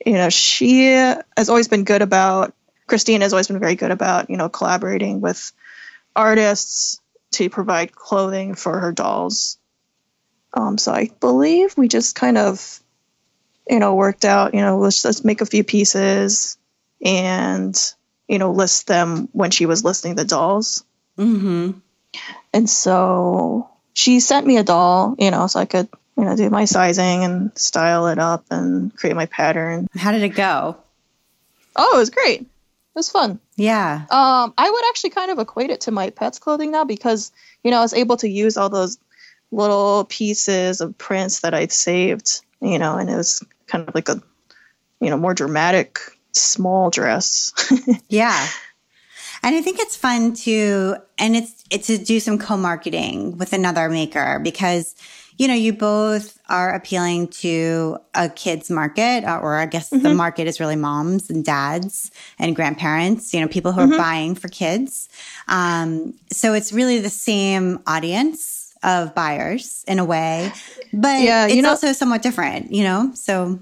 you 0.04 0.14
know 0.14 0.28
she 0.28 0.84
has 0.84 1.48
always 1.48 1.68
been 1.68 1.84
good 1.84 2.02
about 2.02 2.54
Christine 2.88 3.20
has 3.20 3.32
always 3.32 3.46
been 3.46 3.61
very 3.61 3.76
good 3.76 3.92
about, 3.92 4.30
you 4.30 4.36
know, 4.36 4.48
collaborating 4.48 5.20
with 5.20 5.52
artists 6.16 7.00
to 7.32 7.50
provide 7.50 7.94
clothing 7.94 8.54
for 8.54 8.80
her 8.80 8.90
dolls. 8.90 9.59
Um, 10.54 10.78
so 10.78 10.92
I 10.92 11.11
believe 11.20 11.76
we 11.76 11.86
just 11.86 12.16
kind 12.16 12.38
of, 12.38 12.80
you 13.68 13.78
know, 13.78 13.94
worked 13.94 14.24
out, 14.24 14.54
you 14.54 14.62
know, 14.62 14.78
let's 14.78 15.04
let's 15.04 15.22
make 15.22 15.42
a 15.42 15.46
few 15.46 15.62
pieces 15.62 16.56
and, 17.04 17.78
you 18.26 18.38
know, 18.38 18.50
list 18.50 18.86
them 18.86 19.28
when 19.32 19.50
she 19.50 19.66
was 19.66 19.84
listing 19.84 20.14
the 20.14 20.24
dolls. 20.24 20.84
Mm-hmm. 21.18 21.72
And 22.54 22.70
so 22.70 23.68
she 23.92 24.20
sent 24.20 24.46
me 24.46 24.56
a 24.56 24.64
doll, 24.64 25.14
you 25.18 25.30
know, 25.30 25.46
so 25.46 25.61
I 25.61 25.66
could, 25.66 25.88
you 26.19 26.25
know, 26.25 26.35
do 26.35 26.51
my 26.51 26.64
sizing 26.64 27.23
and 27.23 27.57
style 27.57 28.09
it 28.09 28.19
up 28.19 28.45
and 28.51 28.95
create 28.97 29.14
my 29.14 29.27
pattern. 29.27 29.87
How 29.95 30.11
did 30.11 30.25
it 30.25 30.31
go? 30.31 30.77
Oh, 31.77 31.93
it 31.95 31.99
was 31.99 32.11
great 32.11 32.41
It 32.41 32.49
was 32.97 33.09
fun. 33.09 33.39
Yeah. 33.57 34.05
Um, 34.11 34.53
I 34.59 34.69
would 34.69 34.85
actually 34.89 35.11
kind 35.11 35.31
of 35.31 35.39
equate 35.39 35.71
it 35.71 35.83
to 35.83 35.93
my 35.93 36.11
pet's 36.11 36.41
clothing 36.41 36.73
now 36.73 36.85
because 36.85 37.31
you 37.62 37.71
know 37.71 37.79
I 37.79 37.83
was 37.83 37.95
able 37.95 38.16
to 38.19 38.29
use 38.29 38.57
all 38.57 38.69
those 38.69 38.99
little 39.53 40.05
pieces 40.07 40.81
of 40.81 40.99
prints 40.99 41.41
that 41.41 41.55
I'd 41.55 41.73
saved, 41.73 42.41
you 42.61 42.81
know, 42.81 42.97
and 42.97 43.09
it 43.09 43.16
was 43.16 43.45
kind 43.69 43.89
of 43.89 43.95
like 43.95 44.09
a 44.09 44.21
you 45.01 45.11
know 45.11 45.16
more 45.16 45.35
dramatic 45.35 46.01
small 46.33 46.91
dress. 46.91 47.53
yeah. 48.09 48.49
And 49.45 49.55
I 49.55 49.62
think 49.62 49.79
it's 49.79 49.95
fun 49.95 50.35
to 50.35 50.97
and 51.16 51.37
it's 51.37 51.62
it's 51.71 51.87
to 51.87 51.97
do 51.97 52.19
some 52.19 52.39
co-marketing 52.39 53.39
with 53.39 53.53
another 53.53 53.89
maker 53.89 54.41
because 54.43 54.97
you 55.39 55.47
know, 55.47 55.55
you 55.55 55.72
both 55.72 56.39
are 56.49 56.74
appealing 56.74 57.28
to 57.28 57.97
a 58.14 58.28
kids 58.28 58.70
market, 58.70 59.24
uh, 59.24 59.39
or 59.41 59.57
I 59.57 59.66
guess 59.66 59.91
mm-hmm. 59.91 60.03
the 60.03 60.12
market 60.12 60.49
is 60.49 60.59
really 60.59 60.76
moms 60.76 61.30
and 61.30 61.45
dads 61.45 62.11
and 62.39 62.55
grandparents, 62.55 63.32
you 63.32 63.41
know, 63.41 63.47
people 63.47 63.72
who 63.72 63.82
mm-hmm. 63.82 63.93
are 63.93 63.99
buying 63.99 64.34
for 64.34 64.49
kids. 64.49 65.09
Um, 65.47 66.14
so 66.30 66.55
it's 66.55 66.72
really 66.72 66.99
the 66.99 67.09
same 67.09 67.80
audience 67.86 68.74
of 68.82 69.14
buyers 69.14 69.84
in 69.86 70.01
a 70.01 70.05
way, 70.05 70.53
but 70.93 71.22
yeah, 71.22 71.47
it's 71.47 71.62
know, 71.62 71.70
also 71.70 71.93
somewhat 71.93 72.22
different, 72.22 72.72
you 72.72 72.84
know, 72.84 73.12
so. 73.14 73.61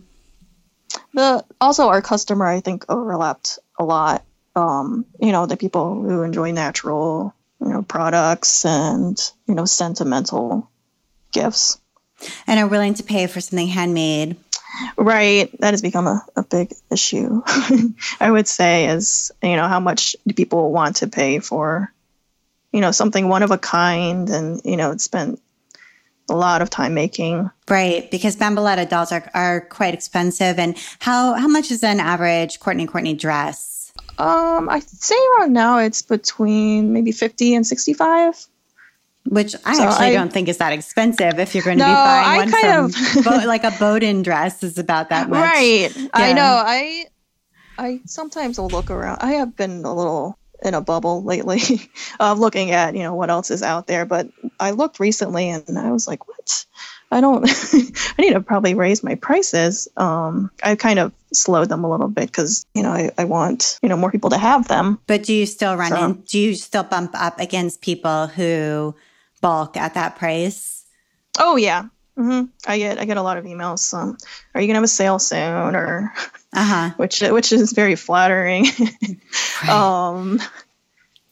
The 1.12 1.44
also 1.60 1.88
our 1.88 2.00
customer, 2.00 2.46
I 2.46 2.60
think, 2.60 2.86
overlapped 2.88 3.58
a 3.78 3.84
lot. 3.84 4.24
Um, 4.54 5.04
you 5.20 5.32
know, 5.32 5.44
the 5.44 5.56
people 5.56 6.02
who 6.02 6.22
enjoy 6.22 6.52
natural, 6.52 7.34
you 7.60 7.68
know, 7.68 7.82
products 7.82 8.64
and 8.64 9.18
you 9.46 9.54
know, 9.54 9.66
sentimental 9.66 10.70
gifts. 11.36 11.78
And 12.46 12.58
are 12.58 12.66
willing 12.66 12.94
to 12.94 13.02
pay 13.02 13.26
for 13.26 13.40
something 13.40 13.68
handmade. 13.68 14.36
Right. 14.96 15.50
That 15.60 15.74
has 15.74 15.82
become 15.82 16.06
a, 16.06 16.24
a 16.34 16.42
big 16.42 16.72
issue, 16.90 17.42
I 18.20 18.30
would 18.30 18.48
say, 18.48 18.88
is, 18.88 19.30
you 19.42 19.56
know, 19.56 19.68
how 19.68 19.80
much 19.80 20.16
do 20.26 20.34
people 20.34 20.72
want 20.72 20.96
to 20.96 21.08
pay 21.08 21.38
for, 21.40 21.92
you 22.72 22.80
know, 22.80 22.90
something 22.90 23.28
one 23.28 23.42
of 23.42 23.50
a 23.50 23.58
kind 23.58 24.28
and, 24.30 24.60
you 24.64 24.76
know, 24.76 24.96
spent 24.96 25.40
a 26.28 26.34
lot 26.34 26.62
of 26.62 26.70
time 26.70 26.94
making. 26.94 27.50
Right, 27.68 28.10
because 28.10 28.36
Bamboletta 28.36 28.88
dolls 28.88 29.12
are, 29.12 29.30
are 29.34 29.60
quite 29.60 29.94
expensive. 29.94 30.58
And 30.58 30.76
how 30.98 31.34
how 31.34 31.48
much 31.48 31.70
is 31.70 31.82
an 31.82 32.00
average 32.00 32.60
Courtney 32.60 32.86
Courtney 32.86 33.14
dress? 33.14 33.92
Um, 34.18 34.68
I'd 34.68 34.88
say 34.88 35.16
around 35.38 35.52
now 35.52 35.78
it's 35.78 36.02
between 36.02 36.92
maybe 36.92 37.12
fifty 37.12 37.54
and 37.54 37.66
sixty 37.66 37.92
five. 37.92 38.46
Which 39.26 39.54
I 39.64 39.74
so 39.74 39.82
actually 39.84 40.06
I, 40.06 40.12
don't 40.12 40.32
think 40.32 40.48
is 40.48 40.58
that 40.58 40.72
expensive 40.72 41.38
if 41.38 41.54
you're 41.54 41.64
going 41.64 41.78
to 41.78 41.84
no, 41.84 41.90
be 41.90 41.94
buying 41.94 42.50
one 42.50 42.60
from 42.60 42.84
of, 42.84 43.24
Bo- 43.24 43.30
like 43.46 43.64
a 43.64 43.72
Boden 43.72 44.22
dress 44.22 44.62
is 44.62 44.78
about 44.78 45.10
that 45.10 45.28
much. 45.28 45.40
Right. 45.40 45.96
Yeah. 45.96 46.08
I 46.12 46.32
know. 46.32 46.62
I 46.64 47.06
I 47.78 48.00
sometimes 48.06 48.58
will 48.58 48.68
look 48.68 48.90
around. 48.90 49.18
I 49.20 49.32
have 49.32 49.56
been 49.56 49.84
a 49.84 49.94
little 49.94 50.38
in 50.62 50.74
a 50.74 50.80
bubble 50.80 51.22
lately 51.22 51.60
of 52.20 52.38
looking 52.38 52.70
at, 52.70 52.94
you 52.94 53.02
know, 53.02 53.14
what 53.14 53.30
else 53.30 53.50
is 53.50 53.62
out 53.62 53.86
there, 53.86 54.06
but 54.06 54.28
I 54.58 54.70
looked 54.70 55.00
recently 55.00 55.50
and 55.50 55.78
I 55.78 55.90
was 55.92 56.08
like, 56.08 56.26
what? 56.28 56.64
I 57.10 57.20
don't 57.20 57.44
I 58.18 58.22
need 58.22 58.32
to 58.32 58.40
probably 58.40 58.74
raise 58.74 59.04
my 59.04 59.14
prices. 59.14 59.88
Um 59.96 60.50
I 60.62 60.74
kind 60.76 60.98
of 60.98 61.12
slowed 61.32 61.68
them 61.68 61.84
a 61.84 61.90
little 61.90 62.08
bit 62.08 62.26
because 62.26 62.66
you 62.74 62.82
know 62.82 62.90
I, 62.90 63.10
I 63.18 63.24
want 63.24 63.78
you 63.82 63.88
know 63.88 63.96
more 63.96 64.10
people 64.10 64.30
to 64.30 64.38
have 64.38 64.68
them 64.68 64.98
but 65.06 65.24
do 65.24 65.34
you 65.34 65.46
still 65.46 65.76
run 65.76 65.90
so. 65.90 66.04
in 66.04 66.12
do 66.22 66.38
you 66.38 66.54
still 66.54 66.82
bump 66.82 67.12
up 67.14 67.38
against 67.38 67.80
people 67.80 68.26
who 68.26 68.94
bulk 69.46 69.76
at 69.76 69.94
that 69.94 70.16
price? 70.16 70.84
Oh 71.38 71.54
yeah, 71.54 71.84
mm-hmm. 72.18 72.46
I 72.66 72.78
get 72.78 72.98
I 72.98 73.04
get 73.04 73.16
a 73.16 73.22
lot 73.22 73.38
of 73.38 73.44
emails. 73.44 73.94
Um, 73.94 74.16
are 74.54 74.60
you 74.60 74.66
gonna 74.66 74.78
have 74.78 74.84
a 74.84 74.88
sale 74.88 75.20
soon? 75.20 75.76
Or 75.76 76.12
uh-huh. 76.52 76.90
which 76.96 77.20
which 77.20 77.52
is 77.52 77.72
very 77.72 77.94
flattering. 77.94 78.66
right. 79.62 79.70
Um, 79.70 80.40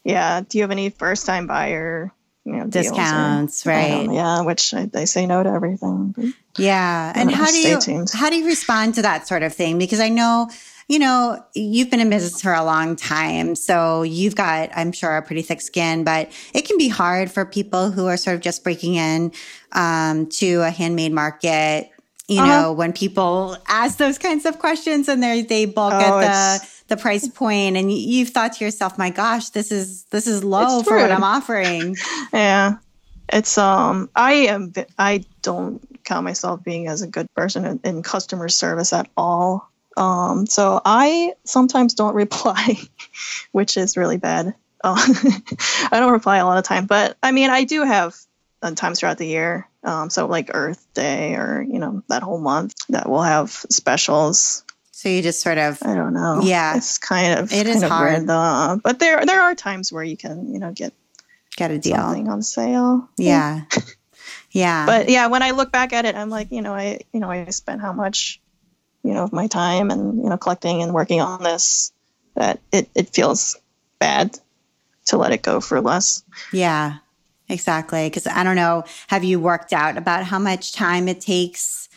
yeah. 0.05 0.43
Do 0.43 0.59
you 0.59 0.63
have 0.63 0.71
any 0.71 0.91
first 0.91 1.27
time 1.27 1.47
buyer? 1.47 2.13
You 2.47 2.53
know, 2.53 2.67
discounts, 2.67 3.67
or, 3.67 3.71
right? 3.71 4.07
yeah, 4.13 4.43
which 4.43 4.75
I, 4.75 4.85
they 4.85 5.07
say 5.07 5.25
no 5.25 5.43
to 5.43 5.49
everything. 5.49 6.35
Yeah, 6.59 7.11
and 7.17 7.31
how 7.31 7.47
do 7.47 7.57
you 7.57 7.81
tuned. 7.81 8.11
how 8.13 8.29
do 8.29 8.37
you 8.37 8.45
respond 8.45 8.97
to 8.97 9.03
that 9.03 9.27
sort 9.27 9.43
of 9.43 9.55
thing? 9.55 9.79
Because 9.79 9.99
I 9.99 10.11
know 10.11 10.51
you 10.89 10.99
know, 10.99 11.43
you've 11.55 11.91
been 11.91 12.01
in 12.01 12.11
business 12.11 12.41
for 12.43 12.53
a 12.53 12.65
long 12.65 12.97
time. 12.97 13.55
So 13.55 14.03
you've 14.03 14.37
got, 14.37 14.71
I'm 14.75 14.93
sure, 14.93 15.17
a 15.17 15.23
pretty 15.23 15.43
thick 15.43 15.61
skin, 15.61 16.05
but 16.05 16.31
it 16.53 16.67
can 16.67 16.77
be 16.77 16.89
hard 16.89 17.31
for 17.31 17.45
people 17.45 17.91
who 17.91 18.07
are 18.07 18.17
sort 18.17 18.37
of 18.37 18.43
just 18.43 18.63
breaking 18.63 18.97
in 18.97 19.33
um, 19.73 20.27
to 20.27 20.61
a 20.63 20.71
handmade 20.71 21.13
market. 21.13 21.91
You 22.29 22.41
uh-huh. 22.41 22.63
know, 22.63 22.73
when 22.73 22.93
people 22.93 23.57
ask 23.69 23.99
those 23.99 24.19
kinds 24.19 24.47
of 24.47 24.59
questions 24.59 25.09
and 25.09 25.23
they 25.23 25.43
they 25.43 25.67
bulk 25.67 25.93
oh, 25.95 26.21
at 26.21 26.61
the 26.61 26.69
the 26.89 26.97
price 26.97 27.29
point, 27.29 27.77
and 27.77 27.93
you've 27.93 28.31
thought 28.31 28.55
to 28.55 28.65
yourself, 28.65 28.97
"My 28.97 29.11
gosh, 29.11 29.51
this 29.51 29.71
is 29.71 30.05
this 30.05 30.27
is 30.27 30.43
low 30.43 30.83
for 30.83 30.97
what 30.97 31.13
I'm 31.13 31.23
offering." 31.23 31.97
yeah, 32.33 32.77
it's 33.29 33.59
um, 33.59 34.09
I 34.17 34.33
am 34.33 34.73
I 34.99 35.25
don't 35.43 35.83
count 36.05 36.25
myself 36.25 36.65
being 36.65 36.87
as 36.87 37.03
a 37.03 37.07
good 37.07 37.27
person 37.35 37.67
in, 37.67 37.81
in 37.85 38.03
customer 38.03 38.49
service 38.49 38.95
at 38.95 39.09
all. 39.19 39.71
Um, 39.97 40.47
so 40.47 40.81
I 40.85 41.35
sometimes 41.45 41.95
don't 41.95 42.15
reply, 42.25 42.79
which 43.53 43.77
is 43.77 43.97
really 43.97 44.19
bad. 44.19 44.55
Uh, 44.83 44.97
I 45.91 46.01
don't 46.01 46.13
reply 46.13 46.39
a 46.39 46.45
lot 46.45 46.59
of 46.59 46.65
time, 46.65 46.87
but 46.87 47.17
I 47.23 47.33
mean, 47.33 47.51
I 47.51 47.65
do 47.65 47.83
have 47.83 48.15
uh, 48.63 48.75
times 48.75 49.01
throughout 49.01 49.19
the 49.19 49.27
year. 49.27 49.69
Um, 49.83 50.11
so 50.11 50.27
like 50.27 50.51
Earth 50.55 50.87
Day 50.95 51.35
or 51.35 51.65
you 51.67 51.79
know 51.79 52.03
that 52.09 52.23
whole 52.23 52.41
month 52.41 52.75
that 52.89 53.09
we'll 53.09 53.23
have 53.23 53.51
specials. 53.51 54.65
So 54.91 55.09
you 55.09 55.23
just 55.23 55.41
sort 55.41 55.59
of 55.59 55.79
I 55.83 55.95
don't 55.95 56.15
know. 56.15 56.41
Yeah, 56.43 56.77
it's 56.77 56.99
kind 56.99 57.39
of 57.39 57.53
it 57.53 57.67
is 57.67 57.83
hard, 57.83 58.13
weird, 58.21 58.31
uh, 58.31 58.79
but 58.83 58.99
there 58.99 59.25
there 59.25 59.43
are 59.43 59.55
times 59.55 59.93
where 59.93 60.05
you 60.05 60.17
can 60.17 60.53
you 60.53 60.59
know 60.59 60.73
get 60.73 60.95
get 61.57 61.71
a 61.71 61.79
deal 61.79 61.97
something 61.97 62.29
on 62.29 62.43
sale. 62.43 63.09
Yeah. 63.17 63.63
yeah. 64.51 64.87
But 64.87 65.09
yeah, 65.09 65.27
when 65.27 65.43
I 65.43 65.51
look 65.51 65.73
back 65.73 65.93
at 65.93 66.05
it, 66.05 66.15
I'm 66.15 66.31
like, 66.31 66.51
you 66.51 66.63
know, 66.63 66.75
I 66.75 67.01
you 67.13 67.21
know 67.21 67.31
I 67.31 67.45
spent 67.47 67.81
how 67.81 67.93
much 67.93 68.41
you 69.05 69.13
know, 69.15 69.23
of 69.25 69.33
my 69.33 69.47
time 69.47 69.91
and, 69.91 70.17
you 70.23 70.29
know, 70.29 70.37
collecting 70.37 70.83
and 70.83 70.93
working 70.95 71.21
on 71.21 71.43
this 71.43 71.93
that 72.35 72.59
it, 72.73 72.89
it 72.95 73.11
feels 73.11 73.57
bad 74.01 74.39
to 75.07 75.17
let 75.19 75.31
it 75.33 75.43
go 75.43 75.61
for 75.61 75.81
less. 75.81 76.23
Yeah. 76.53 76.97
exactly. 77.49 78.09
Because 78.09 78.27
I 78.27 78.43
don't 78.43 78.57
know, 78.57 78.85
have 79.09 79.23
you 79.23 79.39
worked 79.39 79.73
out 79.75 79.97
about 79.99 80.25
how 80.25 80.39
much 80.39 80.73
time 80.73 81.07
it 81.09 81.21
takes? 81.21 81.89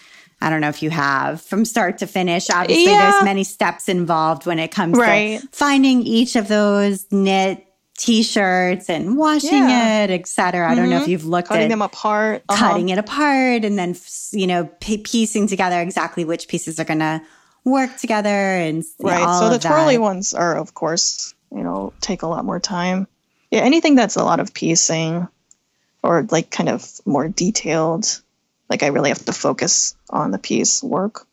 I 0.42 0.50
don't 0.50 0.62
know 0.62 0.70
if 0.70 0.84
you 0.84 0.90
have 0.92 1.42
from 1.42 1.64
start 1.66 1.98
to 2.00 2.08
finish. 2.08 2.50
Obviously, 2.50 2.92
Yeah. 2.92 3.12
there's 3.12 3.24
many 3.24 3.44
steps 3.46 3.88
involved 3.90 4.46
when 4.46 4.60
it 4.60 4.70
comes 4.72 4.98
Right. 4.98 5.40
to 5.42 5.48
finding 5.54 6.02
each 6.02 6.36
of 6.36 6.48
those 6.50 7.06
knit 7.12 7.66
t-shirts 7.98 8.90
and 8.90 9.18
washing 9.18 9.52
Yeah. 9.70 10.04
it, 10.06 10.10
et 10.12 10.28
cetera. 10.28 10.70
I 10.72 10.76
don't 10.76 10.90
know 10.90 10.98
if 10.98 11.04
Mhm. 11.04 11.08
you've 11.10 11.26
looked 11.26 11.50
Cutting 11.50 11.66
at 11.66 11.70
them 11.70 11.82
apart. 11.82 12.44
uh-huh. 12.48 12.68
cutting 12.70 12.90
it 12.90 12.98
apart 12.98 13.66
and 13.66 13.78
then 13.78 13.96
you 14.32 14.48
know 14.48 14.70
p- 14.80 15.00
piecing 15.00 15.48
together 15.48 15.82
exactly 15.82 16.24
which 16.24 16.48
pieces 16.48 16.80
are 16.80 16.84
going 16.86 17.00
to 17.00 17.22
work 17.66 17.98
together 17.98 18.30
and 18.30 18.84
Right. 19.00 19.22
all 19.24 19.40
so 19.42 19.50
the 19.50 19.60
twirly 19.60 19.96
that. 19.98 20.02
ones 20.02 20.34
are, 20.34 20.56
of 20.56 20.74
course, 20.74 21.34
you 21.54 21.64
know, 21.64 21.92
take 22.00 22.22
a 22.22 22.28
lot 22.28 22.46
more 22.46 22.60
time. 22.62 23.08
Yeah, 23.52 23.62
anything 23.62 23.96
that's 23.96 24.16
a 24.16 24.24
lot 24.24 24.40
of 24.40 24.54
piecing 24.54 25.28
or 26.04 26.26
like 26.32 26.50
kind 26.52 26.70
of 26.70 26.86
more 27.06 27.28
detailed, 27.28 28.22
like 28.70 28.84
I 28.84 28.88
really 28.88 29.10
have 29.10 29.26
to 29.26 29.34
focus 29.34 29.96
on 30.10 30.32
the 30.32 30.38
piece 30.38 30.82
work, 30.84 31.26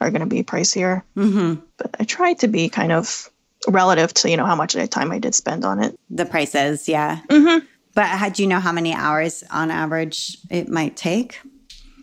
are 0.00 0.10
going 0.10 0.20
to 0.20 0.26
be 0.26 0.42
pricier. 0.42 1.02
Mhm. 1.16 1.62
But 1.78 1.94
I 2.00 2.04
try 2.04 2.34
to 2.34 2.48
be 2.48 2.68
kind 2.68 2.90
of 2.92 3.29
relative 3.68 4.12
to 4.14 4.30
you 4.30 4.36
know 4.36 4.46
how 4.46 4.56
much 4.56 4.74
time 4.90 5.12
I 5.12 5.18
did 5.18 5.34
spend 5.34 5.64
on 5.64 5.82
it. 5.82 5.98
the 6.08 6.24
prices 6.24 6.88
yeah. 6.88 7.20
Mm-hmm. 7.28 7.66
but 7.94 8.06
how, 8.06 8.28
do 8.28 8.42
you 8.42 8.48
know 8.48 8.60
how 8.60 8.72
many 8.72 8.94
hours 8.94 9.44
on 9.50 9.70
average 9.70 10.38
it 10.50 10.68
might 10.68 10.96
take? 10.96 11.40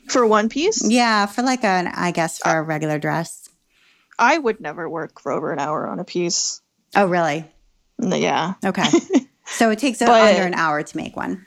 For 0.09 0.25
one 0.25 0.47
piece, 0.49 0.89
yeah 0.89 1.25
for 1.25 1.41
like 1.41 1.63
an 1.65 1.87
i 1.87 2.11
guess 2.11 2.39
for 2.39 2.57
a 2.57 2.61
regular 2.61 2.99
dress. 2.99 3.49
I 4.19 4.37
would 4.37 4.59
never 4.61 4.89
work 4.89 5.19
for 5.21 5.31
over 5.31 5.51
an 5.51 5.59
hour 5.59 5.87
on 5.87 5.99
a 5.99 6.03
piece. 6.03 6.61
oh 6.95 7.05
really? 7.07 7.45
Yeah, 7.99 8.53
okay. 8.63 8.87
So 9.47 9.69
it 9.71 9.79
takes 9.79 9.99
But- 9.99 10.09
under 10.09 10.43
an 10.43 10.53
hour 10.53 10.83
to 10.83 10.97
make 10.97 11.15
one. 11.15 11.45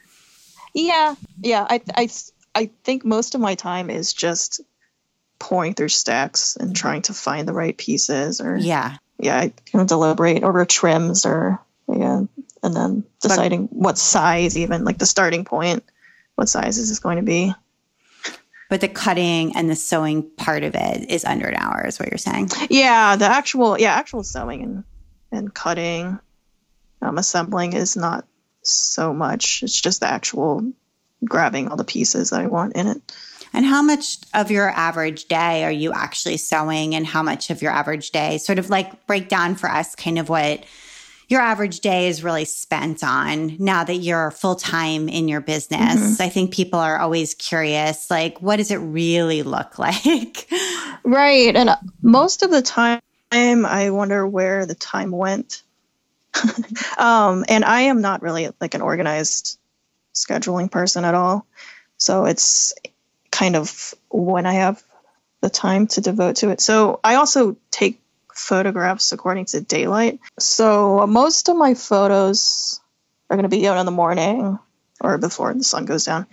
Yeah, 0.75 1.15
yeah. 1.43 1.67
I, 1.69 1.83
I, 1.95 2.09
I 2.55 2.71
think 2.83 3.05
most 3.05 3.35
of 3.35 3.41
my 3.41 3.55
time 3.57 3.91
is 3.91 4.13
just 4.15 4.61
pouring 5.39 5.75
through 5.75 5.89
stacks 5.89 6.57
and 6.57 6.75
trying 6.75 7.03
to 7.03 7.15
find 7.15 7.47
the 7.47 7.53
right 7.53 7.77
pieces, 7.77 8.41
or 8.41 8.57
yeah 8.57 8.97
yeah, 9.21 9.39
I 9.39 9.53
kind 9.71 9.83
of 9.83 9.89
deliberate 9.89 10.43
over 10.43 10.65
trims, 10.65 11.27
or 11.27 11.61
yeah, 11.89 12.23
and 12.63 12.77
then 12.77 13.05
deciding 13.21 13.65
what 13.69 13.99
size, 13.99 14.57
even 14.57 14.85
like 14.85 14.99
the 14.99 15.07
starting 15.07 15.45
point, 15.45 15.85
what 16.35 16.49
size 16.49 16.79
is 16.79 16.89
this 16.89 16.99
going 16.99 17.17
to 17.17 17.23
be? 17.23 17.55
but 18.71 18.81
the 18.81 18.89
cutting 18.89 19.57
and 19.57 19.69
the 19.69 19.75
sewing 19.75 20.23
part 20.23 20.63
of 20.63 20.77
it 20.77 21.11
is 21.11 21.25
under 21.25 21.49
an 21.49 21.57
hour 21.57 21.85
is 21.87 21.99
what 21.99 22.09
you're 22.09 22.19
saying 22.19 22.49
Yeah, 22.71 23.17
the 23.17 23.27
actual 23.27 23.79
yeah 23.79 23.95
actual 23.95 24.23
sewing 24.23 24.63
and 24.63 24.85
and 25.33 25.55
cutting, 25.55 26.19
um, 27.03 27.19
assembling 27.19 27.75
is 27.75 27.97
not 27.97 28.27
so 28.63 29.13
much. 29.13 29.63
It's 29.63 29.81
just 29.81 30.01
the 30.01 30.09
actual 30.09 30.73
grabbing 31.25 31.69
all 31.69 31.77
the 31.77 31.85
pieces 31.85 32.31
that 32.31 32.41
I 32.41 32.47
want 32.47 32.75
in 32.75 32.87
it. 32.87 33.17
And 33.53 33.65
how 33.65 33.83
much 33.83 34.19
of 34.33 34.51
your 34.51 34.69
average 34.71 35.27
day 35.27 35.65
are 35.65 35.73
you 35.73 35.93
actually 35.93 36.37
sewing, 36.37 36.95
and 36.95 37.07
how 37.07 37.23
much 37.23 37.51
of 37.51 37.63
your 37.63 37.73
average 37.73 38.11
day, 38.11 38.39
sort 38.39 38.59
of 38.59 38.71
like 38.71 39.07
break 39.07 39.29
down 39.29 39.57
for 39.57 39.69
us 39.69 39.95
kind 39.95 40.19
of 40.19 40.29
what 40.29 40.65
your 41.31 41.41
average 41.41 41.79
day 41.79 42.09
is 42.09 42.25
really 42.25 42.45
spent 42.45 43.05
on 43.05 43.57
now 43.61 43.85
that 43.85 43.95
you're 43.95 44.33
full 44.33 44.57
time 44.57 45.09
in 45.09 45.29
your 45.29 45.41
business? 45.41 46.21
I 46.21 46.29
think 46.29 46.53
people 46.53 46.81
are 46.81 46.99
always 46.99 47.35
curious, 47.35 48.11
like, 48.11 48.43
what 48.43 48.57
does 48.57 48.73
it 48.73 48.79
really 48.79 49.43
look 49.43 49.79
like? 49.79 50.49
Right, 51.05 51.55
and 51.55 51.71
uh, 51.71 51.77
most 52.03 52.43
of 52.43 52.51
the 52.51 52.63
time, 52.63 53.01
I 53.33 53.91
wonder 53.91 54.27
where 54.27 54.67
the 54.67 54.75
time 54.75 55.13
went. 55.13 55.63
um, 56.99 57.45
and 57.49 57.65
I 57.65 57.83
am 57.83 58.01
not 58.01 58.23
really 58.23 58.49
like 58.61 58.75
an 58.75 58.83
organized 58.83 59.59
scheduling 60.15 60.71
person 60.71 61.05
at 61.05 61.15
all, 61.15 61.47
so 61.97 62.25
it's 62.25 62.73
kind 63.31 63.57
of 63.57 63.95
when 64.11 64.47
I 64.47 64.55
have 64.55 64.83
the 65.41 65.51
time 65.51 65.87
to 65.89 66.01
devote 66.01 66.37
to 66.37 66.51
it. 66.51 66.61
So 66.61 67.01
I 67.03 67.15
also 67.15 67.57
take 67.71 68.01
photographs 68.35 69.13
according 69.13 69.47
to 69.47 69.61
daylight. 69.61 70.21
So 70.39 71.07
most 71.07 71.49
of 71.49 71.57
my 71.57 71.75
photos 71.75 72.81
are 73.29 73.37
going 73.37 73.49
to 73.49 73.57
be 73.57 73.67
out 73.69 73.79
in 73.79 73.87
the 73.87 73.93
morning 73.93 74.59
or 75.01 75.19
before 75.19 75.55
the 75.55 75.65
sun 75.65 75.85
goes 75.85 76.05
down. 76.05 76.27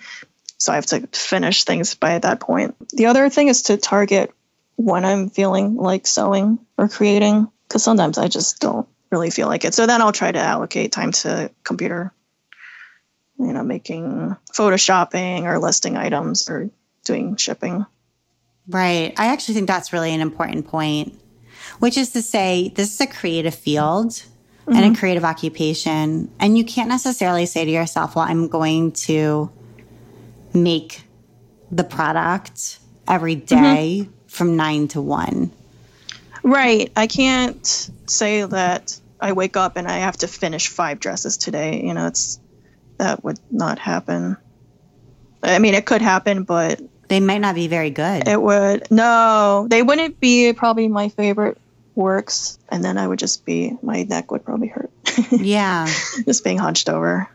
So 0.57 0.71
I 0.71 0.75
have 0.75 0.85
to 0.87 1.07
finish 1.13 1.63
things 1.63 1.95
by 1.95 2.17
that 2.17 2.39
point. 2.39 2.75
The 2.89 3.05
other 3.07 3.29
thing 3.29 3.47
is 3.47 3.63
to 3.63 3.77
target 3.77 4.33
when 4.75 5.05
I'm 5.05 5.29
feeling 5.29 5.75
like 5.75 6.07
sewing 6.07 6.59
or 6.77 6.87
creating, 6.87 7.49
because 7.67 7.83
sometimes 7.83 8.17
I 8.17 8.27
just 8.27 8.59
don't 8.59 8.87
really 9.11 9.29
feel 9.29 9.47
like 9.47 9.65
it. 9.65 9.73
So 9.73 9.85
then 9.85 10.01
I'll 10.01 10.11
try 10.11 10.31
to 10.31 10.39
allocate 10.39 10.91
time 10.91 11.11
to 11.13 11.51
computer, 11.63 12.11
you 13.39 13.53
know, 13.53 13.63
making 13.63 14.35
photoshopping 14.53 15.43
or 15.43 15.59
listing 15.59 15.95
items 15.95 16.49
or 16.49 16.69
doing 17.07 17.35
shipping. 17.37 17.85
Right. 18.67 19.13
I 19.17 19.27
actually 19.27 19.55
think 19.55 19.67
that's 19.67 19.93
really 19.93 20.13
an 20.13 20.21
important 20.21 20.67
point, 20.67 21.19
which 21.79 21.97
is 21.97 22.11
to 22.11 22.21
say, 22.21 22.71
this 22.75 22.93
is 22.93 23.01
a 23.01 23.07
creative 23.07 23.55
field 23.55 24.23
and 24.67 24.77
a 24.77 24.81
mm-hmm. 24.81 24.93
creative 24.95 25.23
occupation. 25.23 26.29
And 26.39 26.57
you 26.57 26.65
can't 26.65 26.89
necessarily 26.89 27.45
say 27.45 27.63
to 27.63 27.71
yourself, 27.71 28.15
well, 28.15 28.25
I'm 28.27 28.49
going 28.49 28.91
to 28.91 29.49
make 30.53 31.01
the 31.71 31.85
product 31.85 32.79
every 33.07 33.37
mm-hmm. 33.37 33.63
day 33.63 34.09
from 34.27 34.57
nine 34.57 34.89
to 34.89 35.01
one. 35.01 35.51
Right. 36.43 36.91
I 36.95 37.07
can't 37.07 37.65
say 38.05 38.43
that 38.43 38.99
I 39.19 39.31
wake 39.31 39.57
up 39.57 39.77
and 39.77 39.87
I 39.87 39.99
have 39.99 40.17
to 40.17 40.27
finish 40.27 40.67
five 40.67 40.99
dresses 40.99 41.37
today. 41.37 41.83
You 41.83 41.93
know, 41.93 42.07
it's 42.07 42.39
that 42.97 43.23
would 43.23 43.39
not 43.49 43.79
happen. 43.79 44.37
I 45.43 45.59
mean, 45.59 45.73
it 45.73 45.85
could 45.85 46.01
happen, 46.01 46.43
but 46.43 46.81
They 47.07 47.19
might 47.19 47.39
not 47.39 47.55
be 47.55 47.67
very 47.67 47.89
good. 47.89 48.27
It 48.27 48.41
would 48.41 48.89
no, 48.91 49.67
they 49.69 49.81
wouldn't 49.81 50.19
be 50.19 50.53
probably 50.53 50.87
my 50.87 51.09
favorite 51.09 51.57
works, 51.95 52.59
and 52.69 52.83
then 52.83 52.97
I 52.97 53.07
would 53.07 53.19
just 53.19 53.45
be 53.45 53.77
my 53.81 54.03
neck 54.03 54.31
would 54.31 54.43
probably 54.43 54.67
hurt, 54.67 54.91
yeah. 55.31 55.85
just 56.25 56.43
being 56.43 56.57
hunched 56.57 56.89
over. 56.89 57.29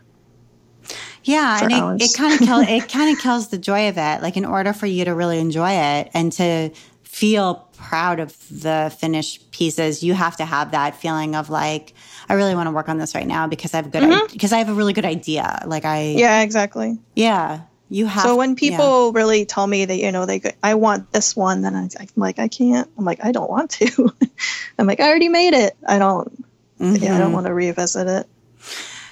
Yeah, 1.23 1.63
and 1.63 1.71
it, 1.71 1.75
hours. 1.75 2.01
it 2.01 2.17
kind 2.17 2.33
of 2.33 2.47
kills 2.47 2.65
it 2.69 2.89
kind 2.89 3.15
of 3.15 3.21
kills 3.21 3.49
the 3.49 3.57
joy 3.57 3.89
of 3.89 3.97
it. 3.97 4.21
Like 4.21 4.37
in 4.37 4.45
order 4.45 4.73
for 4.73 4.85
you 4.85 5.05
to 5.05 5.13
really 5.13 5.39
enjoy 5.39 5.71
it 5.71 6.11
and 6.13 6.31
to 6.33 6.71
feel 7.03 7.69
proud 7.77 8.19
of 8.19 8.35
the 8.49 8.95
finished 8.99 9.51
pieces, 9.51 10.03
you 10.03 10.13
have 10.13 10.37
to 10.37 10.45
have 10.45 10.71
that 10.71 10.95
feeling 10.95 11.35
of 11.35 11.49
like 11.49 11.93
I 12.29 12.33
really 12.33 12.55
want 12.55 12.67
to 12.67 12.71
work 12.71 12.89
on 12.89 12.97
this 12.97 13.15
right 13.15 13.27
now 13.27 13.47
because 13.47 13.73
I 13.73 13.77
have 13.77 13.91
good 13.91 14.03
mm-hmm. 14.03 14.33
because 14.33 14.53
I 14.53 14.57
have 14.57 14.69
a 14.69 14.73
really 14.73 14.93
good 14.93 15.05
idea. 15.05 15.63
Like 15.65 15.85
I 15.85 16.15
yeah, 16.17 16.41
exactly. 16.41 16.97
Yeah. 17.15 17.61
You 17.93 18.05
have 18.07 18.23
So 18.23 18.35
when 18.35 18.49
yeah. 18.51 18.55
people 18.55 19.11
really 19.13 19.45
tell 19.45 19.67
me 19.67 19.85
that 19.85 19.97
you 19.97 20.11
know 20.11 20.25
they 20.25 20.39
go- 20.39 20.51
I 20.63 20.75
want 20.75 21.11
this 21.13 21.35
one, 21.35 21.61
then 21.61 21.75
I, 21.75 21.87
I'm 21.99 22.07
like 22.15 22.39
I 22.39 22.47
can't. 22.47 22.89
I'm 22.97 23.05
like 23.05 23.23
I 23.23 23.31
don't 23.31 23.49
want 23.49 23.69
to. 23.71 24.13
I'm 24.79 24.87
like 24.87 24.99
I 24.99 25.07
already 25.07 25.29
made 25.29 25.53
it. 25.53 25.75
I 25.87 25.99
don't. 25.99 26.31
Yeah, 26.79 26.85
I 26.87 26.89
Mm-hmm. 26.91 27.17
don't 27.19 27.31
want 27.33 27.45
to 27.45 27.53
revisit 27.53 28.07
it. 28.07 28.27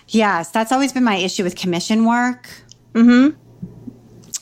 Yes, 0.08 0.50
that's 0.52 0.72
always 0.72 0.92
been 0.92 1.04
my 1.06 1.16
issue 1.16 1.44
with 1.44 1.56
commission 1.56 2.06
work. 2.06 2.50
Mm-hmm. 2.94 3.38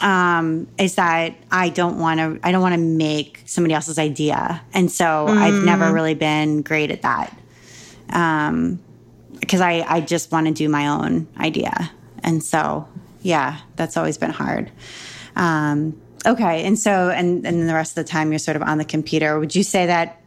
um, 0.06 0.68
is 0.78 0.96
that 0.96 1.36
I 1.52 1.70
don't 1.70 2.00
want 2.00 2.20
to 2.20 2.40
I 2.48 2.52
don't 2.52 2.62
want 2.62 2.74
to 2.76 2.82
make 2.82 3.44
somebody 3.46 3.74
else's 3.74 4.00
idea, 4.00 4.62
and 4.74 4.92
so 4.92 5.28
I've 5.28 5.64
never 5.64 5.92
really 5.94 6.16
been 6.16 6.62
great 6.64 6.90
at 6.92 7.02
that. 7.04 7.38
Um, 8.12 8.80
because 9.40 9.62
I 9.62 9.86
I 9.88 10.02
just 10.02 10.32
want 10.32 10.48
to 10.48 10.54
do 10.54 10.70
my 10.70 10.88
own 10.88 11.28
idea, 11.38 11.92
and 12.24 12.44
so 12.44 12.88
yeah, 13.22 13.60
that's 13.76 13.98
always 13.98 14.18
been 14.18 14.32
hard. 14.32 14.72
Um, 15.36 16.00
okay, 16.26 16.66
and 16.66 16.78
so 16.78 17.10
and 17.10 17.46
and 17.46 17.60
then 17.60 17.68
the 17.68 17.74
rest 17.74 17.98
of 17.98 18.06
the 18.06 18.10
time 18.10 18.32
you're 18.32 18.40
sort 18.40 18.58
of 18.58 18.64
on 18.64 18.78
the 18.78 18.86
computer. 18.86 19.40
Would 19.40 19.56
you 19.56 19.64
say 19.64 19.88
that 19.88 20.22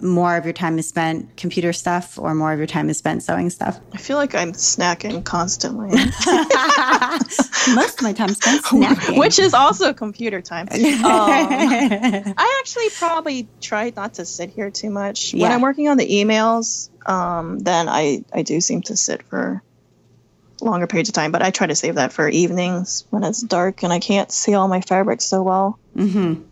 more 0.00 0.36
of 0.36 0.44
your 0.44 0.52
time 0.52 0.78
is 0.78 0.88
spent 0.88 1.36
computer 1.36 1.72
stuff, 1.72 2.18
or 2.18 2.34
more 2.34 2.52
of 2.52 2.58
your 2.58 2.66
time 2.66 2.88
is 2.88 2.98
spent 2.98 3.22
sewing 3.22 3.50
stuff? 3.50 3.80
I 3.92 3.96
feel 3.96 4.16
like 4.16 4.34
I'm 4.34 4.52
snacking 4.52 5.24
constantly, 5.24 5.88
Most 7.74 7.98
of 7.98 8.02
my 8.02 8.12
time 8.12 8.28
spent 8.34 8.64
snacking. 8.64 9.18
which 9.18 9.38
is 9.38 9.54
also 9.54 9.92
computer 9.92 10.40
time. 10.40 10.68
Um, 11.08 12.34
I 12.36 12.60
actually 12.60 12.90
probably 12.90 13.48
try 13.60 13.92
not 13.94 14.14
to 14.14 14.24
sit 14.24 14.50
here 14.50 14.70
too 14.70 14.90
much. 14.90 15.32
When 15.32 15.50
I'm 15.50 15.60
working 15.60 15.88
on 15.88 15.96
the 15.96 16.06
emails, 16.08 16.90
um, 17.08 17.58
then 17.58 17.88
I, 17.88 18.24
I 18.32 18.42
do 18.42 18.60
seem 18.60 18.82
to 18.82 18.96
sit 18.96 19.22
for 19.24 19.62
longer 20.60 20.86
periods 20.86 21.08
of 21.08 21.14
time, 21.14 21.32
but 21.32 21.42
I 21.42 21.50
try 21.50 21.66
to 21.66 21.74
save 21.74 21.96
that 21.96 22.12
for 22.12 22.28
evenings 22.28 23.04
when 23.10 23.24
it's 23.24 23.42
dark 23.42 23.82
and 23.82 23.92
I 23.92 24.00
can't 24.00 24.30
see 24.30 24.54
all 24.54 24.68
my 24.68 24.80
fabrics 24.80 25.24
so 25.24 25.42
well. 25.42 25.78
Mm-hmm. 25.96 26.42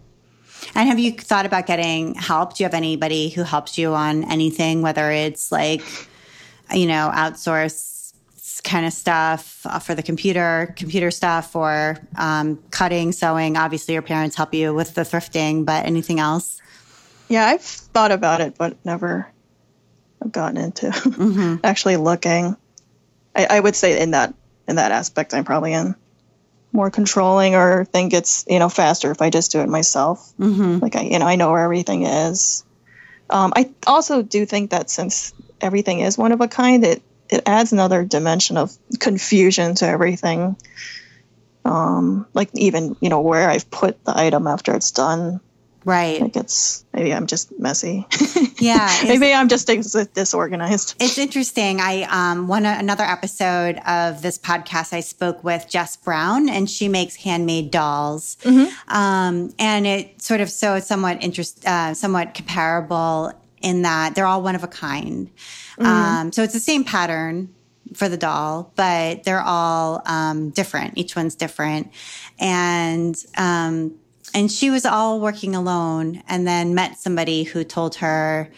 And 0.74 0.88
have 0.88 0.98
you 0.98 1.12
thought 1.12 1.46
about 1.46 1.66
getting 1.66 2.14
help? 2.14 2.56
Do 2.56 2.62
you 2.62 2.66
have 2.66 2.74
anybody 2.74 3.28
who 3.28 3.42
helps 3.42 3.78
you 3.78 3.94
on 3.94 4.24
anything, 4.24 4.82
whether 4.82 5.10
it's 5.10 5.52
like, 5.52 5.82
you 6.74 6.86
know, 6.86 7.10
outsource 7.14 8.12
kind 8.64 8.86
of 8.86 8.92
stuff 8.92 9.64
uh, 9.64 9.78
for 9.78 9.94
the 9.94 10.02
computer, 10.02 10.74
computer 10.76 11.10
stuff, 11.10 11.54
or 11.54 11.98
um, 12.16 12.62
cutting, 12.70 13.12
sewing? 13.12 13.56
Obviously, 13.56 13.94
your 13.94 14.02
parents 14.02 14.36
help 14.36 14.54
you 14.54 14.74
with 14.74 14.94
the 14.94 15.02
thrifting, 15.02 15.64
but 15.64 15.86
anything 15.86 16.20
else? 16.20 16.60
Yeah, 17.28 17.46
I've 17.46 17.62
thought 17.62 18.12
about 18.12 18.40
it, 18.40 18.56
but 18.56 18.76
never 18.84 19.28
have 20.22 20.32
gotten 20.32 20.56
into 20.56 20.86
Mm-hmm. 20.86 21.56
actually 21.64 21.96
looking. 21.96 22.56
I, 23.36 23.46
I 23.50 23.60
would 23.60 23.76
say 23.76 24.00
in 24.00 24.12
that 24.12 24.34
in 24.66 24.76
that 24.76 24.90
aspect, 24.90 25.34
I'm 25.34 25.44
probably 25.44 25.74
am 25.74 25.94
more 26.72 26.90
controlling 26.90 27.54
or 27.54 27.84
think 27.84 28.12
it's 28.12 28.44
you 28.48 28.58
know 28.58 28.68
faster 28.68 29.10
if 29.10 29.22
I 29.22 29.30
just 29.30 29.52
do 29.52 29.60
it 29.60 29.68
myself. 29.68 30.32
Mm-hmm. 30.38 30.78
Like 30.80 30.96
I 30.96 31.02
you 31.02 31.18
know 31.18 31.26
I 31.26 31.36
know 31.36 31.50
where 31.52 31.62
everything 31.62 32.04
is. 32.04 32.64
Um, 33.28 33.52
I 33.56 33.70
also 33.86 34.22
do 34.22 34.46
think 34.46 34.70
that 34.70 34.88
since 34.90 35.34
everything 35.60 36.00
is 36.00 36.16
one 36.16 36.32
of 36.32 36.40
a 36.40 36.48
kind, 36.48 36.84
it 36.84 37.02
it 37.28 37.42
adds 37.46 37.72
another 37.72 38.04
dimension 38.04 38.56
of 38.56 38.76
confusion 38.98 39.74
to 39.76 39.86
everything. 39.86 40.56
Um, 41.64 42.26
like 42.32 42.50
even 42.54 42.96
you 43.00 43.08
know 43.08 43.20
where 43.20 43.50
I've 43.50 43.70
put 43.70 44.02
the 44.04 44.16
item 44.16 44.46
after 44.46 44.74
it's 44.74 44.92
done. 44.92 45.40
Right. 45.86 46.20
Like 46.20 46.36
it's 46.36 46.84
maybe 46.92 47.14
I'm 47.14 47.28
just 47.28 47.56
messy. 47.60 48.04
Yeah. 48.58 48.90
maybe 49.04 49.32
I'm 49.32 49.48
just 49.48 49.66
dis- 49.66 49.92
disorganized. 50.14 50.96
It's 50.98 51.16
interesting. 51.16 51.78
I 51.80 52.02
um 52.10 52.48
one 52.48 52.66
another 52.66 53.04
episode 53.04 53.78
of 53.86 54.20
this 54.20 54.36
podcast. 54.36 54.92
I 54.92 55.00
spoke 55.00 55.44
with 55.44 55.68
Jess 55.68 55.96
Brown, 55.96 56.48
and 56.48 56.68
she 56.68 56.88
makes 56.88 57.14
handmade 57.16 57.70
dolls. 57.70 58.36
Um, 58.88 59.54
and 59.58 59.86
it 59.86 60.20
sort 60.20 60.40
of 60.40 60.50
so 60.50 60.74
it's 60.74 60.88
somewhat 60.88 61.22
interest, 61.22 61.64
uh, 61.64 61.94
somewhat 61.94 62.34
comparable 62.34 63.32
in 63.62 63.82
that 63.82 64.16
they're 64.16 64.26
all 64.26 64.42
one 64.42 64.56
of 64.56 64.64
a 64.64 64.68
kind. 64.68 65.30
Um, 65.78 66.32
so 66.32 66.42
it's 66.42 66.54
the 66.54 66.60
same 66.60 66.82
pattern 66.82 67.54
for 67.94 68.08
the 68.08 68.16
doll, 68.16 68.72
but 68.74 69.22
they're 69.22 69.40
all 69.42 70.02
um, 70.06 70.50
different. 70.50 70.98
Each 70.98 71.14
one's 71.14 71.36
different, 71.36 71.92
and 72.40 73.14
um, 73.36 73.94
and 74.34 74.50
she 74.50 74.70
was 74.70 74.84
all 74.84 75.20
working 75.20 75.54
alone, 75.54 76.22
and 76.28 76.46
then 76.46 76.74
met 76.74 76.98
somebody 76.98 77.44
who 77.44 77.64
told 77.64 77.96
her 77.96 78.50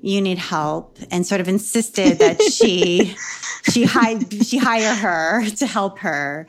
you 0.00 0.20
need 0.20 0.38
help 0.38 0.98
and 1.10 1.26
sort 1.26 1.40
of 1.40 1.48
insisted 1.48 2.18
that 2.18 2.40
she 2.52 3.16
she 3.70 3.84
hire 3.84 4.20
she 4.42 4.58
hire 4.58 4.94
her 4.94 5.44
to 5.56 5.66
help 5.66 5.98
her 6.00 6.46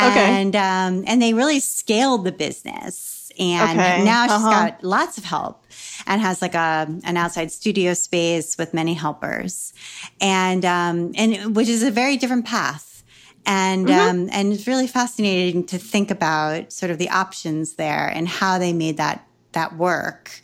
Okay. 0.00 0.42
and 0.42 0.54
um 0.54 1.02
and 1.08 1.20
they 1.20 1.34
really 1.34 1.58
scaled 1.58 2.24
the 2.24 2.30
business 2.30 3.32
and 3.40 3.70
Okay. 3.80 4.04
now 4.04 4.24
she's 4.26 4.32
Uh-huh. 4.36 4.50
got 4.50 4.84
lots 4.84 5.18
of 5.18 5.24
help 5.24 5.64
and 6.06 6.20
has 6.20 6.40
like 6.40 6.54
a 6.54 6.86
an 7.02 7.16
outside 7.16 7.50
studio 7.50 7.92
space 7.94 8.56
with 8.56 8.72
many 8.72 8.94
helpers 8.94 9.72
and 10.20 10.64
um 10.64 11.10
and 11.16 11.56
which 11.56 11.68
is 11.68 11.82
a 11.82 11.90
very 11.90 12.16
different 12.16 12.44
path 12.44 12.91
and 13.44 13.90
um 13.90 14.28
and 14.32 14.52
it's 14.52 14.66
really 14.66 14.86
fascinating 14.86 15.64
to 15.64 15.78
think 15.78 16.10
about 16.10 16.72
sort 16.72 16.90
of 16.90 16.98
the 16.98 17.10
options 17.10 17.74
there 17.74 18.08
and 18.08 18.28
how 18.28 18.58
they 18.58 18.72
made 18.72 18.96
that 18.96 19.26
that 19.52 19.76
work 19.76 20.42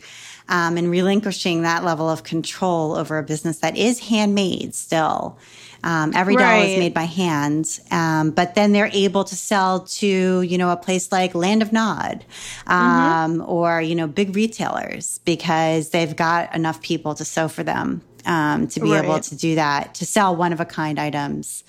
um, 0.49 0.77
and 0.77 0.89
relinquishing 0.89 1.61
that 1.61 1.83
level 1.83 2.09
of 2.09 2.23
control 2.23 2.95
over 2.95 3.17
a 3.17 3.23
business 3.23 3.59
that 3.59 3.77
is 3.77 3.99
handmade 3.99 4.73
still. 4.73 5.37
Um, 5.81 6.11
every 6.13 6.35
doll 6.35 6.61
is 6.61 6.77
made 6.77 6.93
by 6.93 7.03
hand, 7.03 7.79
um, 7.89 8.31
but 8.31 8.53
then 8.53 8.73
they're 8.73 8.89
able 8.91 9.23
to 9.23 9.35
sell 9.35 9.81
to 9.81 10.41
you 10.41 10.57
know 10.57 10.71
a 10.71 10.75
place 10.75 11.09
like 11.09 11.33
Land 11.33 11.61
of 11.61 11.71
Nod 11.71 12.25
um, 12.67 13.41
or 13.47 13.81
you 13.81 13.95
know 13.95 14.05
big 14.05 14.35
retailers 14.35 15.19
because 15.19 15.91
they've 15.91 16.13
got 16.13 16.53
enough 16.53 16.81
people 16.81 17.15
to 17.15 17.23
sew 17.23 17.47
for 17.47 17.63
them 17.63 18.01
um, 18.25 18.67
to 18.67 18.81
be 18.81 18.93
able 18.93 19.21
to 19.21 19.35
do 19.37 19.55
that 19.55 19.93
to 19.95 20.05
sell 20.05 20.35
one 20.35 20.51
of 20.51 20.59
a 20.59 20.65
kind 20.65 20.99
items 20.99 21.63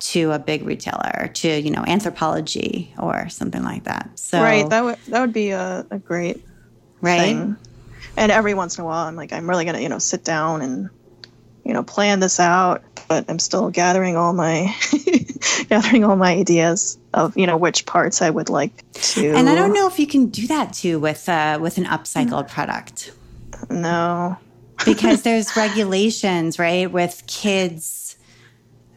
to 0.00 0.32
a 0.32 0.38
big 0.38 0.64
retailer 0.64 1.28
to 1.34 1.60
you 1.60 1.70
know 1.70 1.82
Anthropologie 1.82 2.88
or 2.98 3.28
something 3.28 3.62
like 3.62 3.84
that. 3.84 4.10
So 4.18 4.40
Right. 4.42 4.68
That 4.68 4.84
would 4.84 4.98
that 5.08 5.20
would 5.20 5.32
be 5.32 5.50
a, 5.50 5.86
a 5.90 5.98
great 5.98 6.44
right. 7.00 7.20
thing. 7.20 7.56
And 8.16 8.32
every 8.32 8.54
once 8.54 8.76
in 8.76 8.82
a 8.82 8.84
while, 8.86 9.06
I'm 9.06 9.14
like, 9.16 9.32
I'm 9.32 9.48
really 9.48 9.64
gonna, 9.64 9.80
you 9.80 9.88
know, 9.88 9.98
sit 9.98 10.24
down 10.24 10.62
and, 10.62 10.90
you 11.64 11.72
know, 11.72 11.82
plan 11.82 12.18
this 12.20 12.40
out. 12.40 12.82
But 13.08 13.26
I'm 13.28 13.38
still 13.38 13.70
gathering 13.70 14.16
all 14.16 14.32
my, 14.32 14.74
gathering 15.68 16.04
all 16.04 16.16
my 16.16 16.32
ideas 16.32 16.98
of, 17.14 17.36
you 17.36 17.46
know, 17.46 17.56
which 17.56 17.86
parts 17.86 18.20
I 18.22 18.30
would 18.30 18.48
like 18.48 18.90
to. 18.92 19.32
And 19.34 19.48
I 19.48 19.54
don't 19.54 19.72
know 19.72 19.86
if 19.88 19.98
you 19.98 20.06
can 20.06 20.26
do 20.26 20.46
that 20.48 20.72
too 20.72 20.98
with 20.98 21.28
uh, 21.28 21.58
with 21.60 21.78
an 21.78 21.84
upcycled 21.84 22.48
product 22.48 23.12
No. 23.68 24.36
because 24.84 25.22
there's 25.26 25.56
regulations, 25.56 26.58
right, 26.58 26.90
with 26.90 27.22
kids. 27.26 27.96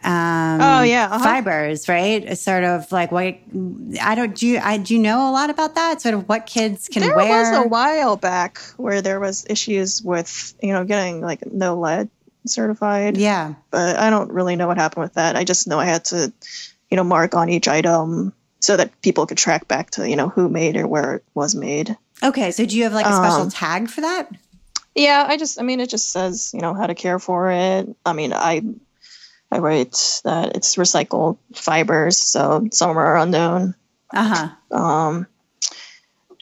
Um, 0.05 0.59
Oh, 0.61 0.81
yeah, 0.83 1.05
uh-huh. 1.11 1.23
fibers, 1.23 1.87
right? 1.87 2.23
It's 2.23 2.41
sort 2.41 2.63
of 2.63 2.91
like 2.91 3.11
what 3.11 3.35
I 4.01 4.15
don't 4.15 4.35
do. 4.35 4.47
You, 4.47 4.59
I 4.59 4.77
do 4.77 4.93
you 4.95 4.99
know 5.01 5.29
a 5.29 5.31
lot 5.31 5.49
about 5.49 5.75
that. 5.75 6.01
Sort 6.01 6.15
of 6.15 6.27
what 6.27 6.45
kids 6.45 6.87
can 6.89 7.01
wear? 7.03 7.15
There 7.15 7.25
wear. 7.29 7.51
was 7.57 7.65
a 7.65 7.67
while 7.67 8.15
back 8.17 8.59
where 8.77 9.01
there 9.01 9.19
was 9.19 9.45
issues 9.49 10.01
with, 10.01 10.53
you 10.61 10.73
know, 10.73 10.83
getting 10.83 11.21
like 11.21 11.45
no 11.51 11.79
lead 11.79 12.09
certified. 12.45 13.15
yeah, 13.17 13.53
But 13.71 13.95
I 13.97 14.09
don't 14.09 14.31
really 14.31 14.55
know 14.57 14.67
what 14.67 14.77
happened 14.77 15.03
with 15.03 15.13
that. 15.13 15.35
I 15.37 15.43
just 15.45 15.67
know 15.67 15.79
I 15.79 15.85
had 15.85 16.05
to, 16.05 16.33
you 16.91 16.97
know, 16.97 17.03
mark 17.05 17.35
on 17.35 17.49
each 17.49 17.67
item 17.69 18.33
so 18.59 18.75
that 18.77 19.01
people 19.01 19.25
could 19.25 19.37
track 19.37 19.67
back 19.67 19.91
to, 19.91 20.07
you 20.09 20.15
know, 20.17 20.27
who 20.29 20.49
made 20.49 20.75
it, 20.75 20.87
where 20.89 21.15
it 21.15 21.23
was 21.33 21.55
made. 21.55 21.95
okay. 22.21 22.51
So 22.51 22.65
do 22.65 22.75
you 22.77 22.83
have 22.83 22.93
like 22.93 23.05
a 23.05 23.13
special 23.13 23.43
Um, 23.43 23.49
tag 23.49 23.89
for 23.89 24.01
that? 24.01 24.29
Yeah, 24.95 25.25
I 25.27 25.37
just 25.37 25.59
I 25.59 25.63
mean 25.63 25.79
it 25.79 25.89
just 25.89 26.11
says, 26.11 26.51
you 26.53 26.59
know, 26.61 26.73
how 26.73 26.85
to 26.87 26.93
care 26.95 27.17
for 27.17 27.49
it. 27.49 27.87
I 28.05 28.13
mean, 28.13 28.31
I 28.33 28.61
I 29.53 29.59
write 29.59 30.21
that 30.25 30.55
it's 30.55 30.75
recycled 30.75 31.37
fibers, 31.53 32.17
so 32.17 32.67
some 32.71 32.97
are 32.97 33.17
unknown. 33.17 33.75
Uh 34.13 34.49
huh. 34.71 34.75
Um 34.77 35.27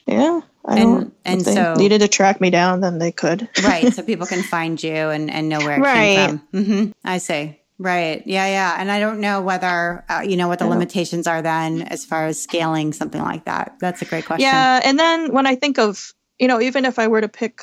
yeah. 0.06 0.40
I 0.64 0.78
And- 0.80 1.12
and 1.24 1.40
if 1.40 1.46
they 1.46 1.54
so- 1.54 1.74
needed 1.74 2.00
to 2.02 2.08
track 2.08 2.40
me 2.40 2.50
down 2.50 2.80
then 2.80 2.98
they 2.98 3.12
could. 3.12 3.48
right 3.64 3.92
so 3.92 4.02
people 4.02 4.26
can 4.26 4.42
find 4.54 4.80
you 4.82 4.92
and, 5.10 5.30
and 5.30 5.48
know 5.48 5.58
where 5.58 5.78
it 5.78 5.80
Right. 5.80 6.16
came 6.28 6.40
from 6.50 6.64
hmm 6.64 6.84
i 7.04 7.18
see 7.18 7.58
right 7.78 8.22
yeah 8.26 8.46
yeah 8.46 8.76
and 8.78 8.90
i 8.90 9.00
don't 9.00 9.18
know 9.20 9.40
whether 9.42 10.04
uh, 10.08 10.20
you 10.20 10.36
know 10.36 10.46
what 10.46 10.58
the 10.60 10.66
limitations 10.66 11.26
are 11.26 11.42
then 11.42 11.82
as 11.82 12.04
far 12.04 12.26
as 12.26 12.40
scaling 12.40 12.92
something 12.92 13.20
like 13.22 13.44
that 13.46 13.74
that's 13.80 14.02
a 14.02 14.04
great 14.04 14.24
question 14.24 14.44
Yeah, 14.46 14.80
and 14.84 14.96
then 14.98 15.32
when 15.32 15.46
I 15.46 15.56
think 15.56 15.78
of, 15.78 16.12
you 16.38 16.46
know, 16.46 16.60
even 16.60 16.84
if 16.84 16.98
I 16.98 17.08
were 17.08 17.20
to 17.20 17.28
pick 17.28 17.62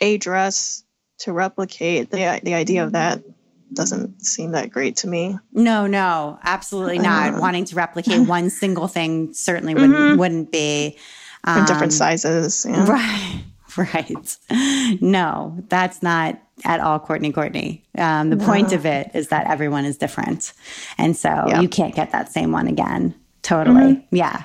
a 0.00 0.16
dress 0.18 0.84
to 1.20 1.32
replicate, 1.32 2.10
the 2.10 2.38
the 2.42 2.54
idea 2.54 2.84
of 2.84 2.92
that 2.92 3.22
doesn't 3.72 4.24
seem 4.24 4.52
that 4.52 4.70
great 4.70 4.96
to 4.98 5.08
me. 5.08 5.38
no 5.52 5.86
no 5.86 6.38
absolutely 6.42 6.98
not 6.98 7.34
Uh. 7.34 7.38
wanting 7.40 7.64
to 7.66 7.74
replicate 7.76 8.26
one 8.36 8.50
single 8.50 8.88
thing 8.88 9.32
certainly 9.34 9.74
wouldn't 9.74 10.18
wouldn't 10.18 10.50
be 10.52 10.96
In 11.46 11.64
different 11.64 11.84
um, 11.84 12.02
sizes. 12.02 12.66
Yeah. 12.68 12.84
Right. 13.76 13.94
Right. 13.94 14.36
No, 15.00 15.56
that's 15.68 16.02
not 16.02 16.40
at 16.64 16.80
all 16.80 16.98
Courtney 16.98 17.30
Courtney. 17.30 17.84
Um, 17.96 18.30
the 18.30 18.36
point 18.36 18.72
of 18.72 18.84
it 18.86 19.10
is 19.14 19.28
that 19.28 19.46
everyone 19.48 19.84
is 19.84 19.96
different. 19.96 20.52
And 20.96 21.16
so 21.16 21.28
Yeah. 21.46 21.60
you 21.60 21.68
can't 21.68 21.94
get 21.94 22.10
that 22.10 22.32
same 22.32 22.50
one 22.50 22.66
again. 22.66 23.14
Totally. 23.42 24.04
Yeah. 24.10 24.42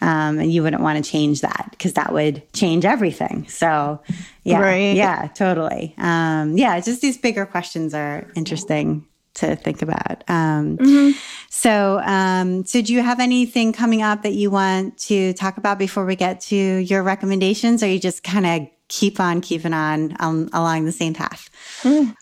Um, 0.00 0.38
and 0.38 0.52
you 0.52 0.62
wouldn't 0.62 0.82
want 0.82 1.02
to 1.02 1.10
change 1.10 1.40
that 1.40 1.68
because 1.70 1.94
that 1.94 2.12
would 2.12 2.42
change 2.52 2.84
everything. 2.84 3.46
So, 3.48 4.00
yeah. 4.42 4.60
Right. 4.60 4.96
Yeah, 4.96 5.28
totally. 5.28 5.94
Um, 5.98 6.56
yeah, 6.56 6.78
just 6.80 7.00
these 7.00 7.18
bigger 7.18 7.46
questions 7.46 7.94
are 7.94 8.26
interesting 8.34 9.06
to 9.34 9.56
think 9.56 9.82
about. 9.82 10.24
Um, 10.28 11.14
So, 11.50 12.00
um, 12.04 12.64
so 12.66 12.82
do 12.82 12.92
you 12.92 13.02
have 13.02 13.18
anything 13.18 13.72
coming 13.72 14.02
up 14.02 14.22
that 14.22 14.34
you 14.34 14.50
want 14.50 14.98
to 14.98 15.32
talk 15.32 15.56
about 15.56 15.78
before 15.78 16.04
we 16.04 16.14
get 16.14 16.40
to 16.42 16.56
your 16.56 17.02
recommendations, 17.02 17.82
or 17.82 17.86
you 17.86 17.98
just 17.98 18.22
kind 18.22 18.46
of 18.46 18.68
keep 18.88 19.18
on 19.18 19.40
keeping 19.40 19.72
on 19.72 20.14
um, 20.20 20.48
along 20.52 20.84
the 20.84 20.92
same 20.92 21.14
path? 21.14 21.48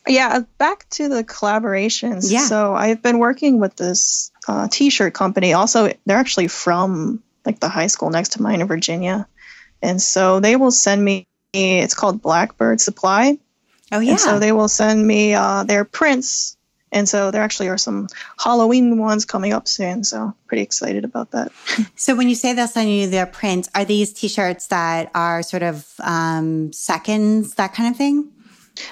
Yeah, 0.06 0.40
back 0.58 0.88
to 0.90 1.08
the 1.08 1.24
collaborations. 1.24 2.30
Yeah. 2.30 2.46
So 2.46 2.74
I've 2.74 3.02
been 3.02 3.18
working 3.18 3.58
with 3.58 3.76
this 3.76 4.30
uh, 4.48 4.68
t-shirt 4.70 5.14
company. 5.14 5.52
Also, 5.52 5.92
they're 6.06 6.18
actually 6.18 6.48
from 6.48 7.22
like 7.44 7.60
the 7.60 7.68
high 7.68 7.88
school 7.88 8.10
next 8.10 8.30
to 8.32 8.42
mine 8.42 8.60
in 8.60 8.66
Virginia, 8.66 9.26
and 9.82 10.00
so 10.00 10.40
they 10.40 10.56
will 10.56 10.70
send 10.72 11.04
me. 11.04 11.26
It's 11.52 11.94
called 11.94 12.20
Blackbird 12.20 12.80
Supply, 12.80 13.38
Oh 13.92 14.00
yeah. 14.00 14.12
and 14.12 14.20
so 14.20 14.38
they 14.38 14.50
will 14.52 14.68
send 14.68 15.06
me 15.06 15.34
uh, 15.34 15.64
their 15.64 15.84
prints. 15.84 16.56
And 16.90 17.08
so 17.08 17.32
there 17.32 17.42
actually 17.42 17.68
are 17.70 17.78
some 17.78 18.06
Halloween 18.38 18.98
ones 18.98 19.24
coming 19.24 19.52
up 19.52 19.66
soon. 19.66 20.04
So 20.04 20.32
pretty 20.46 20.62
excited 20.62 21.04
about 21.04 21.32
that. 21.32 21.50
So 21.96 22.14
when 22.14 22.28
you 22.28 22.36
say 22.36 22.52
they'll 22.52 22.68
send 22.68 22.88
you 22.88 23.08
their 23.08 23.26
prints, 23.26 23.68
are 23.74 23.84
these 23.84 24.12
T-shirts 24.12 24.68
that 24.68 25.10
are 25.12 25.42
sort 25.42 25.64
of 25.64 25.88
um, 26.00 26.72
seconds, 26.72 27.54
that 27.54 27.74
kind 27.74 27.90
of 27.90 27.96
thing? 27.96 28.30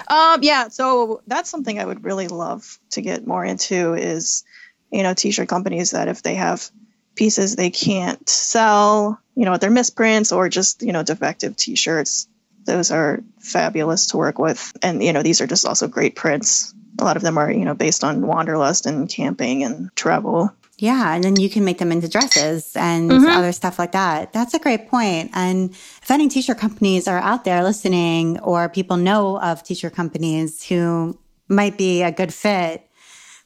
Um, 0.09 0.39
yeah, 0.41 0.67
so 0.67 1.21
that's 1.27 1.49
something 1.49 1.79
I 1.79 1.85
would 1.85 2.03
really 2.03 2.27
love 2.27 2.77
to 2.91 3.01
get 3.01 3.25
more 3.25 3.45
into 3.45 3.93
is, 3.93 4.43
you 4.93 5.03
know, 5.03 5.13
t-shirt 5.13 5.49
companies 5.49 5.91
that 5.91 6.07
if 6.07 6.21
they 6.23 6.35
have 6.35 6.69
pieces 7.15 7.55
they 7.55 7.69
can't 7.69 8.27
sell, 8.29 9.19
you 9.35 9.45
know, 9.45 9.57
they're 9.57 9.69
misprints 9.69 10.31
or 10.31 10.49
just, 10.49 10.81
you 10.81 10.93
know, 10.93 11.03
defective 11.03 11.55
t-shirts. 11.55 12.27
Those 12.65 12.91
are 12.91 13.21
fabulous 13.39 14.07
to 14.07 14.17
work 14.17 14.39
with. 14.39 14.71
And, 14.81 15.03
you 15.03 15.11
know, 15.13 15.21
these 15.21 15.41
are 15.41 15.47
just 15.47 15.65
also 15.65 15.87
great 15.87 16.15
prints. 16.15 16.73
A 16.99 17.03
lot 17.03 17.17
of 17.17 17.23
them 17.23 17.37
are, 17.37 17.51
you 17.51 17.65
know, 17.65 17.73
based 17.73 18.03
on 18.03 18.25
wanderlust 18.25 18.85
and 18.85 19.09
camping 19.09 19.63
and 19.63 19.93
travel. 19.95 20.51
Yeah, 20.77 21.13
and 21.13 21.23
then 21.23 21.35
you 21.35 21.49
can 21.49 21.65
make 21.65 21.77
them 21.77 21.91
into 21.91 22.07
dresses 22.07 22.75
and 22.75 23.11
Mm-hmm. 23.11 23.37
other 23.37 23.51
stuff 23.51 23.77
like 23.77 23.91
that. 23.91 24.33
That's 24.33 24.53
a 24.53 24.59
great 24.59 24.89
point. 24.89 25.31
And 25.33 25.71
if 25.71 26.09
any 26.09 26.29
t-shirt 26.29 26.57
companies 26.57 27.07
are 27.07 27.19
out 27.19 27.43
there 27.43 27.63
listening, 27.63 28.39
or 28.39 28.69
people 28.69 28.97
know 28.97 29.39
of 29.39 29.61
t-shirt 29.63 29.93
companies 29.93 30.63
who 30.65 31.17
might 31.47 31.77
be 31.77 32.01
a 32.01 32.11
good 32.11 32.33
fit, 32.33 32.89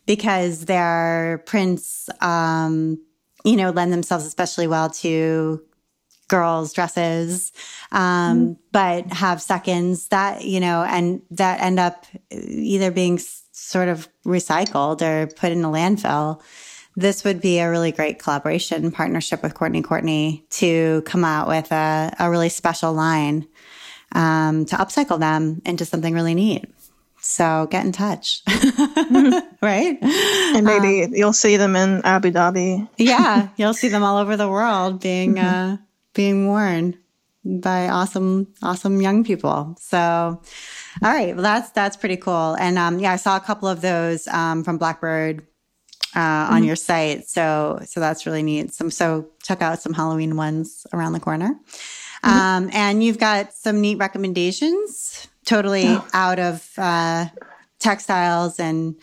because 0.07 0.65
their 0.65 1.43
prints, 1.45 2.09
um, 2.21 2.99
you 3.45 3.55
know, 3.55 3.69
lend 3.69 3.93
themselves 3.93 4.25
especially 4.25 4.65
well 4.65 4.89
to 4.89 5.61
girls' 6.27 6.73
dresses, 6.73 7.51
um, 7.91 7.99
mm-hmm. 8.39 8.53
but 8.71 9.05
have 9.13 9.41
seconds 9.41 10.07
that, 10.07 10.43
you 10.43 10.59
know, 10.59 10.83
and 10.83 11.21
that 11.31 11.61
end 11.61 11.79
up 11.79 12.05
either 12.31 12.89
being 12.89 13.19
sort 13.51 13.87
of 13.87 14.09
recycled 14.25 15.01
or 15.01 15.27
put 15.35 15.51
in 15.51 15.63
a 15.63 15.69
landfill. 15.69 16.41
This 16.95 17.23
would 17.23 17.39
be 17.39 17.59
a 17.59 17.69
really 17.69 17.91
great 17.91 18.17
collaboration 18.17 18.91
partnership 18.91 19.43
with 19.43 19.53
Courtney 19.53 19.83
Courtney 19.83 20.45
to 20.51 21.03
come 21.05 21.23
out 21.23 21.47
with 21.47 21.71
a, 21.71 22.11
a 22.19 22.29
really 22.29 22.49
special 22.49 22.91
line 22.91 23.47
um, 24.13 24.65
to 24.65 24.75
upcycle 24.77 25.19
them 25.19 25.61
into 25.65 25.85
something 25.85 26.13
really 26.13 26.33
neat. 26.33 26.65
So 27.29 27.67
get 27.69 27.85
in 27.85 27.91
touch, 27.91 28.41
right? 29.61 29.97
And 30.01 30.65
maybe 30.65 31.03
um, 31.03 31.13
you'll 31.13 31.33
see 31.33 31.57
them 31.57 31.75
in 31.75 32.01
Abu 32.05 32.31
Dhabi. 32.31 32.87
yeah, 32.97 33.49
you'll 33.57 33.73
see 33.73 33.89
them 33.89 34.01
all 34.01 34.17
over 34.17 34.37
the 34.37 34.47
world 34.47 35.01
being 35.01 35.35
mm-hmm. 35.35 35.73
uh, 35.73 35.77
being 36.13 36.47
worn 36.47 36.97
by 37.43 37.89
awesome, 37.89 38.47
awesome 38.63 39.01
young 39.01 39.25
people. 39.25 39.75
So, 39.77 39.97
all 39.99 40.41
right, 41.01 41.35
well 41.35 41.43
that's 41.43 41.69
that's 41.71 41.97
pretty 41.97 42.15
cool. 42.15 42.55
And 42.57 42.77
um, 42.77 42.97
yeah, 42.97 43.11
I 43.11 43.17
saw 43.17 43.35
a 43.35 43.41
couple 43.41 43.67
of 43.67 43.81
those 43.81 44.25
um, 44.29 44.63
from 44.63 44.77
Blackbird 44.77 45.45
uh, 46.15 46.19
mm-hmm. 46.19 46.53
on 46.53 46.63
your 46.63 46.77
site. 46.77 47.27
So 47.27 47.81
so 47.85 47.99
that's 47.99 48.25
really 48.25 48.41
neat. 48.41 48.73
Some 48.73 48.89
so 48.89 49.27
check 49.43 49.61
out 49.61 49.81
some 49.81 49.93
Halloween 49.93 50.37
ones 50.37 50.87
around 50.93 51.11
the 51.11 51.19
corner. 51.19 51.59
Mm-hmm. 52.23 52.29
Um, 52.29 52.69
and 52.71 53.03
you've 53.03 53.19
got 53.19 53.53
some 53.53 53.81
neat 53.81 53.97
recommendations 53.97 55.27
totally 55.47 55.87
oh. 55.87 56.07
out 56.13 56.37
of 56.37 56.69
uh, 56.77 57.25
textiles 57.79 58.59
and 58.59 58.95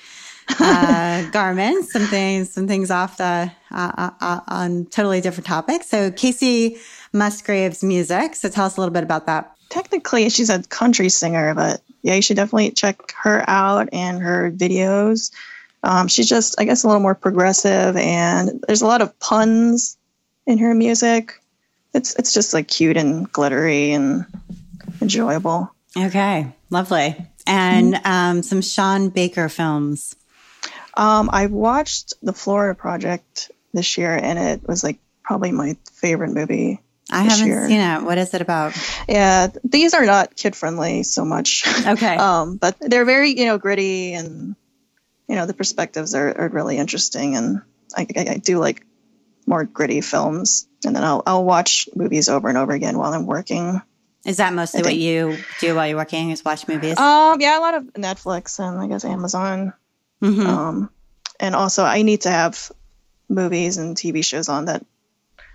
uh, 0.60 1.28
garments, 1.30 1.92
some 1.92 2.02
things, 2.02 2.52
some 2.52 2.68
things 2.68 2.90
off 2.90 3.16
the 3.16 3.50
uh, 3.72 3.92
uh, 3.96 4.10
uh, 4.20 4.40
on 4.46 4.86
totally 4.86 5.20
different 5.20 5.46
topics. 5.46 5.88
So 5.88 6.10
Kacey 6.10 6.78
Musgraves 7.12 7.82
music. 7.82 8.36
So 8.36 8.48
tell 8.48 8.66
us 8.66 8.76
a 8.76 8.80
little 8.80 8.92
bit 8.92 9.02
about 9.02 9.26
that. 9.26 9.56
Technically, 9.70 10.28
she's 10.28 10.50
a 10.50 10.62
country 10.62 11.08
singer, 11.08 11.54
but 11.54 11.80
yeah, 12.02 12.14
you 12.14 12.22
should 12.22 12.36
definitely 12.36 12.70
check 12.72 13.12
her 13.22 13.42
out 13.48 13.88
and 13.92 14.20
her 14.20 14.52
videos. 14.52 15.32
Um, 15.82 16.08
she's 16.08 16.28
just, 16.28 16.60
I 16.60 16.64
guess, 16.64 16.84
a 16.84 16.86
little 16.86 17.02
more 17.02 17.14
progressive, 17.14 17.96
and 17.96 18.62
there's 18.66 18.82
a 18.82 18.86
lot 18.86 19.02
of 19.02 19.18
puns 19.20 19.96
in 20.46 20.58
her 20.58 20.74
music. 20.74 21.40
It's 21.94 22.14
it's 22.16 22.32
just 22.32 22.52
like 22.52 22.68
cute 22.68 22.96
and 22.96 23.30
glittery 23.32 23.92
and 23.92 24.26
enjoyable. 25.00 25.74
Okay, 25.96 26.52
lovely. 26.70 27.16
And 27.46 27.94
mm-hmm. 27.94 28.06
um, 28.06 28.42
some 28.42 28.62
Sean 28.62 29.10
Baker 29.10 29.48
films. 29.48 30.16
Um, 30.96 31.30
I 31.32 31.46
watched 31.46 32.14
The 32.22 32.32
Florida 32.32 32.74
Project 32.74 33.50
this 33.72 33.98
year, 33.98 34.14
and 34.14 34.38
it 34.38 34.66
was 34.66 34.82
like 34.82 34.98
probably 35.22 35.52
my 35.52 35.76
favorite 35.92 36.32
movie. 36.32 36.80
I 37.10 37.24
haven't 37.24 37.46
year. 37.46 37.68
seen 37.68 37.80
it. 37.80 38.02
What 38.02 38.18
is 38.18 38.32
it 38.32 38.40
about? 38.40 38.76
Yeah, 39.08 39.48
these 39.62 39.94
are 39.94 40.06
not 40.06 40.36
kid 40.36 40.56
friendly 40.56 41.02
so 41.02 41.24
much. 41.24 41.64
Okay. 41.86 42.16
um, 42.16 42.56
but 42.56 42.76
they're 42.80 43.04
very 43.04 43.38
you 43.38 43.46
know 43.46 43.58
gritty, 43.58 44.14
and 44.14 44.56
you 45.28 45.36
know 45.36 45.46
the 45.46 45.54
perspectives 45.54 46.14
are, 46.14 46.40
are 46.40 46.48
really 46.48 46.78
interesting, 46.78 47.36
and 47.36 47.62
I, 47.94 48.06
I, 48.16 48.20
I 48.30 48.36
do 48.38 48.58
like 48.58 48.86
more 49.46 49.64
gritty 49.64 50.00
films. 50.00 50.66
And 50.84 50.94
then 50.94 51.04
I'll 51.04 51.22
I'll 51.26 51.44
watch 51.44 51.88
movies 51.94 52.28
over 52.28 52.48
and 52.48 52.58
over 52.58 52.72
again 52.72 52.98
while 52.98 53.12
I'm 53.12 53.26
working. 53.26 53.80
Is 54.24 54.38
that 54.38 54.52
mostly 54.54 54.82
what 54.82 54.96
you 54.96 55.38
do 55.60 55.74
while 55.74 55.86
you're 55.86 55.96
working? 55.96 56.30
Is 56.30 56.44
watch 56.44 56.66
movies? 56.66 56.98
Um, 56.98 57.40
yeah, 57.40 57.58
a 57.58 57.60
lot 57.60 57.74
of 57.74 57.84
Netflix 57.94 58.58
and 58.58 58.80
I 58.80 58.88
guess 58.88 59.04
Amazon. 59.04 59.74
Mm-hmm. 60.22 60.46
Um, 60.46 60.90
and 61.38 61.54
also 61.54 61.84
I 61.84 62.02
need 62.02 62.22
to 62.22 62.30
have 62.30 62.72
movies 63.28 63.76
and 63.76 63.96
TV 63.96 64.24
shows 64.24 64.48
on 64.48 64.66
that 64.66 64.84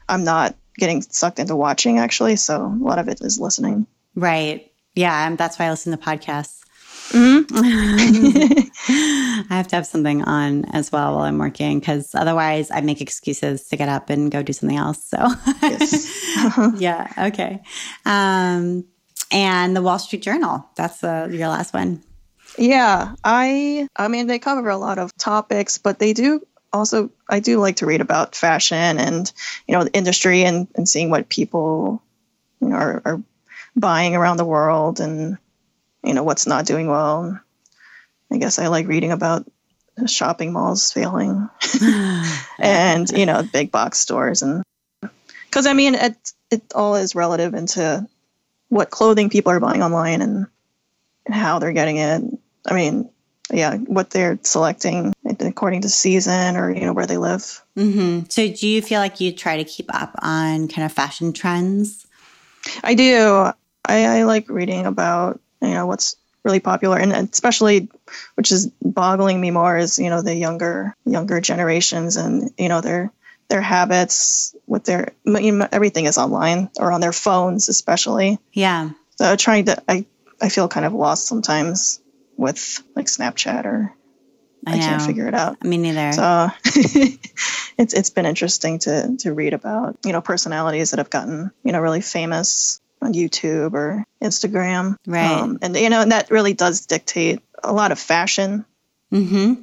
I'm 0.07 0.23
not 0.23 0.55
getting 0.77 1.01
sucked 1.01 1.39
into 1.39 1.55
watching 1.55 1.97
actually. 1.97 2.35
So 2.35 2.65
a 2.65 2.83
lot 2.83 2.99
of 2.99 3.07
it 3.07 3.21
is 3.21 3.39
listening. 3.39 3.87
Right. 4.15 4.71
Yeah, 4.95 5.35
that's 5.35 5.57
why 5.57 5.65
I 5.65 5.69
listen 5.69 5.97
to 5.97 6.03
podcasts. 6.03 6.58
Mm-hmm. 7.09 7.55
I 9.51 9.55
have 9.55 9.67
to 9.69 9.75
have 9.75 9.87
something 9.87 10.23
on 10.23 10.65
as 10.65 10.91
well 10.91 11.15
while 11.15 11.23
I'm 11.23 11.37
working 11.39 11.79
because 11.79 12.13
otherwise 12.13 12.69
I 12.71 12.81
make 12.81 13.01
excuses 13.01 13.67
to 13.69 13.77
get 13.77 13.89
up 13.89 14.09
and 14.09 14.31
go 14.31 14.43
do 14.43 14.53
something 14.53 14.77
else. 14.77 15.03
So, 15.03 15.17
uh-huh. 15.17 16.71
yeah, 16.77 17.11
okay. 17.29 17.61
Um, 18.05 18.85
and 19.31 19.75
the 19.75 19.81
Wall 19.81 19.99
Street 19.99 20.21
Journal. 20.21 20.67
That's 20.75 21.03
uh, 21.03 21.29
your 21.31 21.47
last 21.47 21.73
one. 21.73 22.03
Yeah, 22.57 23.15
I. 23.23 23.87
I 23.95 24.07
mean, 24.07 24.27
they 24.27 24.39
cover 24.39 24.69
a 24.69 24.77
lot 24.77 24.99
of 24.99 25.15
topics, 25.17 25.77
but 25.77 25.99
they 25.99 26.13
do 26.13 26.41
also. 26.73 27.11
I 27.29 27.39
do 27.39 27.59
like 27.59 27.77
to 27.77 27.85
read 27.85 28.01
about 28.01 28.35
fashion 28.35 28.99
and 28.99 29.31
you 29.67 29.75
know 29.75 29.83
the 29.83 29.93
industry 29.93 30.43
and 30.43 30.67
and 30.75 30.87
seeing 30.87 31.09
what 31.09 31.29
people 31.29 32.01
you 32.59 32.69
know 32.69 32.75
are, 32.75 33.01
are 33.05 33.21
buying 33.75 34.15
around 34.15 34.37
the 34.37 34.45
world 34.45 34.99
and 34.99 35.37
you 36.03 36.13
know 36.13 36.23
what's 36.23 36.47
not 36.47 36.65
doing 36.65 36.87
well. 36.87 37.39
I 38.31 38.37
guess 38.37 38.59
I 38.59 38.67
like 38.67 38.87
reading 38.87 39.11
about 39.11 39.45
shopping 40.07 40.53
malls 40.53 40.93
failing 40.93 41.49
and 42.59 43.09
you 43.09 43.25
know 43.25 43.43
big 43.51 43.69
box 43.69 43.99
stores 43.99 44.41
and 44.41 44.63
because 45.45 45.65
I 45.65 45.73
mean 45.73 45.95
it 45.95 46.15
it 46.51 46.63
all 46.73 46.95
is 46.95 47.15
relative 47.15 47.53
into 47.53 48.07
what 48.69 48.89
clothing 48.89 49.29
people 49.29 49.51
are 49.51 49.59
buying 49.59 49.83
online 49.83 50.21
and, 50.21 50.47
and 51.25 51.35
how 51.35 51.59
they're 51.59 51.73
getting 51.73 51.97
it. 51.97 52.23
I 52.65 52.73
mean, 52.73 53.09
yeah, 53.51 53.77
what 53.77 54.11
they're 54.11 54.39
selecting 54.43 55.13
according 55.39 55.81
to 55.81 55.89
season 55.89 56.55
or 56.55 56.71
you 56.71 56.81
know 56.81 56.93
where 56.93 57.07
they 57.07 57.17
live. 57.17 57.63
Mm-hmm. 57.75 58.25
So, 58.29 58.47
do 58.47 58.67
you 58.67 58.81
feel 58.81 58.99
like 58.99 59.19
you 59.19 59.31
try 59.31 59.57
to 59.57 59.63
keep 59.63 59.93
up 59.93 60.15
on 60.21 60.67
kind 60.67 60.85
of 60.85 60.91
fashion 60.91 61.33
trends? 61.33 62.05
I 62.83 62.93
do. 62.93 63.51
I, 63.85 64.05
I 64.05 64.23
like 64.23 64.49
reading 64.49 64.85
about 64.85 65.41
you 65.61 65.69
know 65.69 65.85
what's 65.85 66.15
really 66.43 66.59
popular. 66.59 66.97
And 66.97 67.11
especially 67.11 67.89
which 68.35 68.51
is 68.51 68.67
boggling 68.81 69.39
me 69.39 69.51
more 69.51 69.77
is 69.77 69.99
you 69.99 70.09
know 70.09 70.21
the 70.21 70.35
younger 70.35 70.95
younger 71.05 71.41
generations 71.41 72.15
and 72.15 72.51
you 72.57 72.69
know 72.69 72.81
their 72.81 73.11
their 73.49 73.61
habits 73.61 74.55
with 74.67 74.83
their 74.85 75.13
you 75.25 75.51
know, 75.51 75.67
everything 75.71 76.05
is 76.05 76.17
online 76.17 76.69
or 76.77 76.91
on 76.91 77.01
their 77.01 77.13
phones 77.13 77.69
especially. 77.69 78.39
Yeah. 78.53 78.91
So 79.17 79.35
trying 79.35 79.65
to 79.65 79.81
i 79.87 80.05
i 80.41 80.49
feel 80.49 80.67
kind 80.67 80.85
of 80.85 80.93
lost 80.93 81.27
sometimes 81.27 81.99
with 82.37 82.81
like 82.95 83.07
snapchat 83.07 83.65
or 83.65 83.93
i, 84.65 84.75
I 84.75 84.77
can't 84.77 85.01
figure 85.01 85.27
it 85.27 85.33
out. 85.33 85.63
Me 85.63 85.77
neither. 85.77 86.13
So 86.13 86.49
it's 87.77 87.93
it's 87.93 88.09
been 88.09 88.25
interesting 88.25 88.79
to 88.79 89.17
to 89.19 89.33
read 89.33 89.53
about 89.53 89.97
you 90.05 90.13
know 90.13 90.21
personalities 90.21 90.91
that 90.91 90.99
have 90.99 91.09
gotten 91.09 91.51
you 91.63 91.71
know 91.71 91.79
really 91.79 92.01
famous 92.01 92.79
on 93.01 93.13
YouTube 93.13 93.73
or 93.73 94.05
Instagram. 94.21 94.95
Right. 95.05 95.31
Um, 95.31 95.59
and, 95.61 95.75
you 95.75 95.89
know, 95.89 96.01
and 96.01 96.11
that 96.11 96.31
really 96.31 96.53
does 96.53 96.85
dictate 96.85 97.41
a 97.63 97.73
lot 97.73 97.91
of 97.91 97.99
fashion 97.99 98.65
mm-hmm. 99.11 99.53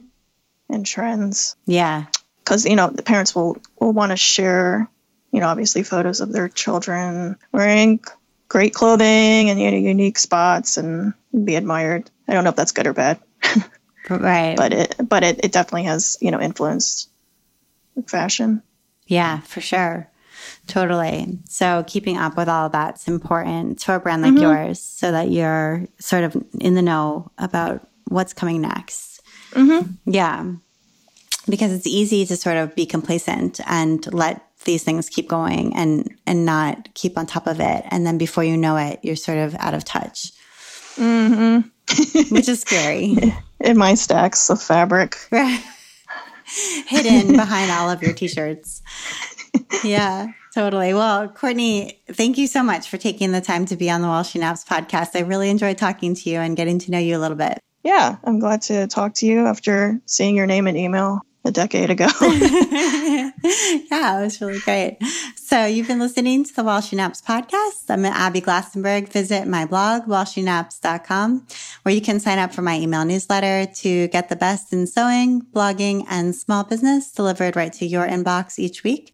and 0.68 0.87
trends. 0.87 1.57
Yeah. 1.66 2.07
Because, 2.39 2.64
you 2.64 2.76
know, 2.76 2.89
the 2.89 3.03
parents 3.03 3.34
will, 3.34 3.59
will 3.80 3.93
want 3.93 4.11
to 4.11 4.16
share, 4.16 4.89
you 5.32 5.41
know, 5.41 5.49
obviously 5.49 5.82
photos 5.82 6.20
of 6.20 6.32
their 6.32 6.49
children 6.49 7.37
wearing 7.53 8.01
great 8.49 8.72
clothing 8.72 9.51
and, 9.51 9.61
you 9.61 9.70
know, 9.70 9.76
unique 9.76 10.18
spots 10.18 10.76
and 10.76 11.12
be 11.45 11.57
admired. 11.57 12.11
I 12.28 12.32
don't 12.32 12.45
know 12.45 12.51
if 12.51 12.57
that's 12.57 12.72
good 12.72 12.87
or 12.87 12.93
bad. 12.93 13.18
right. 14.09 14.57
But 14.57 14.72
it, 14.72 14.97
but 15.03 15.24
it, 15.24 15.45
it 15.45 15.53
definitely 15.53 15.84
has, 15.84 16.16
you 16.20 16.30
know, 16.30 16.41
influenced 16.41 17.11
fashion. 18.07 18.62
Yeah, 19.07 19.41
for 19.41 19.61
sure. 19.61 20.09
Totally. 20.66 21.38
So 21.49 21.84
keeping 21.86 22.16
up 22.16 22.36
with 22.36 22.49
all 22.49 22.68
that's 22.68 23.09
important 23.09 23.78
to 23.80 23.94
a 23.94 24.01
brand 24.01 24.22
like 24.22 24.34
mm-hmm. 24.34 24.42
yours 24.42 24.80
so 24.80 25.12
that 25.12 25.30
you're 25.30 25.86
sort 25.99 26.24
of 26.24 26.36
in 26.61 26.74
the 26.74 26.82
know 26.82 27.30
about 27.38 27.86
what's 28.09 28.32
coming 28.32 28.61
next. 28.61 29.22
Mm-hmm. 29.53 29.92
Yeah. 30.07 30.53
Because 31.49 31.72
it's 31.72 31.86
easy 31.86 32.26
to 32.26 32.36
sort 32.36 32.57
of 32.57 32.74
be 32.74 32.86
complacent 32.86 33.61
and 33.66 34.12
let 34.12 34.42
these 34.64 34.82
things 34.82 35.09
keep 35.09 35.28
going 35.28 35.74
and 35.76 36.12
and 36.26 36.44
not 36.44 36.92
keep 36.94 37.16
on 37.16 37.26
top 37.26 37.47
of 37.47 37.61
it. 37.61 37.84
And 37.88 38.07
then 38.07 38.18
before 38.18 38.44
you 38.44 38.57
know 38.57 38.76
it, 38.76 38.99
you're 39.03 39.16
sort 39.16 39.38
of 39.38 39.55
out 39.57 39.74
of 39.74 39.84
touch. 39.84 40.32
Mm-hmm. 40.97 41.68
Which 42.34 42.49
is 42.49 42.61
scary. 42.61 43.16
In 43.61 43.78
my 43.78 43.94
stacks 43.94 44.51
of 44.51 44.61
fabric. 44.61 45.16
Hidden 46.86 47.36
behind 47.36 47.70
all 47.70 47.90
of 47.90 48.03
your 48.03 48.12
t-shirts. 48.12 48.82
Yeah. 49.84 50.28
Totally. 50.54 50.94
Well, 50.94 51.28
Courtney, 51.28 52.00
thank 52.08 52.38
you 52.38 52.46
so 52.46 52.62
much 52.62 52.88
for 52.88 52.96
taking 52.96 53.32
the 53.32 53.42
time 53.42 53.66
to 53.66 53.76
be 53.76 53.90
on 53.90 54.00
the 54.00 54.08
While 54.08 54.22
She 54.22 54.38
Naps 54.38 54.64
podcast. 54.64 55.08
I 55.14 55.20
really 55.20 55.50
enjoyed 55.50 55.76
talking 55.76 56.14
to 56.14 56.30
you 56.30 56.38
and 56.38 56.56
getting 56.56 56.78
to 56.80 56.90
know 56.90 56.98
you 56.98 57.16
a 57.16 57.20
little 57.20 57.36
bit. 57.36 57.58
Yeah, 57.84 58.16
I'm 58.24 58.38
glad 58.38 58.62
to 58.62 58.86
talk 58.86 59.14
to 59.16 59.26
you 59.26 59.46
after 59.46 60.00
seeing 60.06 60.34
your 60.34 60.46
name 60.46 60.66
and 60.66 60.76
email. 60.76 61.20
a 61.44 61.52
decade 61.52 61.90
ago. 61.90 62.06
yeah, 62.20 63.30
it 64.18 64.24
was 64.24 64.40
really 64.40 64.58
great. 64.60 64.98
So 65.36 65.64
you've 65.64 65.86
been 65.86 66.00
listening 66.00 66.42
to 66.44 66.54
the 66.54 66.64
While 66.64 66.80
She 66.80 66.96
Naps 66.96 67.22
podcast. 67.22 67.84
I'm 67.88 68.04
Abby 68.04 68.40
Glassenberg. 68.40 69.08
Visit 69.10 69.46
my 69.46 69.64
blog, 69.64 70.06
whileshenaps.com, 70.06 71.46
where 71.82 71.94
you 71.94 72.00
can 72.00 72.18
sign 72.18 72.38
up 72.38 72.52
for 72.52 72.62
my 72.62 72.76
email 72.76 73.04
newsletter 73.04 73.70
to 73.72 74.08
get 74.08 74.28
the 74.28 74.36
best 74.36 74.72
in 74.72 74.86
sewing, 74.88 75.42
blogging, 75.42 76.04
and 76.08 76.34
small 76.34 76.64
business 76.64 77.12
delivered 77.12 77.54
right 77.54 77.72
to 77.74 77.86
your 77.86 78.08
inbox 78.08 78.58
each 78.58 78.82
week. 78.82 79.12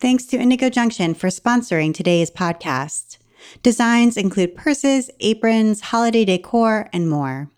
Thanks 0.00 0.24
to 0.28 0.38
Indygo 0.38 0.72
Junction 0.72 1.12
for 1.12 1.28
sponsoring 1.28 1.92
today's 1.92 2.30
podcast. 2.30 3.18
Designs 3.62 4.16
include 4.16 4.56
purses, 4.56 5.10
aprons, 5.20 5.82
holiday 5.82 6.24
decor, 6.24 6.88
and 6.90 7.06
more. 7.06 7.50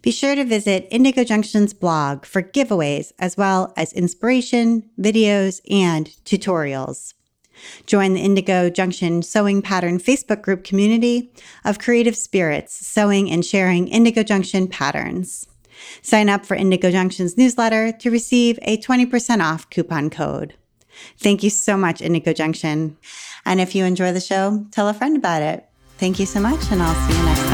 Be 0.00 0.10
sure 0.10 0.34
to 0.34 0.46
visit 0.46 0.90
Indygo 0.90 1.26
Junction's 1.26 1.74
blog 1.74 2.24
for 2.24 2.40
giveaways 2.40 3.12
as 3.18 3.36
well 3.36 3.74
as 3.76 3.92
inspiration, 3.92 4.88
videos, 4.98 5.60
and 5.70 6.06
tutorials. 6.24 7.12
Join 7.84 8.14
the 8.14 8.24
Indygo 8.24 8.72
Junction 8.72 9.20
Sewing 9.20 9.60
Pattern 9.60 9.98
Facebook 9.98 10.40
group 10.40 10.64
community 10.64 11.30
of 11.66 11.78
creative 11.78 12.16
spirits 12.16 12.86
sewing 12.86 13.30
and 13.30 13.44
sharing 13.44 13.90
Indygo 13.90 14.24
Junction 14.24 14.68
patterns. 14.68 15.46
Sign 16.00 16.30
up 16.30 16.46
for 16.46 16.56
Indygo 16.56 16.90
Junction's 16.90 17.36
newsletter 17.36 17.92
to 17.92 18.10
receive 18.10 18.58
a 18.62 18.78
20% 18.78 19.44
off 19.44 19.68
coupon 19.68 20.08
code. 20.08 20.54
Thank 21.18 21.42
you 21.42 21.50
so 21.50 21.76
much, 21.76 22.00
Indygo 22.00 22.34
Junction. 22.34 22.96
And 23.44 23.60
if 23.60 23.74
you 23.74 23.84
enjoy 23.84 24.12
the 24.12 24.20
show, 24.20 24.66
tell 24.70 24.88
a 24.88 24.94
friend 24.94 25.16
about 25.16 25.42
it. 25.42 25.66
Thank 25.98 26.18
you 26.18 26.26
so 26.26 26.40
much, 26.40 26.60
and 26.70 26.82
I'll 26.82 27.08
see 27.08 27.18
you 27.18 27.24
next 27.24 27.49